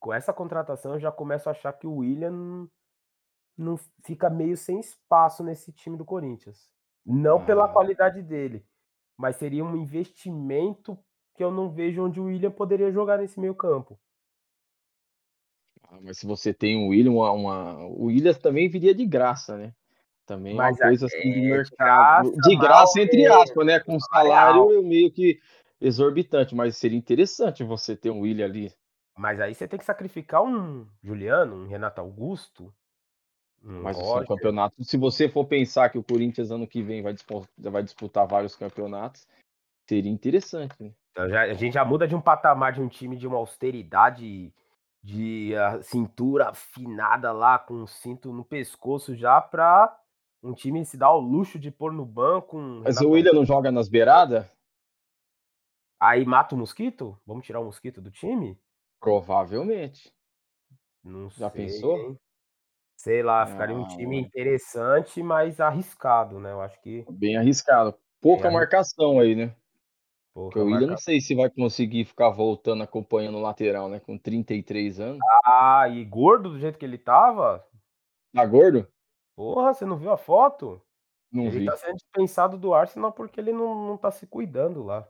com 0.00 0.12
essa 0.12 0.32
contratação, 0.32 0.94
eu 0.94 0.98
já 0.98 1.12
começo 1.12 1.48
a 1.48 1.52
achar 1.52 1.72
que 1.72 1.86
o 1.86 1.98
William 1.98 2.66
não 3.56 3.78
fica 4.04 4.30
meio 4.30 4.56
sem 4.56 4.80
espaço 4.80 5.42
nesse 5.42 5.72
time 5.72 5.96
do 5.96 6.04
Corinthians. 6.04 6.70
Não 7.04 7.38
ah. 7.38 7.44
pela 7.44 7.68
qualidade 7.68 8.22
dele, 8.22 8.64
mas 9.16 9.36
seria 9.36 9.64
um 9.64 9.76
investimento 9.76 10.98
que 11.34 11.42
eu 11.42 11.50
não 11.50 11.70
vejo 11.70 12.04
onde 12.04 12.20
o 12.20 12.24
William 12.24 12.50
poderia 12.50 12.90
jogar 12.92 13.18
nesse 13.18 13.40
meio 13.40 13.54
campo. 13.54 13.98
Ah, 15.88 15.98
mas 16.00 16.18
se 16.18 16.26
você 16.26 16.52
tem 16.52 16.76
o 16.76 16.88
William, 16.88 17.12
uma, 17.12 17.30
uma... 17.32 17.86
o 17.86 18.04
William 18.04 18.34
também 18.34 18.68
viria 18.68 18.94
de 18.94 19.04
graça, 19.06 19.56
né? 19.56 19.74
Também 20.24 20.54
mas 20.54 20.76
uma 20.76 20.86
coisa 20.86 21.06
assim 21.06 21.32
de 21.32 21.40
mercado. 21.40 22.30
De 22.30 22.38
graça, 22.38 22.48
de 22.48 22.56
graça 22.56 23.00
entre 23.00 23.26
aspas, 23.26 23.66
né? 23.66 23.80
Com 23.80 23.98
salário 23.98 24.68
real. 24.68 24.82
meio 24.82 25.10
que 25.10 25.40
exorbitante, 25.80 26.54
mas 26.54 26.76
seria 26.76 26.96
interessante 26.96 27.64
você 27.64 27.96
ter 27.96 28.10
um 28.10 28.20
William 28.20 28.44
ali. 28.44 28.72
Mas 29.16 29.40
aí 29.40 29.54
você 29.54 29.66
tem 29.66 29.78
que 29.78 29.84
sacrificar 29.84 30.42
um 30.42 30.86
Juliano, 31.02 31.56
um 31.56 31.66
Renato 31.66 32.00
Augusto. 32.00 32.72
Um 33.64 33.82
mas 33.82 33.96
o 33.96 34.24
campeonato, 34.24 34.82
se 34.82 34.96
você 34.96 35.28
for 35.28 35.44
pensar 35.44 35.88
que 35.88 35.98
o 35.98 36.02
Corinthians 36.02 36.50
ano 36.50 36.66
que 36.66 36.82
vem 36.82 37.00
vai 37.00 37.12
disputar, 37.12 37.48
vai 37.58 37.82
disputar 37.82 38.26
vários 38.26 38.56
campeonatos, 38.56 39.26
seria 39.88 40.10
interessante. 40.10 40.74
Né? 40.82 40.92
Então 41.12 41.28
já, 41.28 41.42
a 41.42 41.54
gente 41.54 41.74
já 41.74 41.84
muda 41.84 42.08
de 42.08 42.14
um 42.14 42.20
patamar 42.20 42.72
de 42.72 42.80
um 42.80 42.88
time 42.88 43.16
de 43.16 43.26
uma 43.26 43.36
austeridade, 43.36 44.52
de 45.02 45.54
a 45.54 45.82
cintura 45.82 46.50
afinada 46.50 47.30
lá, 47.32 47.58
com 47.58 47.74
um 47.74 47.86
cinto 47.86 48.32
no 48.32 48.44
pescoço 48.44 49.14
já, 49.14 49.40
para 49.40 49.96
um 50.42 50.52
time 50.52 50.84
se 50.84 50.96
dar 50.96 51.12
o 51.12 51.20
luxo 51.20 51.58
de 51.58 51.70
pôr 51.70 51.92
no 51.92 52.04
banco. 52.04 52.58
Um 52.58 52.80
Mas 52.80 52.96
Renato... 52.96 53.08
o 53.08 53.10
William 53.10 53.32
não 53.32 53.44
joga 53.44 53.70
nas 53.70 53.88
beiradas? 53.88 54.44
Aí 56.00 56.24
mata 56.24 56.56
o 56.56 56.58
mosquito? 56.58 57.16
Vamos 57.24 57.46
tirar 57.46 57.60
o 57.60 57.64
mosquito 57.64 58.00
do 58.00 58.10
time? 58.10 58.58
Provavelmente. 58.98 60.12
Não 61.04 61.30
Já 61.30 61.48
sei, 61.48 61.66
pensou? 61.66 62.18
Sei 63.02 63.20
lá, 63.20 63.44
ficaria 63.44 63.74
um 63.74 63.84
time 63.84 64.16
interessante, 64.16 65.20
mas 65.24 65.58
arriscado, 65.58 66.38
né? 66.38 66.52
Eu 66.52 66.60
acho 66.60 66.80
que. 66.80 67.04
Bem 67.10 67.36
arriscado. 67.36 67.96
Pouca 68.20 68.48
marcação 68.48 69.18
aí, 69.18 69.34
né? 69.34 69.56
Porque 70.32 70.60
o 70.60 70.66
Willian 70.66 70.86
não 70.86 70.96
sei 70.96 71.20
se 71.20 71.34
vai 71.34 71.50
conseguir 71.50 72.04
ficar 72.04 72.30
voltando 72.30 72.84
acompanhando 72.84 73.38
o 73.38 73.42
lateral, 73.42 73.88
né? 73.88 73.98
Com 73.98 74.16
33 74.16 75.00
anos. 75.00 75.18
Ah, 75.44 75.88
e 75.88 76.04
gordo 76.04 76.50
do 76.50 76.60
jeito 76.60 76.78
que 76.78 76.84
ele 76.84 76.96
tava? 76.96 77.66
Tá 78.32 78.46
gordo? 78.46 78.86
Porra, 79.34 79.74
você 79.74 79.84
não 79.84 79.96
viu 79.96 80.12
a 80.12 80.16
foto? 80.16 80.80
Não 81.32 81.46
ele 81.46 81.58
vi. 81.58 81.66
tá 81.66 81.76
sendo 81.76 81.96
dispensado 81.96 82.56
do 82.56 82.72
Arsenal 82.72 83.10
porque 83.10 83.40
ele 83.40 83.52
não, 83.52 83.84
não 83.84 83.96
tá 83.96 84.12
se 84.12 84.28
cuidando 84.28 84.80
lá. 84.80 85.08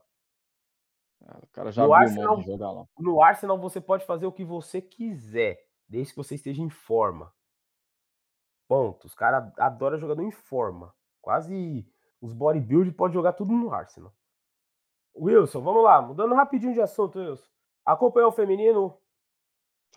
Ah, 1.27 1.41
o 1.43 1.47
cara 1.49 1.71
já 1.71 1.87
no 1.87 1.93
Arsenal, 1.93 2.41
jogar 2.41 2.73
lá. 2.73 2.87
No 2.99 3.23
Arsenal 3.23 3.59
você 3.59 3.83
pode 3.83 4.07
fazer 4.07 4.25
o 4.25 4.33
que 4.33 4.47
você 4.47 4.81
quiser, 4.81 5.63
desde 5.87 6.15
que 6.15 6.17
você 6.17 6.37
esteja 6.37 6.63
em 6.63 6.71
forma. 6.71 7.31
Ponto. 8.73 9.07
Os 9.07 9.15
caras 9.15 9.53
adoram 9.59 9.99
jogador 9.99 10.23
em 10.23 10.31
forma. 10.31 10.95
Quase 11.21 11.87
os 12.23 12.33
bodybuilders 12.33 12.97
podem 12.97 13.13
jogar 13.13 13.35
tudo 13.35 13.53
no 13.53 13.71
Arsenal. 13.71 14.11
Wilson, 15.15 15.61
vamos 15.61 15.85
lá, 15.85 16.01
mudando 16.01 16.35
rapidinho 16.35 16.73
de 16.73 16.81
assunto, 16.81 17.19
Wilson. 17.19 17.45
Acompanhou 17.85 18.31
o 18.31 18.33
feminino? 18.33 18.97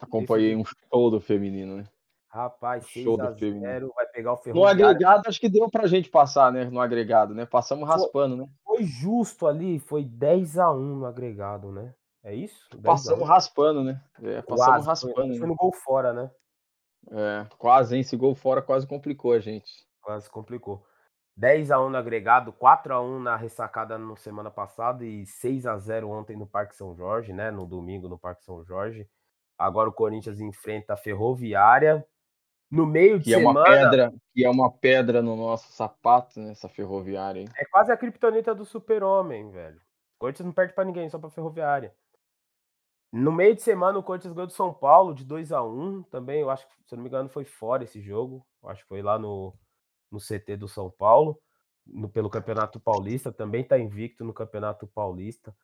Acompanhei 0.02 0.58
um 0.58 0.66
show 0.66 1.10
do 1.10 1.22
feminino, 1.22 1.78
né? 1.78 1.86
Rapaz, 2.28 2.86
6 2.88 3.06
show 3.06 3.22
a 3.22 3.32
0 3.32 3.94
vai 3.96 4.08
pegar 4.08 4.34
o 4.34 4.38
Ferroviário. 4.38 4.82
No 4.82 4.88
agregado, 4.90 5.30
acho 5.30 5.40
que 5.40 5.48
deu 5.48 5.70
pra 5.70 5.88
gente 5.88 6.10
passar, 6.10 6.52
né? 6.52 6.66
No 6.66 6.82
agregado, 6.82 7.34
né? 7.34 7.46
Passamos 7.46 7.88
raspando, 7.88 8.36
né? 8.36 8.50
Foi 8.62 8.84
justo 8.84 9.48
ali, 9.48 9.80
foi 9.80 10.04
10 10.04 10.58
a 10.58 10.70
1 10.70 10.98
no 10.98 11.06
agregado, 11.06 11.72
né? 11.72 11.96
É 12.22 12.36
isso? 12.36 12.68
Passamos 12.84 13.26
raspando, 13.26 13.86
né? 13.86 14.04
É, 14.22 14.42
passamos 14.42 14.66
quase, 14.66 14.88
raspando. 14.88 15.16
Foi, 15.16 15.28
né? 15.28 15.38
foi 15.38 15.48
no 15.48 15.56
gol 15.56 15.72
fora, 15.72 16.12
né? 16.12 16.30
É, 17.12 17.46
quase, 17.58 17.96
hein? 17.96 18.02
Esse 18.02 18.16
gol 18.16 18.36
fora 18.36 18.62
quase 18.62 18.88
complicou 18.88 19.34
a 19.34 19.40
gente. 19.40 19.86
Quase 20.02 20.30
complicou. 20.30 20.86
10 21.38 21.72
a 21.72 21.82
1 21.82 21.90
no 21.90 21.98
agregado, 21.98 22.54
4 22.54 22.94
a 22.94 23.02
1 23.02 23.20
na 23.20 23.36
ressacada 23.36 23.98
no 23.98 24.16
semana 24.16 24.50
passada 24.50 25.04
e 25.04 25.26
6 25.26 25.66
a 25.66 25.78
0 25.78 26.10
ontem 26.10 26.38
no 26.38 26.48
Parque 26.48 26.76
São 26.76 26.96
Jorge, 26.96 27.34
né? 27.34 27.52
No 27.52 27.66
domingo 27.66 28.08
no 28.08 28.18
Parque 28.18 28.44
São 28.46 28.64
Jorge. 28.64 29.08
Agora 29.58 29.90
o 29.90 29.94
Corinthians 29.94 30.40
enfrenta 30.40 30.94
a 30.94 30.98
Ferroviária. 30.98 32.06
No 32.72 32.86
meio 32.86 33.20
de 33.20 33.26
que 33.26 33.32
semana. 33.32 33.60
É 33.60 33.64
uma 33.64 33.64
pedra, 33.64 34.14
que 34.34 34.46
é 34.46 34.50
uma 34.50 34.72
pedra 34.72 35.22
no 35.22 35.36
nosso 35.36 35.72
sapato, 35.72 36.40
nessa 36.40 36.68
né, 36.68 36.74
ferroviária. 36.74 37.42
Hein? 37.42 37.48
É 37.58 37.66
quase 37.66 37.92
a 37.92 37.98
criptonita 37.98 38.56
do 38.56 38.66
super-homem, 38.66 39.52
velho. 39.52 39.78
O 39.78 40.20
Corinthians 40.20 40.46
não 40.46 40.54
perde 40.54 40.74
para 40.74 40.86
ninguém, 40.86 41.10
só 41.10 41.20
pra 41.20 41.30
ferroviária. 41.30 41.94
No 43.12 43.32
meio 43.32 43.56
de 43.56 43.62
semana, 43.62 43.98
o 43.98 44.04
Corinthians 44.04 44.34
ganhou 44.34 44.48
do 44.48 44.54
São 44.54 44.74
Paulo 44.74 45.14
de 45.14 45.24
2 45.24 45.52
a 45.52 45.64
1 45.64 46.04
Também, 46.04 46.42
eu 46.42 46.50
acho 46.50 46.68
que, 46.68 46.76
se 46.86 46.94
eu 46.94 46.98
não 46.98 47.04
me 47.04 47.10
engano, 47.10 47.30
foi 47.30 47.46
fora 47.46 47.84
esse 47.84 48.02
jogo. 48.02 48.46
Eu 48.62 48.70
acho 48.70 48.82
que 48.84 48.90
foi 48.90 49.02
lá 49.02 49.18
no, 49.18 49.54
no 50.12 50.20
CT 50.20 50.58
do 50.58 50.68
São 50.68 50.90
Paulo, 50.90 51.40
no, 51.86 52.10
pelo 52.10 52.30
Campeonato 52.30 52.80
Paulista, 52.80 53.32
também 53.32 53.62
está 53.62 53.78
invicto 53.78 54.24
no 54.24 54.34
Campeonato 54.34 54.88
Paulista. 54.88 55.56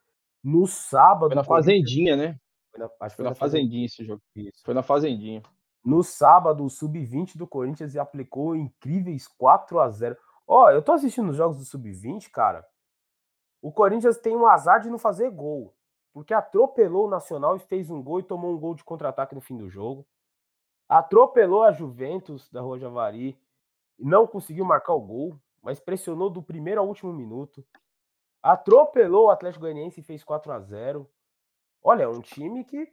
No 0.44 0.66
sábado. 0.68 1.28
Foi 1.28 1.36
na 1.36 1.44
Fazendinha, 1.44 2.16
né? 2.16 2.39
Foi 2.72 2.80
na, 2.80 2.89
acho 3.02 3.16
que 3.16 3.18
foi 3.18 3.24
na, 3.24 3.32
na 3.32 3.36
Fazendinha 3.36 3.86
esse 3.86 4.04
jogo. 4.04 4.22
Isso. 4.36 4.62
Foi 4.64 4.74
na 4.74 4.84
Fazendinha. 4.84 5.42
No 5.84 6.04
sábado, 6.04 6.64
o 6.64 6.70
Sub-20 6.70 7.38
do 7.38 7.48
Corinthians 7.48 7.96
aplicou 7.96 8.56
incríveis 8.56 9.28
4 9.28 9.80
a 9.80 9.89
0 9.89 10.16
Ó, 10.48 10.66
oh, 10.66 10.70
eu 10.70 10.82
tô 10.82 10.92
assistindo 10.92 11.30
os 11.30 11.38
jogos 11.38 11.58
do 11.58 11.66
Sub-20, 11.66 12.30
cara. 12.30 12.66
O 13.62 13.72
Corinthians 13.72 14.18
tem 14.18 14.36
um 14.36 14.48
azar 14.48 14.82
de 14.82 14.89
não 14.89 15.00
fazer 15.00 15.30
gol. 15.32 15.74
Porque 16.14 16.34
atropelou 16.34 17.07
o 17.07 17.09
Nacional 17.09 17.55
e 17.55 17.59
fez 17.59 17.89
um 17.89 18.01
gol 18.01 18.20
e 18.20 18.24
tomou 18.24 18.53
um 18.53 18.59
gol 18.59 18.76
de 18.76 18.84
contra-ataque 18.84 19.34
no 19.34 19.41
fim 19.41 19.57
do 19.57 19.70
jogo. 19.70 20.05
Atropelou 20.89 21.64
a 21.64 21.72
Juventus 21.72 22.49
da 22.49 22.62
Rua 22.62 22.78
Javari 22.78 23.39
não 24.01 24.26
conseguiu 24.26 24.66
marcar 24.66 24.93
o 24.93 25.01
gol, 25.01 25.39
mas 25.62 25.80
pressionou 25.80 26.30
do 26.30 26.41
primeiro 26.41 26.82
ao 26.82 26.88
último 26.88 27.14
minuto. 27.14 27.66
Atropelou 28.41 29.28
o 29.28 29.30
Atlético 29.30 29.62
Goianiense 29.62 29.99
e 29.99 30.03
fez 30.03 30.24
4 30.24 30.51
a 30.51 30.59
0 30.59 31.09
Olha, 31.84 32.03
é 32.03 32.07
um 32.07 32.22
time 32.22 32.64
que 32.64 32.91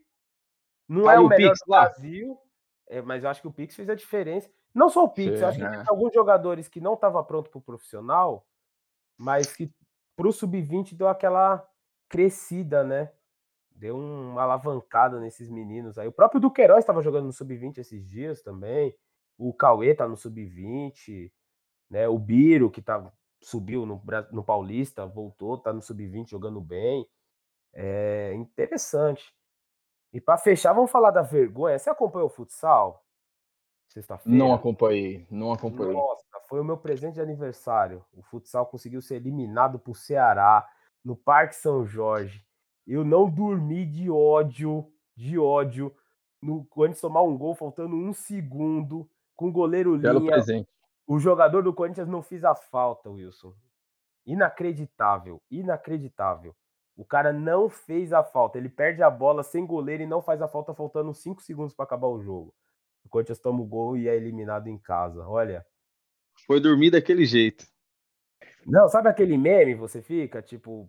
não 0.86 1.10
é 1.10 1.18
o, 1.18 1.28
melhor 1.28 1.52
Pix, 1.52 1.60
do 1.60 1.70
Brasil, 1.70 2.38
é, 2.86 3.02
mas 3.02 3.22
eu 3.22 3.30
acho 3.30 3.40
que 3.42 3.48
o 3.48 3.52
Pix 3.52 3.74
fez 3.74 3.88
a 3.88 3.94
diferença. 3.94 4.50
Não 4.74 4.88
só 4.88 5.04
o 5.04 5.10
Pix, 5.10 5.38
Sim, 5.38 5.44
acho 5.44 5.58
que 5.58 5.64
é. 5.64 5.70
tem 5.70 5.84
alguns 5.88 6.12
jogadores 6.14 6.68
que 6.68 6.80
não 6.80 6.94
estavam 6.94 7.22
pronto 7.24 7.50
para 7.50 7.58
o 7.58 7.62
profissional, 7.62 8.46
mas 9.16 9.54
que 9.54 9.70
para 10.16 10.28
o 10.28 10.32
sub-20 10.32 10.94
deu 10.94 11.08
aquela 11.08 11.66
crescida, 12.08 12.82
né? 12.84 13.12
Deu 13.70 13.96
uma 13.96 14.42
alavancada 14.42 15.20
nesses 15.20 15.48
meninos 15.48 15.98
aí. 15.98 16.08
O 16.08 16.12
próprio 16.12 16.40
Duqueiroz 16.40 16.80
estava 16.80 17.02
jogando 17.02 17.26
no 17.26 17.32
sub-20 17.32 17.78
esses 17.78 18.04
dias 18.08 18.42
também. 18.42 18.94
O 19.36 19.52
Cauê 19.54 19.94
tá 19.94 20.08
no 20.08 20.16
sub-20, 20.16 21.30
né? 21.88 22.08
O 22.08 22.18
Biro, 22.18 22.70
que 22.70 22.82
tá, 22.82 23.12
subiu 23.40 23.86
no, 23.86 24.02
no 24.32 24.42
Paulista, 24.42 25.06
voltou, 25.06 25.58
tá 25.58 25.72
no 25.72 25.80
sub-20 25.80 26.28
jogando 26.30 26.60
bem. 26.60 27.08
É 27.72 28.34
interessante. 28.34 29.32
E 30.12 30.20
para 30.20 30.38
fechar, 30.38 30.72
vamos 30.72 30.90
falar 30.90 31.10
da 31.10 31.22
vergonha. 31.22 31.78
Você 31.78 31.90
acompanhou 31.90 32.26
o 32.26 32.30
futsal? 32.30 33.04
Sexta-feira? 33.88 34.36
Não 34.36 34.52
acompanhei, 34.52 35.26
não 35.30 35.52
acompanhei. 35.52 35.94
Nossa, 35.94 36.24
foi 36.48 36.60
o 36.60 36.64
meu 36.64 36.76
presente 36.76 37.14
de 37.14 37.20
aniversário. 37.20 38.04
O 38.12 38.22
futsal 38.22 38.66
conseguiu 38.66 39.00
ser 39.00 39.16
eliminado 39.16 39.78
por 39.78 39.96
Ceará 39.96 40.66
no 41.04 41.16
Parque 41.16 41.54
São 41.56 41.84
Jorge. 41.84 42.44
Eu 42.86 43.04
não 43.04 43.28
dormi 43.28 43.84
de 43.84 44.10
ódio, 44.10 44.90
de 45.16 45.38
ódio, 45.38 45.94
no, 46.40 46.66
antes 46.78 46.96
de 46.96 47.02
tomar 47.02 47.22
um 47.22 47.36
gol, 47.36 47.54
faltando 47.54 47.94
um 47.94 48.12
segundo 48.12 49.08
com 49.36 49.48
o 49.48 49.52
goleiro 49.52 49.98
Belo 49.98 50.20
linha. 50.20 50.32
Presente. 50.32 50.68
O 51.06 51.18
jogador 51.18 51.62
do 51.62 51.72
Corinthians 51.72 52.08
não 52.08 52.22
fez 52.22 52.44
a 52.44 52.54
falta, 52.54 53.08
Wilson. 53.08 53.54
Inacreditável, 54.26 55.40
inacreditável. 55.50 56.54
O 56.96 57.04
cara 57.04 57.32
não 57.32 57.68
fez 57.68 58.12
a 58.12 58.24
falta. 58.24 58.58
Ele 58.58 58.68
perde 58.68 59.02
a 59.02 59.08
bola 59.08 59.42
sem 59.42 59.64
goleiro 59.64 60.02
e 60.02 60.06
não 60.06 60.20
faz 60.20 60.42
a 60.42 60.48
falta, 60.48 60.74
faltando 60.74 61.14
5 61.14 61.40
segundos 61.40 61.72
para 61.72 61.84
acabar 61.84 62.08
o 62.08 62.20
jogo. 62.20 62.52
O 63.04 63.08
Corinthians 63.08 63.38
toma 63.38 63.60
o 63.62 63.66
gol 63.66 63.96
e 63.96 64.08
é 64.08 64.16
eliminado 64.16 64.66
em 64.66 64.76
casa. 64.76 65.26
Olha. 65.26 65.64
Foi 66.46 66.60
dormir 66.60 66.90
daquele 66.90 67.24
jeito. 67.24 67.64
Não, 68.68 68.88
sabe 68.88 69.08
aquele 69.08 69.38
meme 69.38 69.74
você 69.74 70.02
fica? 70.02 70.42
Tipo, 70.42 70.88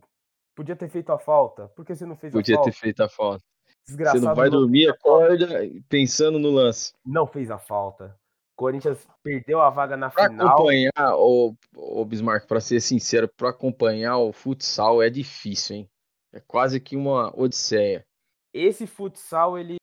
podia 0.54 0.76
ter 0.76 0.90
feito 0.90 1.12
a 1.12 1.18
falta. 1.18 1.70
Por 1.70 1.86
que 1.86 1.96
você 1.96 2.06
não 2.06 2.18
fez 2.18 2.34
podia 2.34 2.56
a 2.56 2.58
falta? 2.58 2.70
Podia 2.70 2.74
ter 2.74 2.80
feito 2.86 3.04
a 3.04 3.10
falta. 3.10 3.44
Desgraçado. 3.88 4.20
Você 4.20 4.26
não 4.26 4.36
vai 4.36 4.50
dormir, 4.50 4.90
acorda 4.90 5.48
pensando 5.88 6.38
no 6.38 6.52
lance. 6.52 6.94
Não 7.06 7.26
fez 7.26 7.50
a 7.50 7.58
falta. 7.58 8.16
Corinthians 8.56 9.08
perdeu 9.24 9.62
a 9.62 9.70
vaga 9.70 9.96
na 9.96 10.10
Pra 10.10 10.28
final. 10.28 10.48
acompanhar, 10.50 11.16
ô, 11.16 11.56
ô 11.74 12.04
Bismarck, 12.04 12.46
pra 12.46 12.60
ser 12.60 12.82
sincero, 12.82 13.30
pra 13.38 13.52
acompanhar 13.52 14.18
o 14.18 14.34
futsal 14.34 15.02
é 15.02 15.10
difícil, 15.10 15.78
hein? 15.78 15.90
É 16.34 16.42
quase 16.42 16.80
que 16.82 16.98
uma 16.98 17.34
odisseia. 17.40 18.06
Esse 18.54 18.86
futsal, 18.86 19.58
ele. 19.58 19.78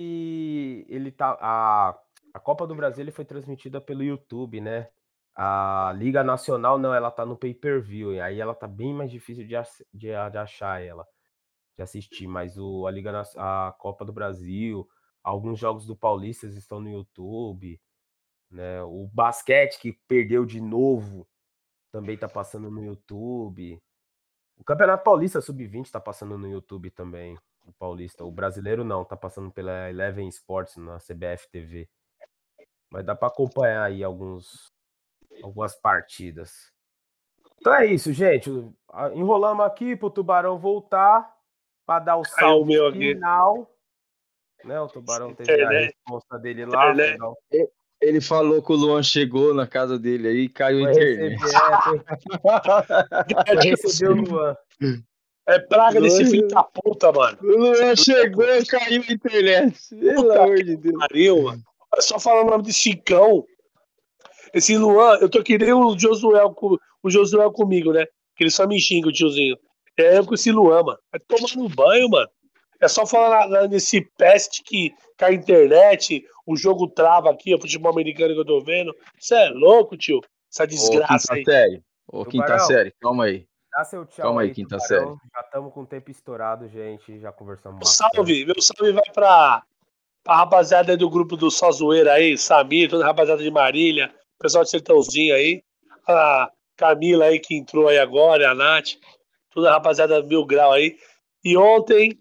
Ele 0.00 1.12
tá. 1.12 1.36
A, 1.38 1.98
a 2.32 2.40
Copa 2.40 2.66
do 2.66 2.74
Brasil 2.74 3.02
ele 3.04 3.12
foi 3.12 3.24
transmitida 3.24 3.80
pelo 3.80 4.02
YouTube, 4.02 4.60
né? 4.60 4.88
A 5.36 5.92
Liga 5.96 6.22
Nacional, 6.22 6.78
não, 6.78 6.94
ela 6.94 7.10
tá 7.10 7.26
no 7.26 7.36
pay-per-view. 7.36 8.22
Aí 8.22 8.40
ela 8.40 8.54
tá 8.54 8.68
bem 8.68 8.94
mais 8.94 9.10
difícil 9.10 9.46
de, 9.46 9.54
de, 9.92 10.08
de 10.30 10.38
achar 10.38 10.82
ela, 10.82 11.06
de 11.76 11.82
assistir. 11.82 12.26
Mas 12.26 12.56
o, 12.56 12.86
a 12.86 12.90
Liga 12.90 13.22
a 13.36 13.74
Copa 13.78 14.04
do 14.04 14.12
Brasil, 14.12 14.88
alguns 15.22 15.58
jogos 15.58 15.86
do 15.86 15.96
Paulistas 15.96 16.54
estão 16.54 16.80
no 16.80 16.90
YouTube. 16.90 17.80
Né? 18.50 18.82
O 18.82 19.08
basquete 19.12 19.80
que 19.80 19.92
perdeu 20.06 20.44
de 20.44 20.60
novo 20.60 21.26
também 21.90 22.16
tá 22.16 22.28
passando 22.28 22.70
no 22.70 22.84
YouTube. 22.84 23.80
O 24.56 24.64
Campeonato 24.64 25.04
Paulista 25.04 25.40
Sub-20 25.40 25.90
tá 25.90 26.00
passando 26.00 26.38
no 26.38 26.48
YouTube 26.48 26.90
também. 26.90 27.38
O 27.66 27.72
Paulista. 27.72 28.24
O 28.24 28.30
brasileiro 28.30 28.84
não, 28.84 29.04
tá 29.04 29.16
passando 29.16 29.50
pela 29.50 29.88
Eleven 29.90 30.28
Sports 30.28 30.76
na 30.76 30.98
CBF 30.98 31.48
TV. 31.50 31.88
Mas 32.90 33.04
dá 33.04 33.14
pra 33.16 33.28
acompanhar 33.28 33.84
aí 33.84 34.04
alguns, 34.04 34.73
algumas 35.42 35.74
partidas. 35.74 36.72
Então 37.60 37.74
é 37.74 37.86
isso, 37.86 38.12
gente. 38.12 38.50
Enrolamos 39.14 39.64
aqui 39.64 39.96
pro 39.96 40.10
Tubarão 40.10 40.58
voltar 40.58 41.32
pra 41.86 41.98
dar 41.98 42.16
o 42.16 42.20
o 42.20 42.24
salve 42.24 42.72
meu 42.72 42.86
aqui. 42.88 43.14
final. 43.14 43.70
Né, 44.64 44.80
o 44.80 44.88
Tubarão 44.88 45.34
teve 45.34 45.50
a 45.50 45.54
Internet. 45.56 45.94
resposta 46.06 46.38
dele 46.38 46.64
lá. 46.66 46.92
Um- 46.92 47.66
Ele 48.00 48.20
falou 48.20 48.62
que 48.62 48.72
o 48.72 48.76
Luan 48.76 49.02
chegou 49.02 49.54
na 49.54 49.66
casa 49.66 49.98
dele 49.98 50.28
aí 50.28 50.36
e 50.44 50.48
caiu 50.48 50.86
a 50.86 50.90
internet. 50.90 51.38
receber, 51.40 51.64
é, 51.64 51.78
foi- 51.82 52.00
foi 53.46 53.70
receber 53.70 54.10
o 54.10 54.14
Luan. 54.22 54.56
É 55.46 55.58
praga 55.58 56.00
desse 56.00 56.24
filho 56.26 56.48
da 56.48 56.62
puta, 56.64 57.12
mano. 57.12 57.38
O 57.42 57.46
Luan 57.46 57.94
chegou 57.96 58.44
e 58.44 58.64
caiu 58.66 59.02
a 59.08 59.12
internet. 59.12 59.88
Pelo 59.96 60.32
amor 60.32 60.56
de 60.62 60.76
Deus. 60.76 60.98
Pariu, 60.98 61.42
mano. 61.44 61.62
Só 62.00 62.18
falando 62.18 62.48
o 62.48 62.50
nome 62.50 62.64
de 62.64 62.72
Chicão. 62.72 63.44
Esse 64.54 64.76
Luan, 64.76 65.18
eu 65.20 65.28
tô 65.28 65.42
que 65.42 65.58
nem 65.58 65.72
o 65.72 65.98
Josué, 65.98 66.40
o 66.44 67.10
Josué 67.10 67.50
comigo, 67.52 67.92
né? 67.92 68.06
Que 68.36 68.44
ele 68.44 68.50
só 68.50 68.66
me 68.66 68.78
xinga, 68.80 69.08
o 69.08 69.12
tiozinho. 69.12 69.56
É 69.96 70.18
eu 70.18 70.24
com 70.26 70.34
esse 70.34 70.50
Luan, 70.52 70.82
mano. 70.82 70.98
Vai 71.10 71.20
tomar 71.20 71.54
no 71.56 71.68
banho, 71.68 72.08
mano. 72.08 72.28
É 72.80 72.88
só 72.88 73.04
falar 73.06 73.48
na- 73.48 73.66
nesse 73.68 74.00
peste 74.18 74.62
que 74.62 74.92
cai 75.16 75.30
a 75.32 75.34
internet, 75.34 76.24
o 76.46 76.56
jogo 76.56 76.88
trava 76.88 77.30
aqui, 77.30 77.54
o 77.54 77.60
futebol 77.60 77.90
americano 77.92 78.34
que 78.34 78.40
eu 78.40 78.44
tô 78.44 78.60
vendo. 78.60 78.94
Você 79.18 79.34
é 79.34 79.48
louco, 79.50 79.96
tio? 79.96 80.20
Essa 80.52 80.64
Ô, 80.64 80.66
desgraça 80.66 81.34
quinta 81.34 81.34
aí. 81.34 81.44
série. 81.44 81.82
Ô, 82.06 82.24
quinta 82.24 82.44
Tubarão. 82.46 82.66
série, 82.66 82.92
calma 83.00 83.24
aí. 83.24 83.46
Dá 83.72 83.84
seu 83.84 84.04
tchau 84.06 84.24
Calma 84.26 84.42
aí, 84.42 84.48
aí, 84.48 84.54
quinta 84.54 84.76
Tubarão. 84.78 85.18
Já 85.34 85.40
estamos 85.40 85.72
com 85.72 85.80
o 85.82 85.86
tempo 85.86 86.10
estourado, 86.10 86.68
gente. 86.68 87.18
Já 87.18 87.32
conversamos 87.32 87.78
Meu 87.78 87.86
salve, 87.86 88.44
meu 88.44 88.60
salve 88.60 88.92
vai 88.92 89.10
pra, 89.12 89.62
pra 90.22 90.36
rapaziada 90.36 90.92
aí 90.92 90.96
do 90.98 91.08
grupo 91.10 91.36
do 91.36 91.50
Só 91.50 91.70
Zoeira 91.72 92.12
aí, 92.12 92.36
Samir, 92.36 92.90
toda 92.90 93.04
a 93.04 93.06
rapaziada 93.08 93.42
de 93.42 93.50
Marília, 93.50 94.14
pessoal 94.44 94.62
de 94.62 94.68
Sertãozinho 94.68 95.34
aí, 95.34 95.64
a 96.06 96.50
Camila 96.76 97.24
aí 97.24 97.40
que 97.40 97.56
entrou 97.56 97.88
aí 97.88 97.98
agora, 97.98 98.50
a 98.50 98.54
Nath, 98.54 98.90
toda 99.48 99.70
a 99.70 99.72
rapaziada 99.72 100.22
Mil 100.22 100.44
Grau 100.44 100.70
aí. 100.70 100.98
E 101.42 101.56
ontem 101.56 102.18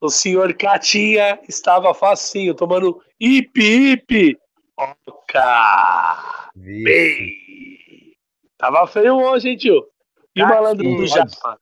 o 0.00 0.10
senhor 0.10 0.52
Catinha 0.54 1.38
estava 1.48 1.94
facinho, 1.94 2.52
tomando 2.52 3.00
ipe. 3.20 4.36
Oca! 4.76 6.50
Bem! 6.56 8.16
Tava 8.58 8.84
feio 8.88 9.16
hoje, 9.18 9.50
hein, 9.50 9.56
tio? 9.56 9.86
E 10.34 10.42
o 10.42 10.48
malandro 10.48 10.84
do 10.84 11.06
Japa? 11.06 11.60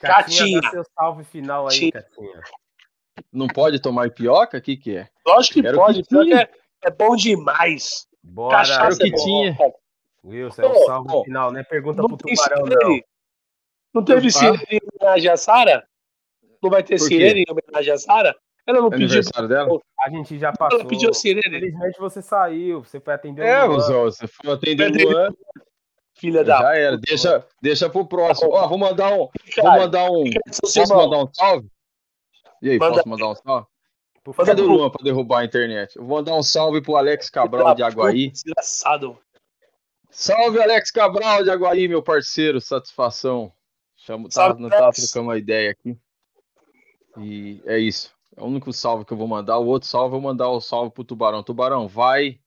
Catinha, 0.00 0.60
Catinha. 0.60 0.70
seu 0.72 0.84
salve 0.98 1.22
final 1.22 1.68
aí, 1.68 1.92
Catinha. 1.92 2.42
Não 3.32 3.46
pode 3.46 3.80
tomar 3.80 4.10
pioca? 4.10 4.58
O 4.58 4.60
que 4.60 4.76
que 4.76 4.96
é? 4.96 5.08
Lógico 5.24 5.54
que 5.54 5.62
Quero 5.62 5.76
pode, 5.76 6.02
que 6.02 6.34
é, 6.34 6.50
é 6.82 6.90
bom 6.90 7.14
demais. 7.14 8.05
Bora, 8.26 8.58
Cachaça 8.58 8.98
que 8.98 9.08
é 9.08 9.16
tinha. 9.16 9.56
Wilson, 10.24 10.62
é 10.62 10.66
o 10.66 10.70
Ô, 10.72 10.86
salve 10.86 11.12
ô, 11.12 11.24
final, 11.24 11.52
né? 11.52 11.62
Pergunta 11.62 12.02
Não 12.02 12.08
pro 12.08 12.16
Tubarão, 12.16 12.66
não. 12.66 13.00
Não 13.94 14.04
teve 14.04 14.30
sirene 14.30 14.58
em 14.70 14.80
homenagem 14.92 15.30
a 15.30 15.36
Sara? 15.36 15.86
Não 16.62 16.68
vai 16.68 16.82
ter 16.82 16.98
sirene 16.98 17.44
em 17.46 17.50
homenagem 17.50 17.92
a 17.92 17.98
Sara? 17.98 18.36
Ela 18.66 18.80
não 18.80 18.88
É 18.88 18.90
pediu. 18.90 19.06
aniversário 19.06 19.48
dela? 19.48 19.80
A 20.04 20.10
gente 20.10 20.38
já 20.38 20.52
passou. 20.52 20.80
Ela 20.80 20.88
pediu 20.88 21.14
sirene. 21.14 21.56
Infelizmente 21.56 21.98
você 21.98 22.20
saiu, 22.20 22.82
você 22.82 23.00
foi 23.00 23.14
atender 23.14 23.46
É, 23.46 23.62
o 23.62 23.68
Luan. 23.68 23.80
Zó, 23.80 24.04
você 24.04 24.26
foi 24.26 24.52
atender 24.52 24.90
o 25.06 25.10
Luan. 25.10 25.28
Filha 26.14 26.42
da. 26.42 26.58
Já 26.58 26.74
era. 26.76 26.98
Deixa, 26.98 27.46
deixa 27.62 27.88
pro 27.88 28.06
próximo. 28.06 28.50
Ó, 28.52 28.66
vou 28.66 28.78
mandar 28.78 29.12
um. 29.12 29.18
Vou 29.18 29.30
Cara, 29.54 29.80
mandar 29.80 30.10
um. 30.10 30.24
Posso 30.60 30.94
mandar 30.96 31.18
um 31.18 31.28
salve? 31.32 31.68
E 32.60 32.70
aí, 32.70 32.78
Manda 32.78 32.96
posso 32.96 33.08
mandar 33.08 33.28
um 33.28 33.34
salve? 33.36 33.66
Por 34.26 34.36
Manda 34.36 34.50
Cadê 34.50 34.62
o 34.62 34.64
favor. 34.64 34.76
Luan 34.78 34.90
pra 34.90 35.04
derrubar 35.04 35.38
a 35.38 35.44
internet? 35.44 35.94
Eu 35.94 36.04
vou 36.04 36.18
mandar 36.18 36.34
um 36.34 36.42
salve 36.42 36.80
pro 36.82 36.96
Alex 36.96 37.30
Cabral 37.30 37.76
de 37.76 37.82
Aguaí. 37.84 38.30
Desgraçado. 38.32 39.16
Salve, 40.10 40.60
Alex 40.60 40.90
Cabral 40.90 41.44
de 41.44 41.50
Aguaí, 41.50 41.86
meu 41.86 42.02
parceiro. 42.02 42.60
Satisfação. 42.60 43.52
Chamo, 43.96 44.24
tá, 44.28 44.34
Salve, 44.34 44.60
não 44.60 44.68
tá 44.68 44.90
trocando 44.90 45.28
uma 45.28 45.38
ideia 45.38 45.70
aqui. 45.70 45.96
E 47.18 47.62
é 47.66 47.78
isso. 47.78 48.12
É 48.36 48.42
o 48.42 48.46
único 48.46 48.72
salve 48.72 49.04
que 49.04 49.12
eu 49.12 49.16
vou 49.16 49.28
mandar. 49.28 49.58
O 49.58 49.66
outro 49.66 49.88
salve 49.88 50.08
eu 50.08 50.20
vou 50.20 50.20
mandar 50.20 50.48
o 50.48 50.60
salve 50.60 50.90
pro 50.90 51.04
Tubarão. 51.04 51.44
Tubarão, 51.44 51.86
vai 51.86 52.40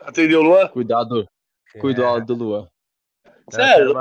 Atendeu 0.00 0.40
o 0.40 0.42
Luan? 0.42 0.66
cuidar 0.66 1.04
do, 1.04 1.24
É, 1.74 1.78
cuidar 1.78 2.18
do 2.24 2.34
Luan. 2.34 2.68
Sério, 3.50 3.94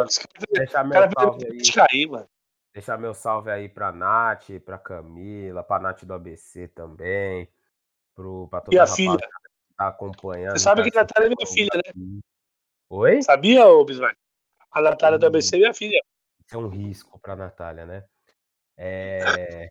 deixar 0.51 0.89
cara 0.89 1.11
salve 1.15 1.45
aí. 1.45 1.57
de 1.57 1.71
cair, 1.71 2.07
mano. 2.09 2.27
Deixar 2.73 2.97
meu 2.97 3.13
salve 3.13 3.51
aí 3.51 3.69
pra 3.69 3.91
Nath, 3.91 4.49
pra 4.65 4.79
Camila, 4.79 5.63
pra 5.63 5.79
Nath 5.79 6.03
do 6.05 6.13
ABC 6.13 6.67
também. 6.69 7.47
Pro, 8.15 8.47
pra 8.47 8.61
toda 8.61 8.75
E 8.75 8.79
a 8.79 8.87
filha? 8.87 9.17
que 9.17 9.75
tá 9.77 9.87
acompanhando. 9.87 10.57
Você 10.57 10.63
sabe 10.63 10.89
que 10.89 10.97
a 10.97 11.01
Natália 11.01 11.27
é 11.27 11.29
minha 11.29 11.47
filha, 11.47 11.69
né? 11.75 12.21
Oi? 12.89 13.21
Sabia, 13.21 13.67
ô 13.67 13.85
Bismarck? 13.85 14.17
A 14.71 14.81
Natália 14.81 15.19
do. 15.19 15.27
ABC 15.27 15.55
é 15.55 15.59
minha 15.59 15.73
filha. 15.73 16.01
Isso 16.45 16.55
é 16.55 16.57
um 16.57 16.67
risco 16.67 17.19
pra 17.19 17.35
Natália, 17.35 17.85
né? 17.85 18.03
É... 18.75 19.69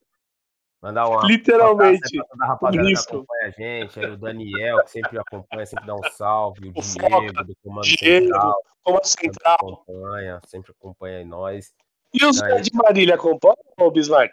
Mandar 0.80 1.08
uma 1.08 1.26
Literalmente. 1.26 2.20
A 2.40 2.46
rapaziada 2.46 2.88
que 2.88 2.94
acompanha 2.94 3.46
a 3.46 3.50
gente, 3.50 4.00
aí 4.00 4.10
o 4.10 4.16
Daniel, 4.16 4.82
que 4.84 4.90
sempre 4.90 5.18
acompanha, 5.18 5.66
sempre 5.66 5.86
dá 5.86 5.94
um 5.94 6.02
salve, 6.10 6.68
o 6.68 6.70
O 6.70 6.72
Diego, 6.82 7.10
Foca, 7.10 7.44
do 7.44 7.56
Comando 7.62 7.84
Diego, 7.84 8.26
Central, 8.26 8.62
também 8.84 9.04
central. 9.04 9.54
acompanha, 9.54 10.40
sempre 10.46 10.72
acompanha 10.72 11.18
aí 11.18 11.24
nós. 11.24 11.72
E 12.12 12.24
o 12.24 12.32
Zé 12.32 12.60
de 12.60 12.70
Marília 12.74 13.14
acompanha, 13.14 13.56
ô 13.80 13.90
Bismarck? 13.90 14.32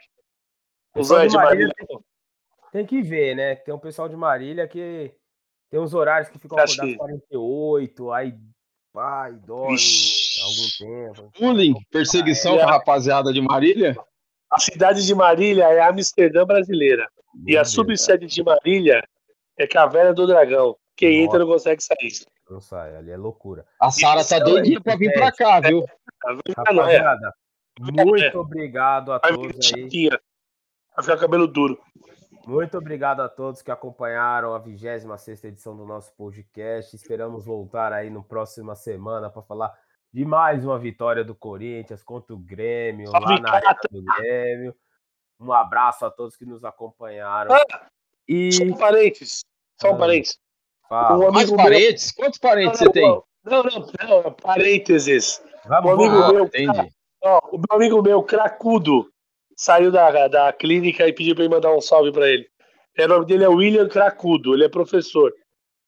O 0.94 1.00
Pessoal 1.00 1.20
Zé 1.22 1.26
de 1.28 1.32
de 1.32 1.38
Marília. 1.38 1.68
Marília 1.80 2.04
Tem 2.72 2.86
que 2.86 3.02
ver, 3.02 3.36
né? 3.36 3.56
Tem 3.56 3.74
um 3.74 3.80
pessoal 3.80 4.10
de 4.10 4.16
Marília 4.16 4.68
que 4.68 5.14
tem 5.70 5.80
uns 5.80 5.94
horários 5.94 6.30
que 6.30 6.38
ficam 6.40 6.58
acordados 6.58 6.92
que- 6.92 6.98
48, 6.98 8.12
aí 8.12 8.34
pai, 8.94 9.34
dorme 9.34 9.78
Vixe. 9.78 10.42
algum 10.42 11.14
tempo. 11.14 11.32
Bullying, 11.40 11.74
perseguição 11.92 12.58
com 12.58 12.64
a 12.64 12.72
rapaziada 12.72 13.32
de 13.32 13.42
Marília. 13.42 13.96
A 14.52 14.60
cidade 14.60 15.06
de 15.06 15.14
Marília 15.16 15.66
é 15.66 15.80
a 15.80 15.90
Amsterdã 15.90 16.44
brasileira. 16.46 17.08
E 17.46 17.52
Meu 17.52 17.60
a 17.60 17.62
Deus, 17.64 17.72
subsede 17.72 18.26
de 18.26 18.44
Marília 18.44 19.08
é 19.58 19.68
Caverna 19.68 20.14
do 20.14 20.26
Dragão. 20.26 20.76
Quem 20.96 21.24
entra 21.24 21.40
não 21.40 21.48
consegue 21.48 21.82
sair. 21.82 22.12
Não 22.50 22.60
sai, 22.60 22.96
ali 22.96 23.12
é 23.12 23.16
loucura. 23.18 23.64
A 23.80 23.92
Sara 23.92 24.26
tá 24.26 24.38
Isso, 24.38 24.46
doidinha 24.46 24.82
pra 24.82 24.96
vir 24.96 25.14
pra 25.14 25.32
cá, 25.32 25.60
viu? 25.60 25.86
Tá 26.20 26.34
vendo? 26.34 27.32
Não 27.80 28.16
é. 28.16 28.22
Muito 28.24 28.40
obrigado 28.40 29.14
a 29.14 29.20
todos 29.20 29.74
aí. 29.74 30.10
Vai 30.96 31.04
ficar 31.04 31.18
cabelo 31.18 31.48
duro. 31.48 31.80
Muito 32.46 32.78
obrigado 32.78 33.22
a 33.22 33.30
todos 33.30 33.62
que 33.62 33.72
acompanharam 33.72 34.54
a 34.54 34.60
26 34.60 35.44
edição 35.46 35.78
do 35.78 35.86
nosso 35.86 36.14
podcast. 36.16 36.94
Esperamos 36.96 37.46
voltar 37.46 37.94
aí 37.94 38.10
no 38.10 38.24
próxima 38.24 38.76
semana 38.76 39.30
para 39.30 39.42
falar 39.44 39.72
de 40.12 40.26
mais 40.26 40.66
uma 40.66 40.78
vitória 40.78 41.24
do 41.24 41.34
Corinthians 41.36 42.04
contra 42.04 42.34
o 42.34 42.38
Grêmio, 42.40 43.12
lá 43.12 43.20
na 43.40 43.52
arena 43.54 43.78
do 43.92 44.04
Grêmio. 44.04 44.76
Um 45.40 45.54
abraço 45.54 46.06
a 46.06 46.12
todos 46.12 46.36
que 46.36 46.46
nos 46.46 46.66
acompanharam. 46.66 47.54
Ah, 47.56 47.88
E 48.28 48.52
Só 48.52 48.64
um 48.64 48.76
parênteses. 48.78 49.46
Só 49.80 49.92
um 49.92 49.96
Ah, 49.96 50.00
parênteses. 50.00 50.40
fala, 50.90 51.16
Um 51.30 51.32
Mais 51.32 51.50
amigo 51.50 51.56
meu. 51.56 51.66
parentes? 51.66 52.12
Quantos 52.12 52.40
parentes 52.40 52.82
Não, 52.82 52.88
você 52.88 52.92
tem? 52.92 53.08
Não, 53.46 53.64
não, 53.64 54.24
não, 54.24 54.34
parênteses. 54.34 55.42
vamos, 55.66 55.92
um 55.92 55.94
amigo. 55.94 56.24
Ah, 56.24 56.34
meu, 56.34 56.46
entendi. 56.46 56.94
Ó, 57.22 57.40
o 57.52 57.58
meu 57.58 57.78
amigo 57.78 58.02
meu, 58.02 58.24
cracudo, 58.24 59.12
saiu 59.56 59.92
da, 59.92 60.28
da 60.28 60.54
clínica 60.54 61.08
e 61.08 61.14
pediu 61.14 61.36
pra 61.36 61.44
eu 61.44 61.50
mandar 61.50 61.76
um 61.76 61.82
salve 61.82 62.12
pra 62.12 62.28
ele. 62.28 62.50
É, 62.96 63.06
o 63.06 63.08
nome 63.08 63.26
dele 63.26 63.44
é 63.44 63.48
William 63.48 63.88
Cracudo, 63.88 64.54
ele 64.54 64.66
é 64.66 64.70
professor. 64.70 65.34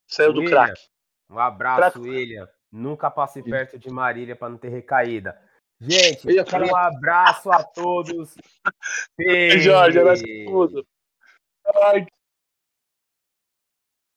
Saiu 0.07 0.33
do 0.33 0.41
William. 0.41 0.65
crack. 0.65 0.81
Um 1.29 1.39
abraço. 1.39 2.01
William. 2.01 2.47
Nunca 2.71 3.09
passe 3.11 3.43
perto 3.43 3.77
de 3.77 3.89
Marília 3.89 4.35
para 4.35 4.49
não 4.49 4.57
ter 4.57 4.69
recaída. 4.69 5.37
Gente, 5.79 6.27
um 6.27 6.75
abraço 6.75 7.51
a 7.51 7.63
todos. 7.63 8.35
Jorge, 9.59 9.99
abraço 9.99 10.23
tudo. 10.45 10.85
Ai, 11.83 12.05